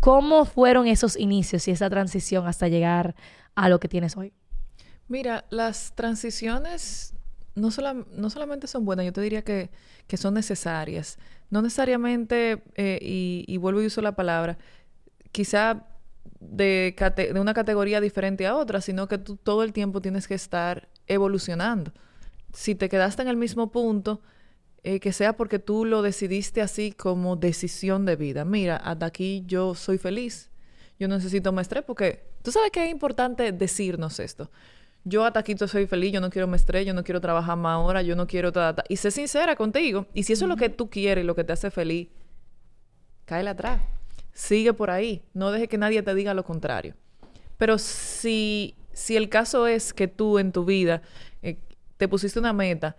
¿Cómo 0.00 0.46
fueron 0.46 0.86
esos 0.86 1.16
inicios 1.16 1.68
y 1.68 1.70
esa 1.70 1.90
transición 1.90 2.46
hasta 2.46 2.68
llegar 2.68 3.14
a 3.54 3.68
lo 3.68 3.78
que 3.80 3.88
tienes 3.88 4.16
hoy? 4.16 4.32
Mira, 5.08 5.44
las 5.50 5.94
transiciones 5.94 7.14
no, 7.54 7.68
no 8.16 8.30
solamente 8.30 8.66
son 8.66 8.84
buenas, 8.84 9.04
yo 9.06 9.12
te 9.12 9.20
diría 9.20 9.42
que, 9.42 9.70
son 10.16 10.34
necesarias. 10.34 11.18
No 11.50 11.62
necesariamente, 11.62 12.62
eh, 12.76 12.98
y, 13.00 13.56
vuelvo 13.58 13.82
y 13.82 13.86
uso 13.86 14.00
la 14.00 14.16
palabra, 14.16 14.58
quizá 15.32 15.86
de, 16.40 16.94
de, 17.16 17.40
una 17.40 17.54
categoría 17.54 18.00
diferente 18.00 18.46
a 18.46 18.56
otra, 18.56 18.80
sino 18.80 19.06
que 19.06 19.18
tú 19.18 19.36
todo 19.36 19.62
el 19.62 19.72
tiempo 19.72 20.00
tienes 20.00 20.26
que 20.26 20.34
estar 20.34 20.88
evolucionando. 21.06 21.92
Si 22.52 22.74
te 22.74 22.88
quedaste 22.88 23.22
en 23.22 23.28
el 23.28 23.36
mismo 23.36 23.70
punto, 23.70 24.22
eh, 24.82 25.00
que 25.00 25.12
sea 25.12 25.36
porque 25.36 25.58
tú 25.58 25.84
lo 25.84 26.02
decidiste 26.02 26.62
así 26.62 26.92
como 26.92 27.36
decisión 27.36 28.06
de 28.06 28.16
vida. 28.16 28.44
Mira, 28.44 28.76
hasta 28.76 29.06
aquí 29.06 29.44
yo 29.46 29.74
soy 29.74 29.98
feliz. 29.98 30.50
Yo 30.98 31.08
no 31.08 31.16
necesito 31.16 31.52
más 31.52 31.64
estrés 31.64 31.84
porque 31.84 32.24
tú 32.42 32.50
sabes 32.50 32.70
que 32.70 32.84
es 32.84 32.90
importante 32.90 33.52
decirnos 33.52 34.20
esto. 34.20 34.50
Yo 35.04 35.24
hasta 35.24 35.40
aquí 35.40 35.56
soy 35.56 35.86
feliz, 35.86 36.12
yo 36.12 36.20
no 36.20 36.28
quiero 36.28 36.46
más 36.46 36.60
estrés, 36.60 36.86
yo 36.86 36.92
no 36.92 37.04
quiero 37.04 37.20
trabajar 37.20 37.56
más 37.56 37.72
ahora, 37.72 38.02
yo 38.02 38.16
no 38.16 38.26
quiero... 38.26 38.52
Y 38.88 38.96
sé 38.96 39.10
sincera 39.10 39.56
contigo. 39.56 40.06
Y 40.12 40.24
si 40.24 40.34
eso 40.34 40.44
es 40.44 40.48
lo 40.48 40.56
que 40.56 40.68
tú 40.68 40.90
quieres 40.90 41.24
lo 41.24 41.34
que 41.34 41.44
te 41.44 41.54
hace 41.54 41.70
feliz, 41.70 42.08
cáele 43.24 43.50
atrás. 43.50 43.80
Sigue 44.32 44.74
por 44.74 44.90
ahí. 44.90 45.22
No 45.32 45.52
deje 45.52 45.68
que 45.68 45.78
nadie 45.78 46.02
te 46.02 46.14
diga 46.14 46.34
lo 46.34 46.44
contrario. 46.44 46.94
Pero 47.56 47.78
si, 47.78 48.74
si 48.92 49.16
el 49.16 49.30
caso 49.30 49.66
es 49.66 49.94
que 49.94 50.06
tú 50.06 50.38
en 50.38 50.52
tu 50.52 50.64
vida 50.64 51.02
eh, 51.42 51.58
te 51.96 52.06
pusiste 52.06 52.38
una 52.38 52.52
meta, 52.52 52.96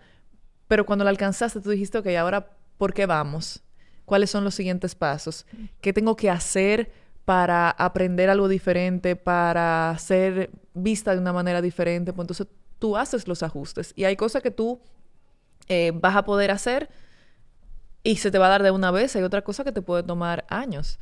pero 0.72 0.86
cuando 0.86 1.04
la 1.04 1.10
alcanzaste, 1.10 1.60
tú 1.60 1.68
dijiste, 1.68 1.98
ok, 1.98 2.06
ahora, 2.18 2.48
¿por 2.78 2.94
qué 2.94 3.04
vamos? 3.04 3.62
¿Cuáles 4.06 4.30
son 4.30 4.42
los 4.42 4.54
siguientes 4.54 4.94
pasos? 4.94 5.44
¿Qué 5.82 5.92
tengo 5.92 6.16
que 6.16 6.30
hacer 6.30 6.90
para 7.26 7.68
aprender 7.68 8.30
algo 8.30 8.48
diferente, 8.48 9.14
para 9.14 9.94
ser 9.98 10.48
vista 10.72 11.12
de 11.12 11.18
una 11.18 11.34
manera 11.34 11.60
diferente? 11.60 12.14
Pues 12.14 12.24
entonces 12.24 12.46
tú 12.78 12.96
haces 12.96 13.28
los 13.28 13.42
ajustes. 13.42 13.92
Y 13.96 14.04
hay 14.04 14.16
cosas 14.16 14.40
que 14.40 14.50
tú 14.50 14.80
eh, 15.68 15.92
vas 15.94 16.16
a 16.16 16.24
poder 16.24 16.50
hacer 16.50 16.88
y 18.02 18.16
se 18.16 18.30
te 18.30 18.38
va 18.38 18.46
a 18.46 18.48
dar 18.48 18.62
de 18.62 18.70
una 18.70 18.90
vez. 18.90 19.14
Hay 19.14 19.24
otra 19.24 19.42
cosa 19.42 19.64
que 19.64 19.72
te 19.72 19.82
puede 19.82 20.04
tomar 20.04 20.46
años. 20.48 21.00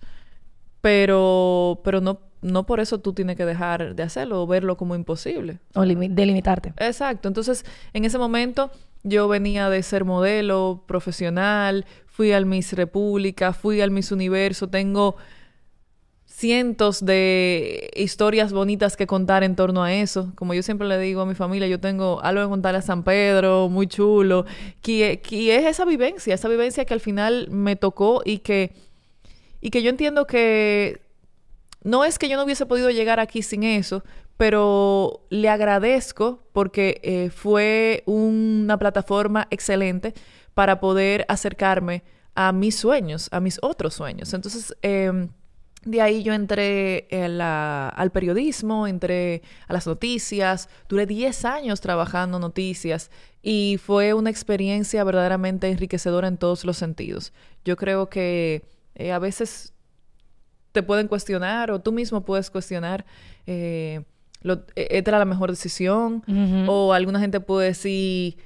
Pero, 0.81 1.81
pero 1.85 2.01
no, 2.01 2.19
no 2.43 2.67
por 2.67 2.81
eso 2.81 2.99
tú 2.99 3.13
tienes 3.13 3.37
que 3.37 3.45
dejar 3.45 3.95
de 3.95 4.03
hacerlo 4.03 4.43
o 4.43 4.49
verlo 4.49 4.77
como 4.77 4.97
imposible. 4.97 5.61
O 5.77 5.83
delimitarte. 5.83 6.75
Exacto. 6.77 7.29
Entonces, 7.29 7.65
en 7.93 8.05
ese 8.05 8.19
momento 8.19 8.73
yo 9.03 9.29
venía 9.29 9.71
de 9.71 9.83
ser 9.83 10.05
modelo 10.05 10.85
profesional, 10.87 11.87
fui 12.07 12.33
al 12.33 12.47
Miss 12.47 12.73
República, 12.75 13.53
fui 13.53 13.81
al 13.81 13.91
Miss 13.91 14.13
Universo, 14.13 14.69
tengo 14.69 15.17
cientos 16.27 17.05
de 17.05 17.91
historias 17.95 18.53
bonitas 18.53 18.97
que 18.97 19.07
contar 19.07 19.43
en 19.45 19.57
torno 19.57 19.83
a 19.83 19.93
eso. 19.93 20.33
Como 20.37 20.55
yo 20.55 20.63
siempre 20.63 20.89
le 20.89 20.99
digo 20.99 21.21
a 21.21 21.27
mi 21.27 21.35
familia, 21.35 21.69
yo 21.69 21.81
tengo 21.81 22.21
algo 22.23 22.43
que 22.43 22.49
contarle 22.49 22.79
a 22.79 22.83
San 22.83 23.03
Pedro, 23.03 23.69
muy 23.69 23.87
chulo, 23.87 24.47
que, 24.81 25.21
que 25.23 25.57
es 25.57 25.67
esa 25.67 25.85
vivencia, 25.85 26.35
esa 26.35 26.49
vivencia 26.49 26.85
que 26.85 26.95
al 26.95 27.01
final 27.01 27.49
me 27.51 27.77
tocó 27.77 28.23
y 28.25 28.39
que, 28.39 28.73
y 29.61 29.71
que 29.71 29.83
yo 29.83 29.91
entiendo 29.91 30.27
que 30.27 31.03
no 31.83 32.05
es 32.05 32.19
que 32.19 32.29
yo 32.29 32.37
no 32.37 32.45
hubiese 32.45 32.65
podido 32.67 32.91
llegar 32.91 33.21
aquí 33.21 33.43
sin 33.43 33.63
eso, 33.63 34.03
pero 34.41 35.27
le 35.29 35.51
agradezco 35.51 36.43
porque 36.55 36.99
eh, 37.05 37.29
fue 37.29 38.03
una 38.07 38.79
plataforma 38.79 39.47
excelente 39.51 40.15
para 40.55 40.81
poder 40.81 41.27
acercarme 41.29 42.05
a 42.35 42.51
mis 42.51 42.75
sueños, 42.75 43.29
a 43.33 43.41
mis 43.41 43.59
otros 43.61 43.93
sueños. 43.93 44.33
Entonces, 44.33 44.75
em, 44.81 45.29
de 45.85 46.01
ahí 46.01 46.23
yo 46.23 46.33
entré 46.33 47.07
al 47.13 48.11
periodismo, 48.13 48.87
entré 48.87 49.43
a 49.69 49.75
las 49.75 49.87
noticias, 49.87 50.71
duré 50.89 51.05
10 51.05 51.45
años 51.45 51.83
trabajando 51.83 52.39
noticias 52.39 53.11
y 53.43 53.79
fue 53.85 54.15
una 54.15 54.31
experiencia 54.31 55.05
verdaderamente 55.05 55.69
enriquecedora 55.69 56.29
en 56.29 56.39
todos 56.39 56.65
los 56.65 56.79
sentidos. 56.79 57.35
Yo 57.63 57.77
creo 57.77 58.09
que 58.09 58.65
eh, 58.95 59.13
a 59.13 59.19
veces 59.19 59.75
te 60.73 60.83
pueden 60.83 61.09
cuestionar 61.09 61.71
o 61.71 61.83
tú 61.83 61.93
mismo 61.93 62.25
puedes 62.25 62.49
cuestionar. 62.49 63.05
Eh, 63.47 64.03
lo, 64.43 64.65
e, 64.75 64.89
esta 64.91 65.11
era 65.11 65.19
la 65.19 65.25
mejor 65.25 65.51
decisión. 65.51 66.23
O 66.69 66.93
alguna 66.93 67.21
gente 67.21 67.41
puede 67.41 67.69
decir 67.69 68.37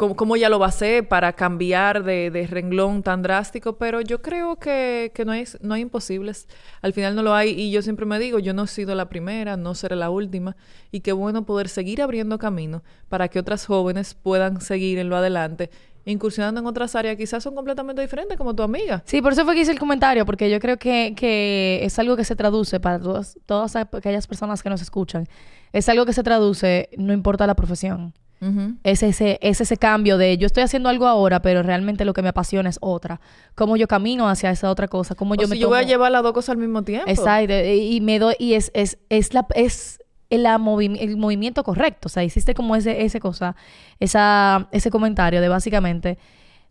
cómo, 0.00 0.36
ya 0.36 0.48
lo 0.48 0.58
va 0.58 0.66
a 0.66 0.68
hacer 0.70 1.06
para 1.06 1.34
cambiar 1.34 2.02
de, 2.02 2.46
renglón 2.50 3.02
tan 3.02 3.22
drástico. 3.22 3.76
Pero 3.76 4.00
yo 4.00 4.22
creo 4.22 4.56
que, 4.56 5.12
no, 5.24 5.32
hay, 5.32 5.44
no 5.60 5.74
hay 5.74 5.82
imposibles. 5.82 6.48
Al 6.80 6.92
final 6.92 7.14
no 7.14 7.22
lo 7.22 7.34
hay. 7.34 7.50
Y 7.50 7.70
yo 7.70 7.82
siempre 7.82 8.06
me 8.06 8.18
digo, 8.18 8.38
yo 8.38 8.54
no 8.54 8.64
he 8.64 8.66
sido 8.66 8.94
la 8.94 9.08
primera, 9.08 9.56
no 9.56 9.74
seré 9.74 9.96
la 9.96 10.10
última. 10.10 10.56
Y 10.90 11.00
qué 11.00 11.12
bueno 11.12 11.44
poder 11.44 11.68
seguir 11.68 12.02
abriendo 12.02 12.38
camino 12.38 12.82
para 13.08 13.28
que 13.28 13.38
otras 13.38 13.66
jóvenes 13.66 14.14
puedan 14.14 14.60
seguir 14.60 14.98
en 14.98 15.08
lo 15.08 15.16
adelante 15.16 15.70
incursionando 16.06 16.60
en 16.60 16.66
otras 16.66 16.94
áreas 16.96 17.16
quizás 17.16 17.42
son 17.42 17.54
completamente 17.54 18.00
diferentes, 18.00 18.36
como 18.38 18.54
tu 18.54 18.62
amiga. 18.62 19.02
Sí, 19.04 19.20
por 19.20 19.32
eso 19.32 19.44
fue 19.44 19.54
que 19.54 19.60
hice 19.60 19.70
el 19.70 19.78
comentario, 19.78 20.24
porque 20.24 20.50
yo 20.50 20.58
creo 20.58 20.78
que, 20.78 21.14
que 21.14 21.80
es 21.82 21.98
algo 21.98 22.16
que 22.16 22.24
se 22.24 22.34
traduce 22.34 22.80
para 22.80 22.98
todas, 22.98 23.38
todas 23.46 23.76
aquellas 23.76 24.26
personas 24.26 24.62
que 24.62 24.70
nos 24.70 24.82
escuchan. 24.82 25.28
Es 25.72 25.88
algo 25.88 26.06
que 26.06 26.12
se 26.12 26.22
traduce, 26.22 26.88
no 26.96 27.12
importa 27.12 27.46
la 27.46 27.54
profesión. 27.54 28.14
Es, 28.84 29.02
ese, 29.02 29.38
es 29.42 29.60
ese 29.60 29.76
cambio 29.76 30.16
de 30.16 30.38
yo 30.38 30.46
estoy 30.46 30.62
haciendo 30.62 30.88
algo 30.88 31.06
ahora, 31.06 31.42
pero 31.42 31.62
realmente 31.62 32.04
lo 32.04 32.14
que 32.14 32.22
me 32.22 32.30
apasiona 32.30 32.70
es 32.70 32.78
otra. 32.80 33.20
Cómo 33.54 33.76
yo 33.76 33.86
camino 33.86 34.28
hacia 34.28 34.50
esa 34.50 34.70
otra 34.70 34.88
cosa. 34.88 35.14
Cómo 35.14 35.34
yo 35.34 35.46
si 35.46 35.50
me 35.50 35.58
yo 35.58 35.68
voy 35.68 35.78
a 35.78 35.82
llevar 35.82 36.10
las 36.10 36.22
dos 36.22 36.32
cosas 36.32 36.50
al 36.50 36.58
mismo 36.58 36.82
tiempo. 36.82 37.10
Exacto. 37.10 37.52
Y 37.52 38.00
me 38.00 38.18
doy, 38.18 38.34
y 38.38 38.54
es, 38.54 38.70
es, 38.74 38.98
es 39.10 39.34
la, 39.34 39.46
es 39.54 40.00
el, 40.30 40.46
el 40.46 41.16
movimiento 41.16 41.62
correcto. 41.64 42.06
O 42.06 42.08
sea, 42.08 42.24
hiciste 42.24 42.54
como 42.54 42.76
ese, 42.76 43.04
ese 43.04 43.20
cosa, 43.20 43.56
esa, 43.98 44.68
ese 44.72 44.90
comentario 44.90 45.40
de 45.40 45.48
básicamente, 45.48 46.18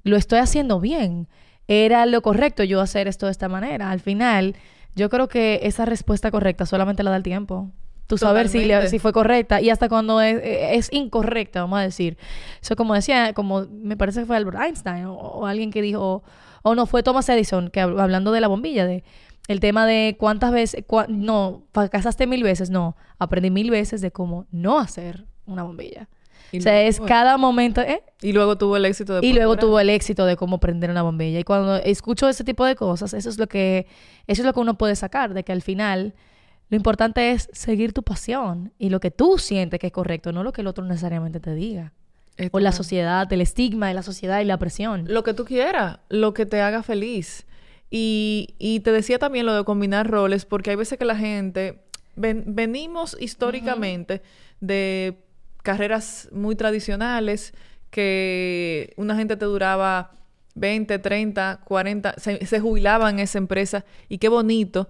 lo 0.03 0.17
estoy 0.17 0.39
haciendo 0.39 0.79
bien. 0.79 1.27
Era 1.67 2.07
lo 2.07 2.21
correcto 2.23 2.63
yo 2.63 2.81
hacer 2.81 3.07
esto 3.07 3.27
de 3.27 3.31
esta 3.31 3.47
manera. 3.47 3.91
Al 3.91 3.99
final, 3.99 4.55
yo 4.95 5.09
creo 5.09 5.27
que 5.27 5.59
esa 5.63 5.85
respuesta 5.85 6.31
correcta 6.31 6.65
solamente 6.65 7.03
la 7.03 7.11
da 7.11 7.17
el 7.17 7.23
tiempo. 7.23 7.69
Tú 8.09 8.17
saber 8.17 8.49
si, 8.49 8.67
si 8.87 8.97
fue 8.97 9.13
correcta 9.13 9.61
y 9.61 9.69
hasta 9.69 9.87
cuando 9.87 10.19
es, 10.19 10.41
es, 10.43 10.91
incorrecta, 10.91 11.61
vamos 11.61 11.77
a 11.77 11.83
decir. 11.83 12.17
Eso 12.59 12.75
como 12.75 12.95
decía, 12.95 13.33
como 13.33 13.67
me 13.69 13.95
parece 13.97 14.21
que 14.21 14.25
fue 14.25 14.35
Albert 14.35 14.57
Einstein 14.59 15.05
o, 15.05 15.45
alguien 15.45 15.69
que 15.69 15.83
dijo, 15.83 16.23
o 16.63 16.73
no, 16.73 16.87
fue 16.87 17.03
Thomas 17.03 17.29
Edison, 17.29 17.69
que 17.69 17.81
hablando 17.81 18.31
de 18.31 18.41
la 18.41 18.47
bombilla, 18.47 18.87
de 18.87 19.03
el 19.47 19.59
tema 19.59 19.85
de 19.85 20.15
cuántas 20.19 20.51
veces, 20.51 20.83
no, 21.07 21.67
fracasaste 21.71 22.25
mil 22.25 22.41
veces, 22.41 22.71
no, 22.71 22.97
aprendí 23.19 23.51
mil 23.51 23.69
veces 23.69 24.01
de 24.01 24.09
cómo 24.09 24.47
no 24.49 24.79
hacer 24.79 25.27
una 25.45 25.61
bombilla. 25.61 26.09
o 26.51 26.61
sea, 26.61 26.81
es 26.81 26.99
cada 26.99 27.37
momento, 27.37 27.79
¿eh? 27.81 28.01
Y 28.23 28.33
luego 28.33 28.57
tuvo 28.57 28.75
el 28.75 28.85
éxito 28.85 29.21
de... 29.21 29.27
Y 29.27 29.33
luego 29.33 29.55
tuvo 29.55 29.79
el 29.79 29.91
éxito 29.91 30.25
de 30.25 30.35
cómo 30.35 30.59
prender 30.59 30.89
una 30.89 31.03
bombilla. 31.03 31.39
Y 31.39 31.43
cuando 31.43 31.75
escucho 31.75 32.27
ese 32.27 32.43
tipo 32.43 32.65
de 32.65 32.75
cosas, 32.75 33.13
eso 33.13 33.29
es 33.29 33.37
lo 33.37 33.45
que, 33.45 33.85
eso 34.25 34.41
es 34.41 34.45
lo 34.47 34.53
que 34.53 34.61
uno 34.61 34.79
puede 34.79 34.95
sacar, 34.95 35.35
de 35.35 35.43
que 35.43 35.51
al 35.51 35.61
final 35.61 36.15
lo 36.69 36.77
importante 36.77 37.31
es 37.31 37.49
seguir 37.51 37.93
tu 37.93 38.03
pasión 38.03 38.71
y 38.77 38.89
lo 38.89 38.99
que 38.99 39.09
tú 39.09 39.37
sientes 39.39 39.79
que 39.79 39.87
es 39.87 39.93
correcto, 39.93 40.31
no 40.31 40.43
lo 40.43 40.53
que 40.53 40.61
el 40.61 40.67
otro 40.67 40.85
necesariamente 40.85 41.39
te 41.39 41.53
diga. 41.55 41.93
o 42.51 42.59
la 42.59 42.71
sociedad, 42.71 43.31
el 43.33 43.41
estigma 43.41 43.87
de 43.87 43.95
la 43.95 44.03
sociedad 44.03 44.39
y 44.39 44.45
la 44.45 44.57
presión. 44.57 45.05
Lo 45.07 45.23
que 45.23 45.33
tú 45.33 45.45
quieras, 45.45 45.99
lo 46.09 46.33
que 46.33 46.45
te 46.45 46.61
haga 46.61 46.83
feliz. 46.83 47.45
Y, 47.89 48.55
y 48.59 48.81
te 48.81 48.91
decía 48.91 49.17
también 49.17 49.47
lo 49.47 49.55
de 49.55 49.63
combinar 49.65 50.07
roles, 50.07 50.45
porque 50.45 50.69
hay 50.69 50.75
veces 50.75 50.99
que 50.99 51.05
la 51.05 51.17
gente, 51.17 51.81
venimos 52.15 53.17
históricamente 53.19 54.21
de 54.61 55.17
carreras 55.63 56.29
muy 56.31 56.55
tradicionales, 56.55 57.53
que 57.89 58.93
una 58.95 59.15
gente 59.15 59.35
te 59.35 59.45
duraba 59.45 60.11
20, 60.53 60.99
30, 60.99 61.61
40, 61.63 62.13
se, 62.17 62.45
se 62.45 62.59
jubilaban 62.59 63.15
en 63.15 63.21
esa 63.21 63.39
empresa 63.39 63.85
y 64.07 64.19
qué 64.19 64.29
bonito 64.29 64.87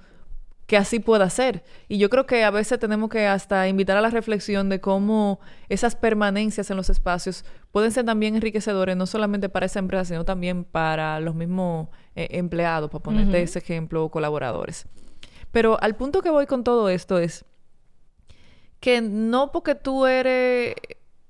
que 0.70 0.78
así 0.78 1.00
pueda 1.00 1.28
ser. 1.32 1.64
Y 1.88 1.98
yo 1.98 2.12
creo 2.12 2.28
que 2.28 2.44
a 2.44 2.52
veces 2.52 2.78
tenemos 2.78 3.10
que 3.10 3.26
hasta 3.26 3.68
invitar 3.68 3.98
a 3.98 4.02
la 4.02 4.12
reflexión 4.12 4.70
de 4.70 4.80
cómo 4.80 5.40
esas 5.68 5.96
permanencias 5.96 6.70
en 6.70 6.78
los 6.78 6.92
espacios 6.92 7.44
pueden 7.72 7.92
ser 7.92 8.06
también 8.06 8.36
enriquecedores, 8.36 8.96
no 8.96 9.08
solamente 9.08 9.50
para 9.50 9.66
esa 9.66 9.80
empresa, 9.80 10.06
sino 10.06 10.26
también 10.26 10.66
para 10.66 11.20
los 11.22 11.34
mismos 11.34 11.88
eh, 12.16 12.28
empleados, 12.34 12.92
para 12.92 13.02
ponerte 13.02 13.42
ese 13.42 13.58
ejemplo, 13.58 14.04
o 14.04 14.12
colaboradores. 14.12 14.86
Pero 15.52 15.76
al 15.82 15.96
punto 15.96 16.22
que 16.22 16.30
voy 16.30 16.46
con 16.46 16.64
todo 16.64 16.88
esto 16.90 17.18
es 17.18 17.46
que 18.80 19.02
no 19.02 19.52
porque 19.52 19.74
tú 19.74 20.06
eres 20.06 20.76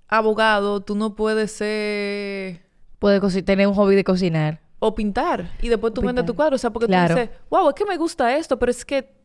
abogado, 0.09 0.81
tú 0.81 0.95
no 0.95 1.15
puedes 1.15 1.53
ser... 1.53 2.59
Puedes 2.99 3.45
tener 3.45 3.67
un 3.67 3.73
hobby 3.73 3.95
de 3.95 4.03
cocinar. 4.03 4.59
O 4.79 4.93
pintar. 4.93 5.49
Y 5.61 5.69
después 5.69 5.93
tú 5.93 6.01
vendes 6.01 6.25
tu 6.25 6.35
cuadro. 6.35 6.57
O 6.57 6.59
sea, 6.59 6.71
porque 6.71 6.87
tú 6.87 6.93
dices, 6.93 7.29
wow, 7.49 7.69
es 7.69 7.75
que 7.75 7.85
me 7.85 7.95
gusta 7.95 8.35
esto, 8.35 8.59
pero 8.59 8.71
es 8.71 8.83
que 8.83 9.18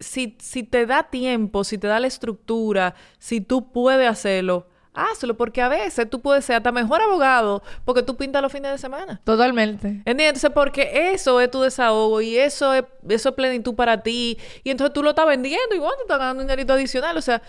si, 0.00 0.36
si 0.40 0.62
te 0.62 0.86
da 0.86 1.04
tiempo, 1.04 1.64
si 1.64 1.78
te 1.78 1.86
da 1.86 2.00
la 2.00 2.06
estructura, 2.06 2.94
si 3.18 3.40
tú 3.40 3.72
puedes 3.72 4.08
hacerlo, 4.08 4.66
hazlo, 4.96 5.36
porque 5.36 5.62
a 5.62 5.68
veces 5.68 6.08
tú 6.10 6.20
puedes 6.20 6.44
ser 6.44 6.56
hasta 6.56 6.72
mejor 6.72 7.00
abogado 7.02 7.62
porque 7.84 8.02
tú 8.02 8.16
pintas 8.16 8.42
los 8.42 8.50
fines 8.50 8.72
de 8.72 8.78
semana. 8.78 9.20
Totalmente. 9.24 9.88
¿Entiendes? 9.88 10.26
Entonces, 10.28 10.50
porque 10.50 11.12
eso 11.12 11.40
es 11.40 11.50
tu 11.50 11.60
desahogo 11.60 12.20
y 12.20 12.36
eso 12.36 12.72
es, 12.72 12.84
eso 13.08 13.28
es 13.28 13.34
plenitud 13.34 13.74
para 13.74 14.02
ti. 14.02 14.38
Y 14.64 14.70
entonces 14.70 14.92
tú 14.92 15.02
lo 15.02 15.10
estás 15.10 15.26
vendiendo 15.26 15.74
y 15.74 15.78
bueno, 15.78 15.94
tú 15.96 16.02
estás 16.02 16.18
ganando 16.18 16.40
un 16.40 16.48
dinerito 16.48 16.72
adicional. 16.72 17.16
O 17.16 17.22
sea, 17.22 17.42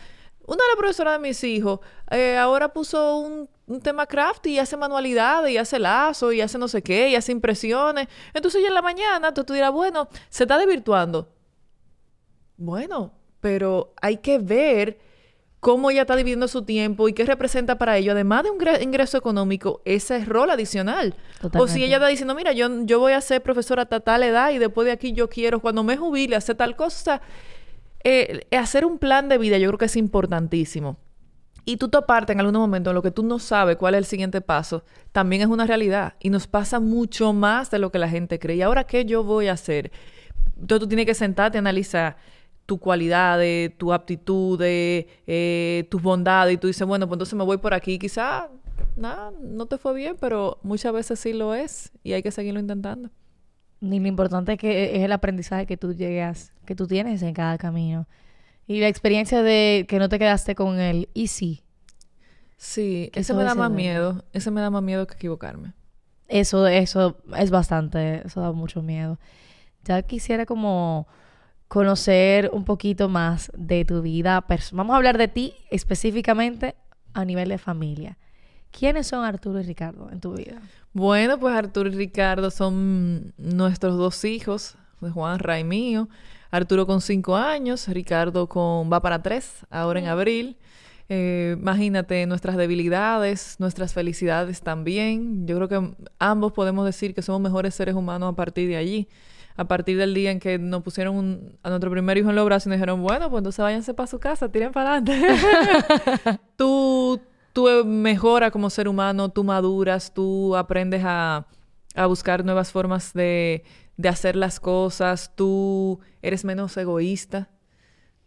una 0.45 0.63
de 0.63 0.69
las 0.69 0.77
profesoras 0.77 1.13
de 1.13 1.19
mis 1.19 1.43
hijos 1.43 1.79
eh, 2.11 2.37
ahora 2.37 2.71
puso 2.71 3.17
un, 3.17 3.49
un, 3.65 3.81
tema 3.81 4.05
craft 4.05 4.47
y 4.47 4.59
hace 4.59 4.77
manualidades 4.77 5.51
y 5.51 5.57
hace 5.57 5.79
lazo 5.79 6.31
y 6.31 6.41
hace 6.41 6.57
no 6.57 6.67
sé 6.67 6.81
qué 6.81 7.09
y 7.09 7.15
hace 7.15 7.31
impresiones. 7.31 8.07
Entonces 8.33 8.61
ya 8.61 8.67
en 8.67 8.73
la 8.73 8.81
mañana 8.81 9.33
tú, 9.33 9.43
tú 9.43 9.53
dirás, 9.53 9.71
bueno, 9.71 10.09
se 10.29 10.43
está 10.43 10.57
desvirtuando. 10.57 11.29
Bueno, 12.57 13.13
pero 13.39 13.93
hay 14.01 14.17
que 14.17 14.39
ver 14.39 14.97
cómo 15.59 15.89
ella 15.89 16.01
está 16.01 16.15
dividiendo 16.15 16.47
su 16.47 16.63
tiempo 16.63 17.07
y 17.07 17.13
qué 17.13 17.25
representa 17.25 17.77
para 17.77 17.97
ello, 17.97 18.11
además 18.11 18.43
de 18.43 18.51
un 18.51 18.81
ingreso 18.81 19.17
económico, 19.17 19.81
ese 19.85 20.23
rol 20.25 20.49
adicional. 20.49 21.15
O 21.57 21.67
si 21.67 21.83
ella 21.83 21.97
está 21.97 22.07
diciendo, 22.07 22.35
mira, 22.35 22.51
yo, 22.53 22.67
yo 22.85 22.99
voy 22.99 23.13
a 23.13 23.21
ser 23.21 23.41
profesora 23.41 23.83
a 23.83 23.85
tal 23.85 24.23
edad 24.23 24.51
y 24.51 24.59
después 24.59 24.85
de 24.85 24.91
aquí 24.91 25.13
yo 25.13 25.29
quiero, 25.29 25.59
cuando 25.59 25.83
me 25.83 25.97
jubile, 25.97 26.35
hacer 26.35 26.55
tal 26.55 26.75
cosa. 26.75 27.21
Eh, 28.03 28.47
hacer 28.51 28.85
un 28.85 28.99
plan 28.99 29.27
de 29.27 29.37
vida 29.37 29.57
yo 29.57 29.67
creo 29.69 29.79
que 29.79 29.85
es 29.85 29.95
importantísimo. 29.97 30.97
Y 31.65 31.75
tú 31.75 31.89
toparte 31.89 32.31
en 32.31 32.39
algún 32.39 32.55
momento 32.55 32.91
en 32.91 32.95
lo 32.95 33.01
que 33.01 33.11
tú 33.11 33.23
no 33.23 33.39
sabes 33.39 33.75
cuál 33.75 33.95
es 33.95 33.99
el 33.99 34.05
siguiente 34.05 34.39
paso, 34.39 34.85
también 35.11 35.41
es 35.41 35.49
una 35.49 35.65
realidad. 35.65 36.13
Y 36.21 36.29
nos 36.29 36.47
pasa 36.47 36.79
mucho 36.79 37.33
más 37.33 37.69
de 37.71 37.79
lo 37.79 37.91
que 37.91 37.99
la 37.99 38.07
gente 38.07 38.39
cree. 38.39 38.55
¿Y 38.55 38.61
ahora 38.61 38.85
qué 38.85 39.03
yo 39.03 39.23
voy 39.23 39.47
a 39.47 39.53
hacer? 39.53 39.91
Entonces 40.57 40.79
tú 40.79 40.87
tienes 40.87 41.05
que 41.05 41.13
sentarte 41.13 41.57
y 41.57 41.59
analizar 41.59 42.15
tu 42.67 42.77
cualidades, 42.77 43.75
tu 43.77 43.93
aptitud, 43.93 44.61
eh, 44.61 45.87
tus 45.89 46.01
bondades, 46.01 46.53
y 46.53 46.57
tú 46.57 46.67
dices, 46.67 46.85
bueno, 46.85 47.07
pues 47.07 47.15
entonces 47.15 47.33
me 47.33 47.45
voy 47.45 47.57
por 47.57 47.73
aquí. 47.73 47.97
Quizá, 47.97 48.49
nada, 48.97 49.31
no 49.41 49.65
te 49.65 49.77
fue 49.77 49.95
bien, 49.95 50.17
pero 50.19 50.59
muchas 50.61 50.93
veces 50.93 51.19
sí 51.19 51.33
lo 51.33 51.55
es 51.55 51.93
y 52.03 52.13
hay 52.13 52.21
que 52.21 52.29
seguirlo 52.29 52.59
intentando. 52.59 53.09
Y 53.79 53.99
lo 53.99 54.07
importante 54.07 54.53
es 54.53 54.59
que 54.59 54.97
es 54.97 55.03
el 55.03 55.13
aprendizaje 55.13 55.65
que 55.65 55.77
tú 55.77 55.93
llegas, 55.93 56.53
que 56.65 56.75
tú 56.75 56.87
tienes 56.87 57.21
en 57.21 57.33
cada 57.33 57.57
camino. 57.57 58.05
Y 58.67 58.81
la 58.81 58.89
experiencia 58.89 59.41
de 59.43 59.85
que 59.87 59.97
no 59.97 60.09
te 60.09 60.19
quedaste 60.19 60.53
con 60.53 60.77
el 60.79 61.07
easy. 61.15 61.63
Sí, 62.57 63.11
ese 63.13 63.33
me 63.33 63.43
da 63.43 63.55
más 63.55 63.71
miedo. 63.71 64.25
Ese 64.33 64.51
me 64.51 64.59
da 64.59 64.69
más 64.69 64.83
miedo 64.83 65.07
que 65.07 65.13
equivocarme. 65.13 65.73
Eso, 66.27 66.67
eso 66.67 67.17
es 67.37 67.49
bastante, 67.49 68.27
eso 68.27 68.41
da 68.41 68.51
mucho 68.51 68.81
miedo. 68.81 69.19
Ya 69.85 70.01
quisiera 70.01 70.45
como 70.45 71.07
conocer 71.67 72.49
un 72.53 72.63
poquito 72.63 73.09
más 73.09 73.51
de 73.55 73.85
tu 73.85 74.01
vida 74.01 74.45
Vamos 74.71 74.93
a 74.93 74.97
hablar 74.97 75.17
de 75.17 75.27
ti 75.27 75.53
específicamente 75.69 76.75
a 77.13 77.25
nivel 77.25 77.49
de 77.49 77.57
familia. 77.57 78.17
¿Quiénes 78.71 79.07
son 79.07 79.25
Arturo 79.25 79.59
y 79.59 79.63
Ricardo 79.63 80.09
en 80.11 80.19
tu 80.19 80.33
vida? 80.33 80.61
Bueno, 80.93 81.39
pues 81.39 81.55
Arturo 81.55 81.89
y 81.89 81.93
Ricardo 81.93 82.51
son 82.51 83.33
nuestros 83.37 83.97
dos 83.97 84.23
hijos, 84.25 84.75
de 85.01 85.09
Juan 85.09 85.39
Ray 85.39 85.63
mío. 85.63 86.09
Arturo 86.51 86.85
con 86.87 87.01
cinco 87.01 87.35
años, 87.35 87.87
Ricardo 87.87 88.47
con 88.47 88.91
va 88.91 89.01
para 89.01 89.21
tres, 89.21 89.65
ahora 89.69 89.99
en 89.99 90.05
mm. 90.05 90.09
abril. 90.09 90.57
Eh, 91.09 91.55
imagínate 91.57 92.25
nuestras 92.25 92.57
debilidades, 92.57 93.55
nuestras 93.59 93.93
felicidades 93.93 94.61
también. 94.61 95.47
Yo 95.47 95.55
creo 95.55 95.67
que 95.67 95.95
ambos 96.19 96.51
podemos 96.51 96.85
decir 96.85 97.13
que 97.13 97.21
somos 97.21 97.41
mejores 97.41 97.75
seres 97.75 97.95
humanos 97.95 98.33
a 98.33 98.35
partir 98.35 98.67
de 98.67 98.77
allí 98.77 99.07
a 99.57 99.67
partir 99.67 99.97
del 99.97 100.13
día 100.13 100.29
en 100.29 100.39
que 100.39 100.59
nos 100.59 100.83
pusieron 100.83 101.57
a 101.63 101.69
nuestro 101.69 101.89
primer 101.89 102.15
hijo 102.17 102.29
en 102.29 102.35
los 102.35 102.45
brazos 102.45 102.67
y 102.67 102.69
nos 102.69 102.77
dijeron, 102.77 103.01
bueno, 103.01 103.29
pues 103.29 103.39
entonces 103.41 103.61
váyanse 103.61 103.93
para 103.95 104.05
su 104.05 104.19
casa, 104.19 104.51
tiren 104.51 104.71
para 104.71 104.97
adelante. 104.97 106.39
tú, 106.55 107.19
tú 107.53 107.67
mejoras 107.83 108.51
como 108.51 108.69
ser 108.69 108.87
humano, 108.87 109.29
tú 109.29 109.43
maduras, 109.43 110.13
tú 110.13 110.55
aprendes 110.55 111.01
a, 111.03 111.47
a 111.95 112.05
buscar 112.05 112.45
nuevas 112.45 112.71
formas 112.71 113.13
de, 113.13 113.63
de 113.97 114.09
hacer 114.09 114.35
las 114.35 114.59
cosas, 114.59 115.35
tú 115.35 115.99
eres 116.21 116.45
menos 116.45 116.77
egoísta, 116.77 117.49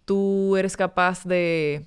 tú 0.04 0.56
eres 0.56 0.76
capaz 0.76 1.24
de, 1.24 1.86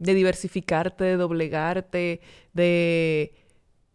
de 0.00 0.12
diversificarte, 0.12 1.04
de 1.04 1.16
doblegarte, 1.16 2.20
de, 2.52 3.32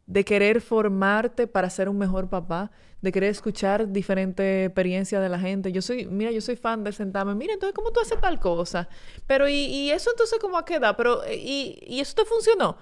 de 0.06 0.24
querer 0.24 0.62
formarte 0.62 1.46
para 1.46 1.70
ser 1.70 1.90
un 1.90 1.98
mejor 1.98 2.30
papá 2.30 2.72
de 3.02 3.12
querer 3.12 3.30
escuchar 3.30 3.92
diferentes 3.92 4.68
experiencias 4.68 5.22
de 5.22 5.30
la 5.30 5.40
gente. 5.40 5.72
Yo 5.72 5.82
soy, 5.82 6.06
mira, 6.06 6.32
yo 6.32 6.42
soy 6.42 6.56
fan 6.56 6.84
de 6.84 6.92
sentarme, 6.92 7.36
mira, 7.36 7.54
entonces, 7.54 7.74
¿cómo 7.74 7.92
tú 7.92 8.00
haces 8.00 8.20
tal 8.20 8.40
cosa? 8.40 8.90
Pero, 9.28 9.48
¿y, 9.48 9.54
y 9.54 9.92
eso 9.92 10.12
entonces 10.12 10.40
cómo 10.40 10.64
queda? 10.66 10.96
Pero, 10.98 11.22
¿y, 11.32 11.80
¿y 11.88 12.00
eso 12.00 12.16
te 12.16 12.26
funcionó? 12.26 12.78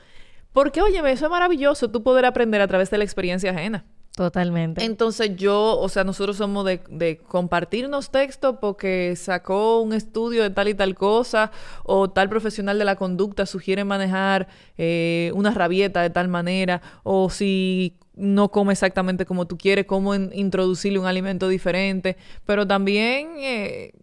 Porque, 0.54 0.82
oye, 0.82 1.00
eso 1.12 1.26
es 1.26 1.32
maravilloso, 1.32 1.92
tú 1.92 2.02
poder 2.02 2.26
aprender 2.26 2.62
a 2.62 2.68
través 2.68 2.90
de 2.90 2.98
la 2.98 3.04
experiencia 3.04 3.52
ajena. 3.52 3.86
Totalmente. 4.18 4.84
Entonces 4.84 5.36
yo, 5.36 5.78
o 5.78 5.90
sea, 5.90 6.04
nosotros 6.04 6.38
somos 6.38 6.66
de, 6.66 6.82
de, 6.90 7.20
compartirnos 7.20 8.10
textos 8.10 8.56
porque 8.60 9.16
sacó 9.16 9.80
un 9.80 9.94
estudio 9.94 10.42
de 10.42 10.50
tal 10.50 10.68
y 10.70 10.74
tal 10.74 10.96
cosa 10.96 11.52
o 11.84 12.10
tal 12.10 12.28
profesional 12.28 12.80
de 12.80 12.86
la 12.86 12.96
conducta 12.96 13.46
sugiere 13.46 13.84
manejar 13.84 14.48
eh, 14.80 15.32
una 15.36 15.52
rabieta 15.52 16.02
de 16.02 16.10
tal 16.10 16.30
manera 16.30 16.82
o 17.04 17.30
si 17.30 17.96
no 18.18 18.50
come 18.50 18.74
exactamente 18.74 19.26
como 19.26 19.48
tú 19.48 19.58
quieres, 19.58 19.86
cómo 19.86 20.16
introducirle 20.16 21.00
un 21.00 21.06
alimento 21.06 21.48
diferente, 21.48 22.18
pero 22.46 22.68
también, 22.68 23.36
eh, 23.38 23.94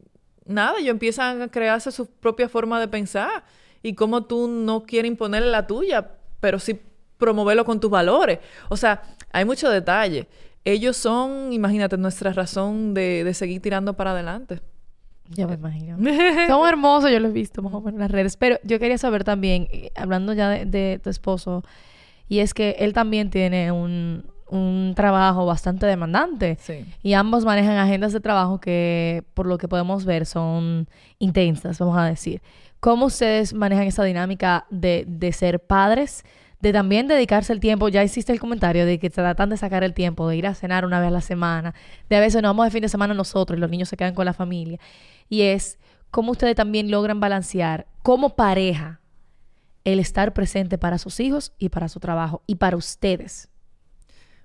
nada, 0.47 0.79
ellos 0.79 0.91
empiezan 0.91 1.43
a 1.43 1.49
crearse 1.49 1.93
su 1.93 2.07
propia 2.07 2.49
forma 2.49 2.81
de 2.81 2.89
pensar 2.89 3.45
y 3.83 3.95
cómo 3.95 4.25
tú 4.25 4.49
no 4.49 4.85
quieres 4.85 5.11
imponerle 5.11 5.51
la 5.51 5.67
tuya, 5.67 6.13
pero 6.41 6.59
sí 6.59 6.81
promoverlo 7.19 7.65
con 7.65 7.81
tus 7.81 7.91
valores. 7.91 8.39
O 8.69 8.77
sea, 8.77 9.03
hay 9.33 9.45
mucho 9.45 9.69
detalle. 9.71 10.29
Ellos 10.65 10.97
son, 10.97 11.53
imagínate, 11.53 11.97
nuestra 11.99 12.33
razón 12.33 12.95
de, 12.95 13.25
de 13.25 13.35
seguir 13.35 13.61
tirando 13.61 13.95
para 13.95 14.13
adelante. 14.13 14.61
Ya 15.31 15.47
me 15.47 15.55
imagino. 15.55 15.97
son 16.49 16.69
hermosos, 16.69 17.11
yo 17.11 17.19
los 17.19 17.31
he 17.31 17.35
visto 17.35 17.63
más 17.63 17.73
o 17.73 17.81
menos 17.81 17.95
en 17.95 18.01
las 18.01 18.11
redes. 18.11 18.37
Pero 18.37 18.59
yo 18.63 18.79
quería 18.79 18.99
saber 18.99 19.25
también, 19.25 19.69
eh, 19.71 19.91
hablando 19.97 20.33
ya 20.33 20.51
de, 20.51 21.01
tu 21.03 21.11
esposo, 21.11 21.65
y 22.29 22.39
es 22.41 22.55
que 22.55 22.77
él 22.79 22.93
también 22.93 23.31
tiene 23.31 23.73
un, 23.73 24.25
un 24.49 24.93
trabajo 24.95 25.47
bastante 25.47 25.87
demandante. 25.87 26.57
Sí. 26.61 26.85
Y 27.03 27.15
ambos 27.15 27.45
manejan 27.45 27.77
agendas 27.77 28.13
de 28.13 28.21
trabajo 28.21 28.61
que, 28.61 29.25
por 29.35 29.47
lo 29.47 29.59
que 29.59 29.69
podemos 29.69 30.05
ver, 30.05 30.27
son 30.27 30.89
intensas, 31.19 31.79
vamos 31.79 31.99
a 31.99 32.05
decir. 32.05 32.43
¿Cómo 32.81 33.07
ustedes 33.07 33.55
manejan 33.55 33.87
esa 33.87 34.05
dinámica 34.05 34.67
de, 34.71 35.05
de 35.07 35.33
ser 35.33 35.61
padres? 35.61 36.25
de 36.61 36.73
también 36.73 37.07
dedicarse 37.07 37.53
el 37.53 37.61
tiempo, 37.61 37.91
ya 37.91 38.03
hiciste 38.03 38.33
el 38.33 38.41
comentario 38.41 38.87
de 38.87 38.99
que 38.99 39.11
tratan 39.11 39.51
de 39.51 39.59
sacar 39.59 39.85
el 39.85 39.93
tiempo, 39.93 40.27
de 40.27 40.39
ir 40.39 40.47
a 40.47 40.55
cenar 40.55 40.87
una 40.87 40.99
vez 40.99 41.09
a 41.09 41.11
la 41.11 41.21
semana, 41.21 41.75
de 42.09 42.17
a 42.17 42.21
veces 42.21 42.41
nos 42.41 42.49
vamos 42.49 42.65
de 42.65 42.71
fin 42.71 42.81
de 42.81 42.89
semana 42.89 43.13
nosotros 43.13 43.59
y 43.59 43.61
los 43.61 43.69
niños 43.69 43.91
se 43.91 43.99
quedan 43.99 44.15
con 44.15 44.25
la 44.25 44.33
familia. 44.33 44.79
Y 45.29 45.43
es 45.43 45.79
cómo 46.11 46.33
ustedes 46.33 46.55
también 46.55 46.91
logran 46.91 47.21
balancear 47.21 47.87
como 48.03 48.31
pareja 48.31 49.01
el 49.85 50.01
estar 50.01 50.33
presente 50.33 50.79
para 50.79 50.99
sus 50.99 51.21
hijos 51.21 51.53
y 51.59 51.69
para 51.69 51.89
su 51.89 52.01
trabajo 52.01 52.43
y 52.47 52.57
para 52.57 52.77
ustedes. 52.77 53.49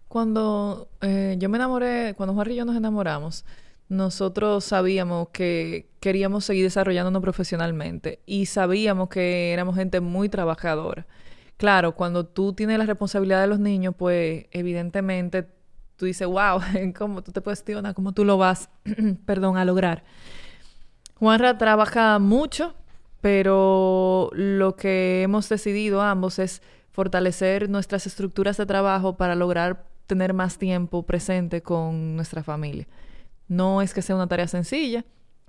Cuando 0.08 0.90
eh, 1.02 1.36
yo 1.40 1.50
me 1.50 1.58
enamoré, 1.58 2.14
cuando 2.18 2.34
Juan 2.34 2.52
y 2.52 2.56
yo 2.56 2.66
nos 2.66 2.76
enamoramos, 2.76 3.46
nosotros 3.90 4.66
sabíamos 4.66 5.30
que 5.30 5.90
queríamos 6.00 6.46
seguir 6.46 6.64
desarrollándonos 6.64 7.22
profesionalmente 7.22 8.20
y 8.26 8.46
sabíamos 8.46 9.10
que 9.10 9.54
éramos 9.54 9.76
gente 9.76 10.00
muy 10.00 10.30
trabajadora. 10.30 11.08
Claro, 11.58 11.96
cuando 11.96 12.26
tú 12.26 12.54
tienes 12.54 12.78
la 12.78 12.86
responsabilidad 12.86 13.42
de 13.42 13.48
los 13.48 13.60
niños, 13.60 13.94
pues 13.98 14.46
evidentemente 14.52 15.48
tú 15.96 16.06
dices, 16.06 16.28
wow, 16.28 16.62
¿cómo 16.98 17.22
tú 17.22 17.32
te 17.32 17.42
cuestionas? 17.42 17.94
¿Cómo 17.94 18.14
tú 18.14 18.26
lo 18.26 18.38
vas, 18.38 18.70
perdón, 19.26 19.58
a 19.58 19.66
lograr? 19.66 20.04
Juanra 21.16 21.58
trabaja 21.58 22.18
mucho, 22.18 22.76
pero 23.22 24.30
lo 24.34 24.76
que 24.76 25.22
hemos 25.24 25.50
decidido 25.50 26.02
ambos 26.02 26.40
es 26.40 26.62
fortalecer 26.92 27.70
nuestras 27.70 28.08
estructuras 28.08 28.58
de 28.58 28.66
trabajo 28.66 29.18
para 29.18 29.36
lograr 29.36 29.86
tener 30.08 30.34
más 30.34 30.58
tiempo 30.58 31.06
presente 31.06 31.62
con 31.62 32.16
nuestra 32.16 32.44
familia. 32.44 32.88
No 33.48 33.82
es 33.82 33.94
que 33.94 34.02
sea 34.02 34.16
una 34.16 34.28
tarea 34.28 34.48
sencilla, 34.48 35.06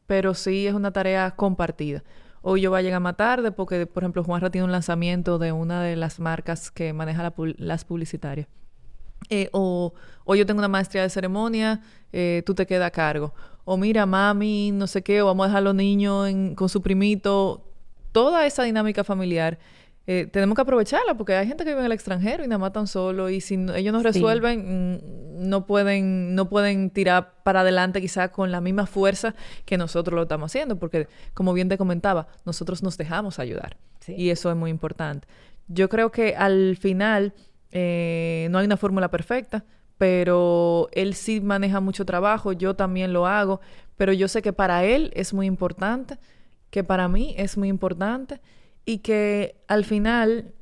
pero 0.06 0.34
sí 0.34 0.66
es 0.66 0.74
una 0.74 0.92
tarea 0.92 1.30
compartida 1.32 2.02
hoy 2.42 2.62
yo 2.62 2.70
voy 2.70 2.80
a 2.80 2.82
llegar 2.82 3.00
más 3.00 3.16
tarde 3.16 3.52
porque, 3.52 3.86
por 3.86 4.02
ejemplo, 4.02 4.24
Juanra 4.24 4.50
tiene 4.50 4.64
un 4.64 4.72
lanzamiento 4.72 5.38
de 5.38 5.52
una 5.52 5.82
de 5.82 5.96
las 5.96 6.20
marcas 6.20 6.70
que 6.70 6.92
maneja 6.92 7.32
las 7.58 7.84
publicitarias. 7.84 8.48
Eh, 9.28 9.48
o, 9.52 9.92
o, 10.24 10.34
yo 10.34 10.46
tengo 10.46 10.58
una 10.58 10.68
maestría 10.68 11.02
de 11.02 11.10
ceremonia, 11.10 11.82
eh, 12.12 12.42
tú 12.46 12.54
te 12.54 12.66
quedas 12.66 12.86
a 12.86 12.90
cargo. 12.90 13.34
O 13.64 13.76
mira, 13.76 14.06
mami, 14.06 14.70
no 14.72 14.86
sé 14.86 15.02
qué, 15.02 15.22
o 15.22 15.26
vamos 15.26 15.44
a 15.44 15.48
dejar 15.48 15.58
a 15.58 15.64
los 15.64 15.74
niños 15.74 16.28
con 16.56 16.68
su 16.68 16.82
primito. 16.82 17.66
Toda 18.12 18.46
esa 18.46 18.64
dinámica 18.64 19.04
familiar 19.04 19.58
eh, 20.12 20.26
tenemos 20.26 20.56
que 20.56 20.62
aprovecharla 20.62 21.14
porque 21.14 21.34
hay 21.34 21.46
gente 21.46 21.62
que 21.62 21.70
vive 21.70 21.80
en 21.80 21.86
el 21.86 21.92
extranjero 21.92 22.42
y 22.42 22.48
nada 22.48 22.58
matan 22.58 22.86
solo 22.88 23.30
y 23.30 23.40
si 23.40 23.54
ellos 23.76 23.92
no 23.92 24.02
resuelven 24.02 24.96
mm, 24.96 25.48
no 25.48 25.66
pueden 25.66 26.34
no 26.34 26.48
pueden 26.48 26.90
tirar 26.90 27.34
para 27.44 27.60
adelante 27.60 28.00
quizás 28.00 28.30
con 28.30 28.50
la 28.50 28.60
misma 28.60 28.86
fuerza 28.86 29.36
que 29.66 29.78
nosotros 29.78 30.16
lo 30.16 30.22
estamos 30.22 30.50
haciendo 30.50 30.80
porque 30.80 31.06
como 31.32 31.52
bien 31.52 31.68
te 31.68 31.78
comentaba 31.78 32.26
nosotros 32.44 32.82
nos 32.82 32.96
dejamos 32.96 33.38
ayudar 33.38 33.76
y 34.08 34.30
eso 34.30 34.50
es 34.50 34.56
muy 34.56 34.70
importante 34.70 35.28
yo 35.68 35.88
creo 35.88 36.10
que 36.10 36.34
al 36.34 36.76
final 36.76 37.32
eh, 37.72 38.48
no 38.50 38.58
hay 38.58 38.66
una 38.66 38.76
fórmula 38.76 39.10
perfecta 39.10 39.64
pero 39.98 40.88
él 40.92 41.14
sí 41.14 41.40
maneja 41.40 41.80
mucho 41.80 42.04
trabajo 42.04 42.52
yo 42.52 42.74
también 42.74 43.12
lo 43.12 43.26
hago 43.26 43.60
pero 43.96 44.12
yo 44.12 44.28
sé 44.28 44.42
que 44.42 44.52
para 44.52 44.84
él 44.84 45.10
es 45.14 45.34
muy 45.34 45.46
importante 45.46 46.18
que 46.70 46.84
para 46.84 47.08
mí 47.08 47.34
es 47.36 47.56
muy 47.56 47.68
importante 47.68 48.40
y 48.84 48.98
que 48.98 49.56
al 49.68 49.84
final 49.84 50.54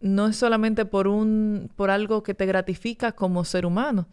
no 0.00 0.26
es 0.26 0.36
solamente 0.36 0.84
por 0.84 1.06
un 1.06 1.70
por 1.76 1.90
algo 1.90 2.22
que 2.22 2.34
te 2.34 2.46
gratifica 2.46 3.12
como 3.12 3.44
ser 3.44 3.64
humano, 3.64 4.08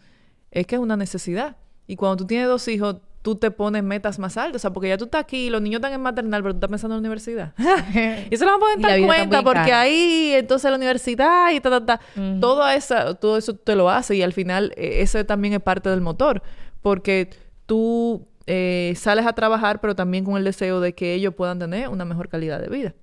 es 0.51 0.67
que 0.67 0.75
es 0.75 0.81
una 0.81 0.95
necesidad. 0.95 1.57
Y 1.87 1.95
cuando 1.95 2.17
tú 2.17 2.27
tienes 2.27 2.47
dos 2.47 2.67
hijos, 2.67 2.97
tú 3.21 3.35
te 3.35 3.51
pones 3.51 3.83
metas 3.83 4.17
más 4.19 4.37
altas, 4.37 4.57
o 4.57 4.59
sea, 4.59 4.71
porque 4.71 4.89
ya 4.89 4.97
tú 4.97 5.05
estás 5.05 5.21
aquí, 5.21 5.49
los 5.49 5.61
niños 5.61 5.79
están 5.79 5.93
en 5.93 6.01
maternal, 6.01 6.41
pero 6.41 6.53
tú 6.53 6.57
estás 6.57 6.69
pensando 6.69 6.95
en 6.95 7.01
la 7.03 7.07
universidad. 7.07 7.53
y 8.29 8.33
eso 8.33 8.45
lo 8.45 8.51
vamos 8.51 8.69
a 8.77 8.87
dar 8.87 9.01
cuenta 9.01 9.43
porque 9.43 9.73
ahí 9.73 10.31
entonces 10.33 10.69
la 10.71 10.77
universidad 10.77 11.51
y 11.51 11.59
ta 11.59 11.69
ta 11.69 11.85
ta, 11.85 11.99
todo 12.39 12.67
eso 12.69 13.15
todo 13.15 13.37
eso 13.37 13.55
te 13.55 13.75
lo 13.75 13.89
hace 13.89 14.15
y 14.15 14.21
al 14.21 14.33
final 14.33 14.71
eh, 14.77 15.01
ese 15.01 15.23
también 15.23 15.53
es 15.53 15.61
parte 15.61 15.89
del 15.89 16.01
motor, 16.01 16.41
porque 16.81 17.29
tú 17.65 18.27
eh, 18.47 18.93
sales 18.95 19.25
a 19.27 19.33
trabajar, 19.33 19.79
pero 19.81 19.95
también 19.95 20.23
con 20.23 20.37
el 20.37 20.43
deseo 20.43 20.79
de 20.79 20.93
que 20.93 21.13
ellos 21.13 21.35
puedan 21.35 21.59
tener 21.59 21.89
una 21.89 22.05
mejor 22.05 22.29
calidad 22.29 22.59
de 22.59 22.69
vida. 22.69 22.95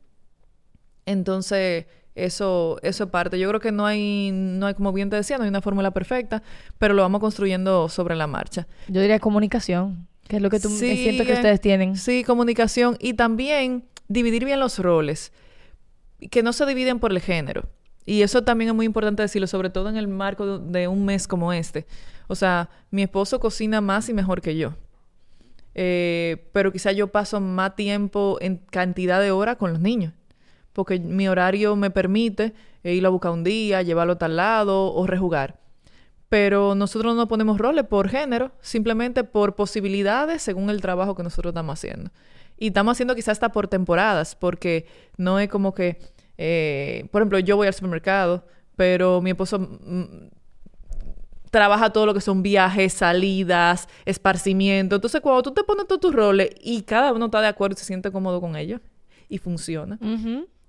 Entonces, 1.05 1.87
eso, 2.17 2.79
eso 2.83 3.05
es 3.05 3.11
parte. 3.11 3.39
Yo 3.39 3.49
creo 3.49 3.61
que 3.61 3.71
no 3.71 3.87
hay, 3.87 4.31
no 4.33 4.67
hay, 4.67 4.75
como 4.75 4.93
bien 4.93 5.11
te 5.11 5.17
decía, 5.17 5.37
no 5.37 5.45
hay 5.45 5.51
una 5.51 5.61
fórmula 5.61 5.91
perfecta, 5.93 6.43
pero 6.79 6.95
lo 6.95 7.03
vamos 7.03 7.21
construyendo 7.21 7.89
sobre 7.89 8.17
la 8.17 8.27
marcha. 8.27 8.67
Yo 8.89 9.01
diría 9.01 9.21
comunicación, 9.21 10.09
que 10.27 10.37
es 10.37 10.43
lo 10.43 10.51
que 10.51 10.59
tú 10.59 10.71
me 10.71 10.77
siento 10.77 11.25
que 11.25 11.35
ustedes 11.35 11.61
tienen. 11.61 11.97
Sí, 11.97 12.25
comunicación 12.25 12.97
y 12.99 13.15
también 13.15 13.85
dividir 14.09 14.45
bien 14.45 14.59
los 14.59 14.79
roles, 14.79 15.33
que 16.31 16.43
no 16.43 16.53
se 16.53 16.65
dividen 16.67 16.99
por 16.99 17.13
el 17.13 17.21
género. 17.21 17.69
Y 18.07 18.23
eso 18.23 18.43
también 18.43 18.71
es 18.71 18.75
muy 18.75 18.87
importante 18.87 19.23
decirlo, 19.23 19.47
sobre 19.47 19.69
todo 19.69 19.89
en 19.89 19.97
el 19.97 20.09
marco 20.09 20.59
de 20.59 20.89
un 20.89 21.05
mes 21.05 21.29
como 21.29 21.53
este. 21.53 21.87
O 22.29 22.35
sea, 22.35 22.71
mi 22.91 23.03
esposo 23.03 23.41
cocina 23.41 23.81
más 23.81 24.09
y 24.09 24.15
mejor 24.15 24.41
que 24.41 24.57
yo. 24.57 24.75
Eh, 25.75 26.49
pero 26.53 26.73
quizá 26.73 26.93
yo 26.93 27.09
paso 27.09 27.41
más 27.41 27.77
tiempo 27.77 28.39
en 28.41 28.57
cantidad 28.71 29.21
de 29.21 29.33
horas 29.33 29.57
con 29.57 29.73
los 29.73 29.81
niños 29.81 30.15
porque 30.77 30.99
mi 31.01 31.27
horario 31.27 31.75
me 31.75 31.91
permite 31.91 32.53
ir 32.85 33.07
a 33.07 33.09
buscar 33.09 33.33
un 33.33 33.43
día, 33.43 33.81
llevarlo 33.81 34.13
a 34.13 34.19
tal 34.19 34.37
lado 34.37 34.93
o 34.93 35.07
rejugar. 35.07 35.59
Pero 36.29 36.75
nosotros 36.75 37.17
no 37.17 37.27
ponemos 37.29 37.57
roles 37.57 37.87
por 37.87 38.11
género, 38.11 38.53
simplemente 38.61 39.25
por 39.25 39.55
posibilidades 39.55 40.43
según 40.43 40.69
el 40.69 40.83
trabajo 40.83 41.15
que 41.15 41.23
nosotros 41.23 41.53
estamos 41.53 41.79
haciendo. 41.79 42.11
Y 42.59 42.69
estamos 42.69 42.93
haciendo 42.93 43.15
quizás 43.15 43.33
hasta 43.33 43.49
por 43.53 43.69
temporadas, 43.69 44.35
porque 44.35 44.87
no 45.17 45.41
es 45.41 45.49
como 45.49 45.73
que, 45.73 45.99
eh, 46.37 47.09
por 47.11 47.23
ejemplo, 47.23 47.39
yo 47.39 47.57
voy 47.57 47.69
al 47.69 47.75
supermercado, 47.75 48.45
pero 48.77 49.23
mi 49.23 49.31
esposo 49.31 49.59
mm, 49.59 50.29
trabaja 51.51 51.91
todo 51.91 52.05
lo 52.05 52.13
que 52.13 52.21
son 52.21 52.43
viajes, 52.43 52.93
salidas, 52.93 53.89
esparcimiento. 54.05 54.97
Entonces, 54.97 55.23
cuando 55.23 55.43
tú 55.43 55.53
te 55.53 55.65
pones 55.65 55.87
todos 55.87 56.03
tus 56.03 56.15
roles 56.15 56.51
y 56.61 56.83
cada 56.83 57.15
uno 57.15 57.27
está 57.27 57.41
de 57.41 57.49
acuerdo 57.49 57.77
y 57.77 57.79
se 57.79 57.87
siente 57.87 58.13
cómodo 58.13 58.43
con 58.43 58.57
ellos 58.57 58.83
y 59.31 59.39
funciona. 59.39 59.99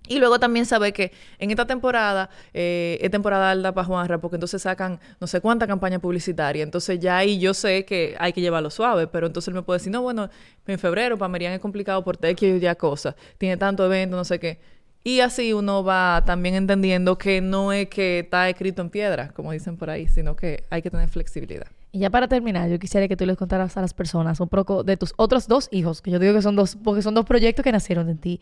Y 0.07 0.19
luego 0.19 0.39
también 0.39 0.65
sabe 0.65 0.93
que 0.93 1.11
en 1.39 1.51
esta 1.51 1.65
temporada 1.65 2.29
eh, 2.53 2.97
es 3.01 3.11
temporada 3.11 3.51
alta 3.51 3.73
para 3.73 3.85
Juanra, 3.85 4.19
porque 4.19 4.35
entonces 4.35 4.61
sacan 4.61 4.99
no 5.19 5.27
sé 5.27 5.41
cuánta 5.41 5.67
campaña 5.67 5.99
publicitaria. 5.99 6.63
Entonces 6.63 6.99
ya 6.99 7.17
ahí 7.17 7.39
yo 7.39 7.53
sé 7.53 7.85
que 7.85 8.15
hay 8.19 8.33
que 8.33 8.41
llevarlo 8.41 8.69
suave, 8.69 9.07
pero 9.07 9.27
entonces 9.27 9.49
él 9.49 9.53
me 9.53 9.61
puede 9.61 9.79
decir, 9.79 9.91
no, 9.91 10.01
bueno, 10.01 10.29
en 10.65 10.79
febrero 10.79 11.17
para 11.17 11.29
Merian 11.29 11.53
es 11.53 11.59
complicado 11.59 12.03
por 12.03 12.17
tequio 12.17 12.55
y 12.55 12.59
ya 12.59 12.75
cosas. 12.75 13.15
Tiene 13.37 13.57
tanto 13.57 13.85
evento, 13.85 14.15
no 14.15 14.23
sé 14.25 14.39
qué. 14.39 14.59
Y 15.07 15.21
así 15.21 15.53
uno 15.53 15.85
va 15.85 16.21
también 16.25 16.55
entendiendo 16.55 17.17
que 17.17 17.39
no 17.39 17.71
es 17.71 17.87
que 17.87 18.19
está 18.19 18.49
escrito 18.49 18.81
en 18.81 18.89
piedra, 18.89 19.29
como 19.29 19.53
dicen 19.53 19.77
por 19.77 19.89
ahí, 19.89 20.09
sino 20.09 20.35
que 20.35 20.65
hay 20.69 20.81
que 20.81 20.91
tener 20.91 21.07
flexibilidad. 21.07 21.67
Y 21.93 21.99
ya 21.99 22.09
para 22.09 22.27
terminar, 22.27 22.69
yo 22.69 22.77
quisiera 22.77 23.07
que 23.07 23.15
tú 23.15 23.25
les 23.25 23.37
contaras 23.37 23.77
a 23.77 23.81
las 23.81 23.93
personas 23.93 24.41
un 24.41 24.49
poco 24.49 24.83
de 24.83 24.97
tus 24.97 25.13
otros 25.15 25.47
dos 25.47 25.69
hijos, 25.71 26.01
que 26.01 26.11
yo 26.11 26.19
digo 26.19 26.33
que 26.33 26.41
son 26.41 26.57
dos, 26.57 26.75
porque 26.75 27.01
son 27.01 27.13
dos 27.13 27.23
proyectos 27.23 27.63
que 27.63 27.71
nacieron 27.71 28.05
de 28.05 28.15
ti, 28.15 28.41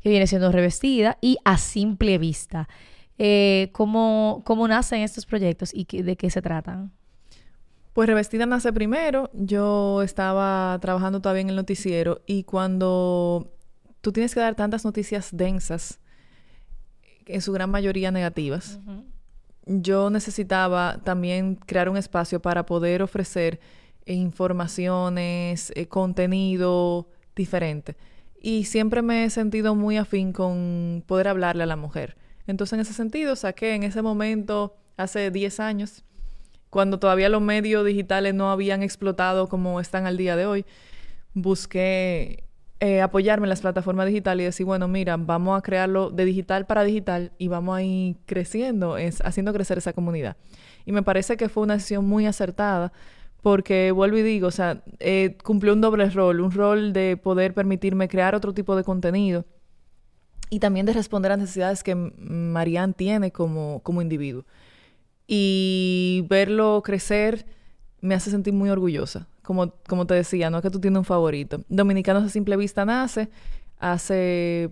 que 0.00 0.08
viene 0.08 0.26
siendo 0.26 0.50
Revestida 0.50 1.18
y 1.20 1.36
A 1.44 1.58
Simple 1.58 2.16
Vista. 2.16 2.66
Eh, 3.18 3.68
¿cómo, 3.72 4.40
¿Cómo 4.46 4.66
nacen 4.66 5.02
estos 5.02 5.26
proyectos 5.26 5.70
y 5.74 5.84
de 6.00 6.16
qué 6.16 6.30
se 6.30 6.40
tratan? 6.40 6.92
Pues 7.92 8.08
Revestida 8.08 8.46
nace 8.46 8.72
primero. 8.72 9.28
Yo 9.34 10.00
estaba 10.00 10.78
trabajando 10.80 11.20
todavía 11.20 11.42
en 11.42 11.50
el 11.50 11.56
noticiero 11.56 12.22
y 12.24 12.44
cuando 12.44 13.52
tú 14.00 14.12
tienes 14.12 14.32
que 14.32 14.40
dar 14.40 14.54
tantas 14.54 14.82
noticias 14.86 15.28
densas, 15.30 16.00
en 17.26 17.40
su 17.42 17.52
gran 17.52 17.70
mayoría 17.70 18.10
negativas, 18.10 18.80
yo 19.66 20.10
necesitaba 20.10 21.00
también 21.04 21.56
crear 21.56 21.88
un 21.88 21.96
espacio 21.96 22.40
para 22.40 22.64
poder 22.66 23.02
ofrecer 23.02 23.60
informaciones, 24.06 25.72
eh, 25.74 25.86
contenido 25.86 27.08
diferente. 27.34 27.96
Y 28.40 28.64
siempre 28.64 29.02
me 29.02 29.24
he 29.24 29.30
sentido 29.30 29.74
muy 29.74 29.96
afín 29.96 30.32
con 30.32 31.02
poder 31.06 31.28
hablarle 31.28 31.64
a 31.64 31.66
la 31.66 31.76
mujer. 31.76 32.16
Entonces, 32.46 32.74
en 32.74 32.80
ese 32.80 32.92
sentido, 32.92 33.34
saqué 33.34 33.74
en 33.74 33.82
ese 33.82 34.02
momento, 34.02 34.76
hace 34.96 35.32
10 35.32 35.58
años, 35.58 36.04
cuando 36.70 36.98
todavía 36.98 37.28
los 37.28 37.42
medios 37.42 37.84
digitales 37.84 38.34
no 38.34 38.50
habían 38.50 38.82
explotado 38.82 39.48
como 39.48 39.80
están 39.80 40.06
al 40.06 40.16
día 40.16 40.36
de 40.36 40.46
hoy, 40.46 40.64
busqué 41.34 42.44
eh, 42.80 43.00
apoyarme 43.00 43.46
en 43.46 43.50
las 43.50 43.62
plataformas 43.62 44.06
digitales 44.06 44.42
y 44.42 44.46
decir, 44.46 44.66
bueno, 44.66 44.86
mira, 44.86 45.16
vamos 45.16 45.58
a 45.58 45.62
crearlo 45.62 46.10
de 46.10 46.26
digital 46.26 46.66
para 46.66 46.84
digital 46.84 47.32
y 47.38 47.48
vamos 47.48 47.76
a 47.76 47.82
ir 47.82 48.16
creciendo, 48.26 48.98
es, 48.98 49.22
haciendo 49.22 49.52
crecer 49.52 49.78
esa 49.78 49.94
comunidad. 49.94 50.36
Y 50.84 50.92
me 50.92 51.02
parece 51.02 51.36
que 51.36 51.48
fue 51.48 51.62
una 51.62 51.74
decisión 51.74 52.04
muy 52.04 52.26
acertada 52.26 52.92
porque 53.42 53.92
vuelvo 53.92 54.18
y 54.18 54.22
digo, 54.22 54.48
o 54.48 54.50
sea, 54.50 54.82
eh, 54.98 55.38
cumplió 55.42 55.72
un 55.72 55.80
doble 55.80 56.10
rol, 56.10 56.40
un 56.40 56.50
rol 56.50 56.92
de 56.92 57.16
poder 57.16 57.54
permitirme 57.54 58.08
crear 58.08 58.34
otro 58.34 58.52
tipo 58.52 58.76
de 58.76 58.84
contenido 58.84 59.46
y 60.50 60.58
también 60.58 60.84
de 60.84 60.92
responder 60.92 61.32
a 61.32 61.36
necesidades 61.36 61.82
que 61.82 61.94
Marianne 61.94 62.92
tiene 62.92 63.32
como, 63.32 63.80
como 63.82 64.02
individuo. 64.02 64.44
Y 65.26 66.26
verlo 66.28 66.82
crecer 66.84 67.46
me 68.00 68.14
hace 68.14 68.30
sentir 68.30 68.52
muy 68.52 68.68
orgullosa. 68.68 69.28
Como, 69.46 69.72
como 69.88 70.06
te 70.06 70.14
decía, 70.14 70.50
no 70.50 70.58
es 70.58 70.62
que 70.62 70.70
tú 70.70 70.80
tienes 70.80 70.98
un 70.98 71.04
favorito. 71.04 71.60
Dominicanos 71.68 72.24
a 72.24 72.28
simple 72.28 72.56
vista 72.56 72.84
nace 72.84 73.28
hace 73.78 74.70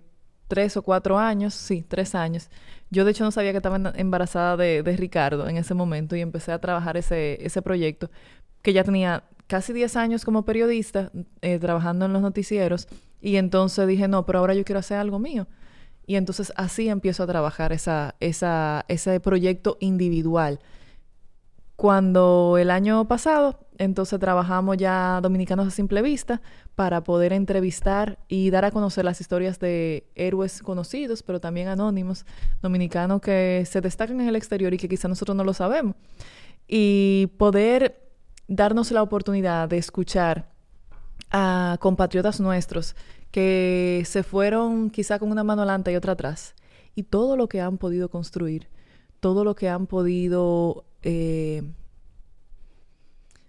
tres 0.48 0.76
o 0.76 0.82
cuatro 0.82 1.16
años, 1.16 1.54
sí, 1.54 1.84
tres 1.86 2.16
años. 2.16 2.50
Yo 2.90 3.04
de 3.04 3.12
hecho 3.12 3.22
no 3.22 3.30
sabía 3.30 3.52
que 3.52 3.58
estaba 3.58 3.76
embarazada 3.94 4.56
de, 4.56 4.82
de 4.82 4.96
Ricardo 4.96 5.48
en 5.48 5.56
ese 5.56 5.74
momento 5.74 6.16
y 6.16 6.20
empecé 6.20 6.50
a 6.50 6.58
trabajar 6.58 6.96
ese, 6.96 7.38
ese 7.44 7.62
proyecto 7.62 8.10
que 8.62 8.72
ya 8.72 8.82
tenía 8.82 9.22
casi 9.46 9.72
diez 9.72 9.94
años 9.96 10.24
como 10.24 10.44
periodista 10.44 11.12
eh, 11.40 11.58
trabajando 11.58 12.06
en 12.06 12.12
los 12.12 12.22
noticieros 12.22 12.88
y 13.20 13.36
entonces 13.36 13.86
dije, 13.86 14.08
no, 14.08 14.26
pero 14.26 14.40
ahora 14.40 14.54
yo 14.54 14.64
quiero 14.64 14.80
hacer 14.80 14.98
algo 14.98 15.18
mío. 15.18 15.46
Y 16.06 16.16
entonces 16.16 16.52
así 16.56 16.88
empiezo 16.88 17.22
a 17.22 17.26
trabajar 17.26 17.72
esa, 17.72 18.16
esa, 18.20 18.84
ese 18.88 19.20
proyecto 19.20 19.76
individual. 19.80 20.60
Cuando 21.76 22.56
el 22.58 22.70
año 22.70 23.08
pasado, 23.08 23.63
entonces 23.78 24.20
trabajamos 24.20 24.76
ya 24.76 25.20
Dominicanos 25.22 25.66
a 25.66 25.70
Simple 25.70 26.02
Vista 26.02 26.40
para 26.74 27.02
poder 27.02 27.32
entrevistar 27.32 28.18
y 28.28 28.50
dar 28.50 28.64
a 28.64 28.70
conocer 28.70 29.04
las 29.04 29.20
historias 29.20 29.58
de 29.58 30.06
héroes 30.14 30.62
conocidos, 30.62 31.22
pero 31.22 31.40
también 31.40 31.68
anónimos, 31.68 32.24
dominicanos 32.62 33.20
que 33.20 33.64
se 33.66 33.80
destacan 33.80 34.20
en 34.20 34.28
el 34.28 34.36
exterior 34.36 34.72
y 34.74 34.78
que 34.78 34.88
quizá 34.88 35.08
nosotros 35.08 35.36
no 35.36 35.44
lo 35.44 35.54
sabemos. 35.54 35.96
Y 36.68 37.28
poder 37.36 38.00
darnos 38.48 38.90
la 38.90 39.02
oportunidad 39.02 39.68
de 39.68 39.78
escuchar 39.78 40.50
a 41.30 41.78
compatriotas 41.80 42.40
nuestros 42.40 42.94
que 43.30 44.04
se 44.06 44.22
fueron 44.22 44.90
quizá 44.90 45.18
con 45.18 45.32
una 45.32 45.42
mano 45.42 45.62
adelante 45.62 45.90
y 45.90 45.96
otra 45.96 46.12
atrás, 46.12 46.54
y 46.94 47.02
todo 47.02 47.36
lo 47.36 47.48
que 47.48 47.60
han 47.60 47.78
podido 47.78 48.08
construir, 48.08 48.68
todo 49.18 49.42
lo 49.42 49.56
que 49.56 49.68
han 49.68 49.88
podido 49.88 50.84
eh, 51.02 51.64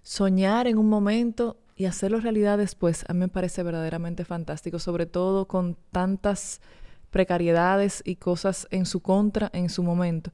soñar 0.06 0.68
en 0.68 0.78
un 0.78 0.88
momento 0.88 1.58
y 1.76 1.86
hacerlo 1.86 2.20
realidad 2.20 2.60
después, 2.60 3.04
a 3.10 3.14
mí 3.14 3.22
me 3.22 3.28
parece 3.28 3.64
verdaderamente 3.64 4.24
fantástico, 4.24 4.78
sobre 4.78 5.08
todo 5.08 5.48
con 5.48 5.76
tantas 5.92 6.62
precariedades 7.10 8.04
y 8.06 8.16
cosas 8.16 8.68
en 8.70 8.86
su 8.86 9.02
contra 9.02 9.50
en 9.52 9.68
su 9.68 9.82
momento, 9.82 10.32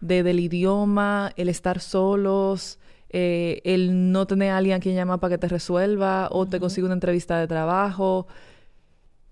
de, 0.00 0.22
del 0.22 0.38
idioma, 0.38 1.32
el 1.36 1.48
estar 1.48 1.80
solos, 1.80 2.78
eh, 3.10 3.60
el 3.64 4.12
no 4.12 4.26
tener 4.26 4.50
a 4.50 4.58
alguien 4.58 4.76
a 4.76 4.80
quien 4.80 4.94
llamar 4.94 5.18
para 5.18 5.34
que 5.34 5.38
te 5.38 5.48
resuelva 5.48 6.28
o 6.30 6.46
te 6.46 6.60
consiga 6.60 6.86
una 6.86 6.94
entrevista 6.94 7.40
de 7.40 7.48
trabajo, 7.48 8.28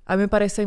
a 0.04 0.16
mí 0.16 0.22
me 0.22 0.28
parece 0.28 0.66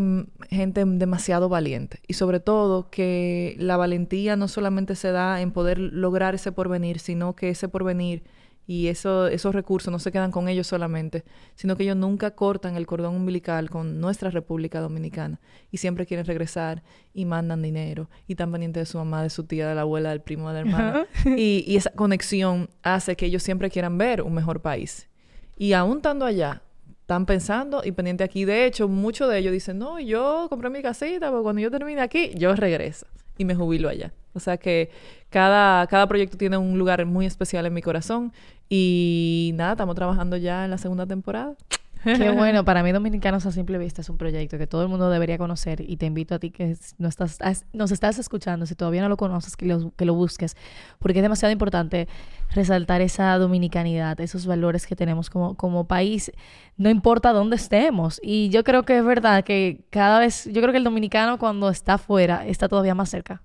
gente 0.49 0.85
demasiado 0.85 1.49
valiente 1.49 1.99
y 2.07 2.13
sobre 2.13 2.39
todo 2.39 2.89
que 2.89 3.57
la 3.59 3.75
valentía 3.75 4.37
no 4.37 4.47
solamente 4.47 4.95
se 4.95 5.11
da 5.11 5.41
en 5.41 5.51
poder 5.51 5.77
lograr 5.77 6.35
ese 6.35 6.53
porvenir, 6.53 6.99
sino 6.99 7.35
que 7.35 7.49
ese 7.49 7.67
porvenir 7.67 8.23
y 8.65 8.87
eso, 8.87 9.27
esos 9.27 9.53
recursos 9.53 9.91
no 9.91 9.99
se 9.99 10.11
quedan 10.11 10.31
con 10.31 10.47
ellos 10.47 10.67
solamente, 10.67 11.23
sino 11.55 11.75
que 11.75 11.83
ellos 11.83 11.97
nunca 11.97 12.31
cortan 12.31 12.75
el 12.75 12.85
cordón 12.85 13.15
umbilical 13.15 13.69
con 13.69 13.99
nuestra 13.99 14.29
República 14.29 14.79
Dominicana 14.79 15.39
y 15.71 15.77
siempre 15.77 16.05
quieren 16.05 16.25
regresar 16.25 16.83
y 17.13 17.25
mandan 17.25 17.61
dinero 17.61 18.09
y 18.27 18.33
están 18.33 18.51
pendientes 18.51 18.81
de 18.81 18.85
su 18.85 18.97
mamá, 18.97 19.23
de 19.23 19.29
su 19.29 19.43
tía, 19.43 19.67
de 19.67 19.75
la 19.75 19.81
abuela, 19.81 20.09
del 20.09 20.21
primo, 20.21 20.49
del 20.51 20.67
hermano. 20.67 21.05
y, 21.25 21.63
y 21.67 21.75
esa 21.75 21.91
conexión 21.91 22.69
hace 22.83 23.15
que 23.15 23.25
ellos 23.25 23.43
siempre 23.43 23.69
quieran 23.69 23.97
ver 23.97 24.21
un 24.21 24.33
mejor 24.33 24.61
país. 24.61 25.09
Y 25.57 25.73
aún 25.73 25.97
estando 25.97 26.25
allá, 26.25 26.61
están 27.01 27.25
pensando 27.25 27.81
y 27.83 27.91
pendiente 27.91 28.23
aquí. 28.23 28.45
De 28.45 28.65
hecho, 28.65 28.87
muchos 28.87 29.29
de 29.29 29.37
ellos 29.37 29.51
dicen, 29.51 29.77
no, 29.77 29.99
yo 29.99 30.47
compré 30.49 30.69
mi 30.69 30.81
casita, 30.81 31.29
pero 31.29 31.43
cuando 31.43 31.61
yo 31.61 31.69
termine 31.69 32.01
aquí, 32.01 32.31
yo 32.35 32.55
regreso 32.55 33.05
y 33.37 33.45
me 33.45 33.55
jubilo 33.55 33.89
allá. 33.89 34.13
O 34.33 34.39
sea 34.39 34.57
que 34.57 34.89
cada, 35.29 35.85
cada 35.87 36.07
proyecto 36.07 36.37
tiene 36.37 36.57
un 36.57 36.77
lugar 36.77 37.05
muy 37.05 37.25
especial 37.25 37.65
en 37.65 37.73
mi 37.73 37.81
corazón 37.81 38.33
y 38.69 39.51
nada, 39.55 39.73
estamos 39.73 39.95
trabajando 39.95 40.37
ya 40.37 40.65
en 40.65 40.71
la 40.71 40.77
segunda 40.77 41.05
temporada. 41.05 41.55
Qué 42.03 42.29
bueno, 42.35 42.65
para 42.65 42.83
mí 42.83 42.91
Dominicanos 42.91 43.45
a 43.45 43.51
Simple 43.51 43.77
Vista 43.77 44.01
es 44.01 44.09
un 44.09 44.17
proyecto 44.17 44.57
que 44.57 44.67
todo 44.67 44.81
el 44.81 44.89
mundo 44.89 45.09
debería 45.09 45.37
conocer 45.37 45.81
y 45.81 45.97
te 45.97 46.05
invito 46.05 46.35
a 46.35 46.39
ti 46.39 46.51
que 46.51 46.75
no 46.97 47.07
estás, 47.07 47.39
nos 47.71 47.91
estás 47.91 48.19
escuchando, 48.19 48.65
si 48.65 48.75
todavía 48.75 49.01
no 49.01 49.09
lo 49.09 49.17
conoces, 49.17 49.55
que 49.55 49.65
lo, 49.65 49.91
que 49.95 50.05
lo 50.05 50.13
busques, 50.13 50.55
porque 50.99 51.19
es 51.19 51.23
demasiado 51.23 51.51
importante 51.51 52.07
resaltar 52.53 53.01
esa 53.01 53.37
dominicanidad, 53.37 54.19
esos 54.19 54.45
valores 54.45 54.85
que 54.85 54.95
tenemos 54.95 55.29
como, 55.29 55.55
como 55.55 55.87
país, 55.87 56.31
no 56.77 56.89
importa 56.89 57.31
dónde 57.31 57.55
estemos. 57.55 58.19
Y 58.21 58.49
yo 58.49 58.63
creo 58.63 58.83
que 58.83 58.97
es 58.97 59.05
verdad 59.05 59.43
que 59.43 59.85
cada 59.89 60.19
vez, 60.19 60.45
yo 60.45 60.61
creo 60.61 60.71
que 60.71 60.77
el 60.77 60.83
dominicano 60.83 61.39
cuando 61.39 61.69
está 61.69 61.95
afuera 61.95 62.45
está 62.45 62.67
todavía 62.67 62.95
más 62.95 63.09
cerca. 63.09 63.41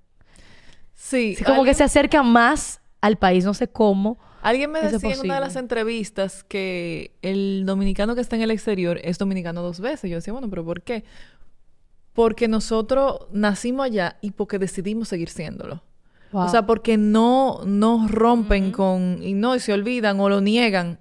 Sí. 0.94 1.36
como 1.46 1.62
que 1.62 1.74
se 1.74 1.84
acerca 1.84 2.24
más 2.24 2.80
al 3.00 3.16
país, 3.16 3.44
no 3.44 3.54
sé 3.54 3.68
cómo 3.68 4.18
Alguien 4.42 4.70
me 4.70 4.80
decía 4.80 5.14
en 5.14 5.20
una 5.20 5.34
de 5.34 5.40
las 5.40 5.56
entrevistas 5.56 6.44
que 6.44 7.12
el 7.22 7.64
dominicano 7.66 8.14
que 8.14 8.20
está 8.20 8.36
en 8.36 8.42
el 8.42 8.50
exterior 8.50 9.00
es 9.02 9.18
dominicano 9.18 9.62
dos 9.62 9.80
veces. 9.80 10.10
Yo 10.10 10.16
decía, 10.16 10.32
bueno, 10.32 10.48
pero 10.48 10.64
¿por 10.64 10.82
qué? 10.82 11.04
Porque 12.12 12.48
nosotros 12.48 13.26
nacimos 13.32 13.86
allá 13.86 14.16
y 14.20 14.30
porque 14.32 14.58
decidimos 14.58 15.08
seguir 15.08 15.28
siéndolo. 15.28 15.82
O 16.32 16.48
sea, 16.48 16.66
porque 16.66 16.98
no 16.98 17.60
nos 17.64 18.10
rompen 18.10 18.70
con 18.70 19.22
y 19.22 19.32
no 19.32 19.56
y 19.56 19.60
se 19.60 19.72
olvidan 19.72 20.20
o 20.20 20.28
lo 20.28 20.40
niegan 20.40 20.98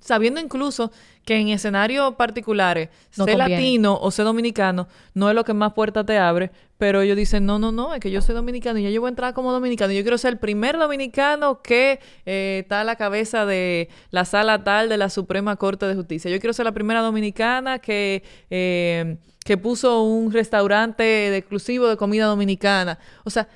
sabiendo 0.00 0.40
incluso 0.40 0.90
que 1.24 1.36
en 1.36 1.48
escenarios 1.48 2.14
particulares, 2.14 2.88
ser 3.10 3.36
latino 3.36 3.98
o 4.00 4.10
ser 4.10 4.24
dominicano 4.24 4.88
no 5.14 5.28
es 5.28 5.34
lo 5.34 5.44
que 5.44 5.54
más 5.54 5.74
puerta 5.74 6.04
te 6.04 6.18
abre, 6.18 6.50
pero 6.78 7.02
ellos 7.02 7.16
dicen, 7.16 7.44
no, 7.44 7.58
no, 7.58 7.72
no, 7.72 7.94
es 7.94 8.00
que 8.00 8.10
yo 8.10 8.22
soy 8.22 8.34
dominicano 8.34 8.78
y 8.78 8.84
ya 8.84 8.90
yo 8.90 9.02
voy 9.02 9.08
a 9.08 9.10
entrar 9.10 9.34
como 9.34 9.52
dominicano. 9.52 9.92
Yo 9.92 10.00
quiero 10.00 10.16
ser 10.16 10.32
el 10.32 10.38
primer 10.38 10.78
dominicano 10.78 11.60
que 11.60 12.00
eh, 12.24 12.60
está 12.62 12.80
a 12.80 12.84
la 12.84 12.96
cabeza 12.96 13.44
de 13.44 13.90
la 14.10 14.24
sala 14.24 14.64
tal 14.64 14.88
de 14.88 14.96
la 14.96 15.10
Suprema 15.10 15.56
Corte 15.56 15.86
de 15.86 15.94
Justicia. 15.94 16.30
Yo 16.30 16.40
quiero 16.40 16.54
ser 16.54 16.64
la 16.64 16.72
primera 16.72 17.00
dominicana 17.02 17.80
que, 17.80 18.22
eh, 18.48 19.18
que 19.44 19.58
puso 19.58 20.02
un 20.02 20.32
restaurante 20.32 21.36
exclusivo 21.36 21.86
de 21.86 21.98
comida 21.98 22.24
dominicana. 22.24 22.98
O 23.24 23.30
sea, 23.30 23.46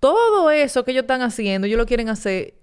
todo 0.00 0.50
eso 0.50 0.84
que 0.84 0.90
ellos 0.90 1.02
están 1.02 1.22
haciendo, 1.22 1.68
ellos 1.68 1.78
lo 1.78 1.86
quieren 1.86 2.08
hacer 2.08 2.54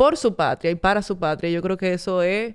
por 0.00 0.16
su 0.16 0.34
patria 0.34 0.70
y 0.70 0.76
para 0.76 1.02
su 1.02 1.18
patria. 1.18 1.50
Yo 1.50 1.60
creo 1.60 1.76
que 1.76 1.92
eso 1.92 2.22
es 2.22 2.54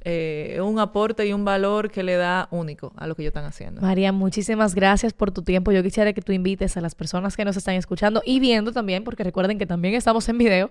eh, 0.00 0.58
un 0.60 0.80
aporte 0.80 1.24
y 1.24 1.32
un 1.32 1.44
valor 1.44 1.88
que 1.88 2.02
le 2.02 2.16
da 2.16 2.48
único 2.50 2.92
a 2.96 3.06
lo 3.06 3.14
que 3.14 3.22
ellos 3.22 3.30
están 3.30 3.44
haciendo. 3.44 3.80
María, 3.80 4.10
muchísimas 4.10 4.74
gracias 4.74 5.12
por 5.12 5.30
tu 5.30 5.42
tiempo. 5.42 5.70
Yo 5.70 5.84
quisiera 5.84 6.12
que 6.12 6.20
tú 6.20 6.32
invites 6.32 6.76
a 6.76 6.80
las 6.80 6.96
personas 6.96 7.36
que 7.36 7.44
nos 7.44 7.56
están 7.56 7.76
escuchando 7.76 8.22
y 8.26 8.40
viendo 8.40 8.72
también, 8.72 9.04
porque 9.04 9.22
recuerden 9.22 9.56
que 9.56 9.66
también 9.66 9.94
estamos 9.94 10.28
en 10.28 10.38
video, 10.38 10.68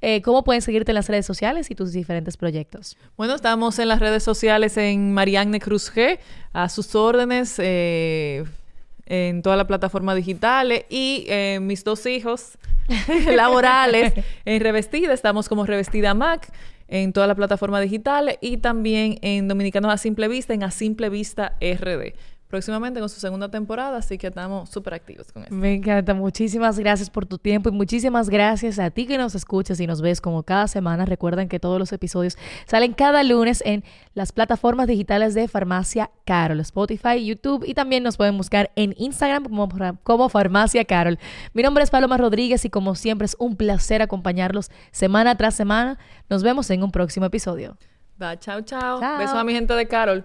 eh, 0.00 0.22
cómo 0.22 0.42
pueden 0.42 0.60
seguirte 0.60 0.90
en 0.90 0.96
las 0.96 1.06
redes 1.06 1.24
sociales 1.24 1.70
y 1.70 1.76
tus 1.76 1.92
diferentes 1.92 2.36
proyectos. 2.36 2.96
Bueno, 3.16 3.36
estamos 3.36 3.78
en 3.78 3.86
las 3.86 4.00
redes 4.00 4.24
sociales 4.24 4.76
en 4.76 5.14
Marianne 5.14 5.60
Cruz 5.60 5.94
G, 5.94 6.18
a 6.52 6.68
sus 6.68 6.96
órdenes. 6.96 7.54
Eh, 7.58 8.44
en 9.10 9.42
toda 9.42 9.56
la 9.56 9.66
plataforma 9.66 10.14
digitales 10.14 10.84
y 10.88 11.26
mis 11.60 11.84
dos 11.84 12.06
hijos 12.06 12.56
laborales 13.26 14.14
en 14.44 14.60
Revestida. 14.60 15.12
Estamos 15.12 15.48
como 15.48 15.66
Revestida 15.66 16.14
Mac 16.14 16.50
en 16.88 17.12
toda 17.12 17.26
la 17.26 17.34
plataforma 17.34 17.80
digital 17.80 18.38
y 18.40 18.58
también 18.58 19.18
en 19.22 19.48
Dominicanos 19.48 19.92
a 19.92 19.96
Simple 19.96 20.28
Vista, 20.28 20.54
en 20.54 20.62
A 20.62 20.70
Simple 20.70 21.08
Vista 21.08 21.56
RD. 21.60 22.14
Próximamente 22.50 22.98
con 22.98 23.08
su 23.08 23.20
segunda 23.20 23.48
temporada, 23.48 23.96
así 23.96 24.18
que 24.18 24.26
estamos 24.26 24.68
súper 24.68 24.94
activos 24.94 25.32
con 25.32 25.44
eso. 25.44 25.54
Me 25.54 25.74
encanta. 25.74 26.12
Muchísimas 26.12 26.78
gracias 26.78 27.08
por 27.08 27.24
tu 27.24 27.38
tiempo 27.38 27.68
y 27.68 27.72
muchísimas 27.72 28.28
gracias 28.28 28.78
a 28.80 28.90
ti 28.90 29.06
que 29.06 29.16
nos 29.16 29.36
escuchas 29.36 29.78
y 29.80 29.86
nos 29.86 30.02
ves 30.02 30.20
como 30.20 30.42
cada 30.42 30.66
semana. 30.66 31.04
Recuerden 31.04 31.48
que 31.48 31.60
todos 31.60 31.78
los 31.78 31.92
episodios 31.92 32.36
salen 32.66 32.92
cada 32.92 33.22
lunes 33.22 33.62
en 33.64 33.84
las 34.14 34.32
plataformas 34.32 34.88
digitales 34.88 35.32
de 35.34 35.46
Farmacia 35.46 36.10
Carol, 36.26 36.60
Spotify, 36.60 37.24
YouTube 37.24 37.64
y 37.66 37.74
también 37.74 38.02
nos 38.02 38.16
pueden 38.16 38.36
buscar 38.36 38.72
en 38.74 38.94
Instagram 38.98 39.44
como, 39.44 39.68
como 40.02 40.28
Farmacia 40.28 40.84
Carol. 40.84 41.18
Mi 41.54 41.62
nombre 41.62 41.84
es 41.84 41.90
Paloma 41.90 42.16
Rodríguez 42.16 42.64
y 42.64 42.70
como 42.70 42.96
siempre 42.96 43.26
es 43.26 43.36
un 43.38 43.54
placer 43.54 44.02
acompañarlos 44.02 44.70
semana 44.90 45.36
tras 45.36 45.54
semana. 45.54 45.98
Nos 46.28 46.42
vemos 46.42 46.68
en 46.70 46.82
un 46.82 46.90
próximo 46.90 47.26
episodio. 47.26 47.76
Va, 48.20 48.38
chao, 48.38 48.60
chao. 48.60 49.00
Besos 49.18 49.36
a 49.36 49.44
mi 49.44 49.54
gente 49.54 49.72
de 49.72 49.88
Carol. 49.88 50.24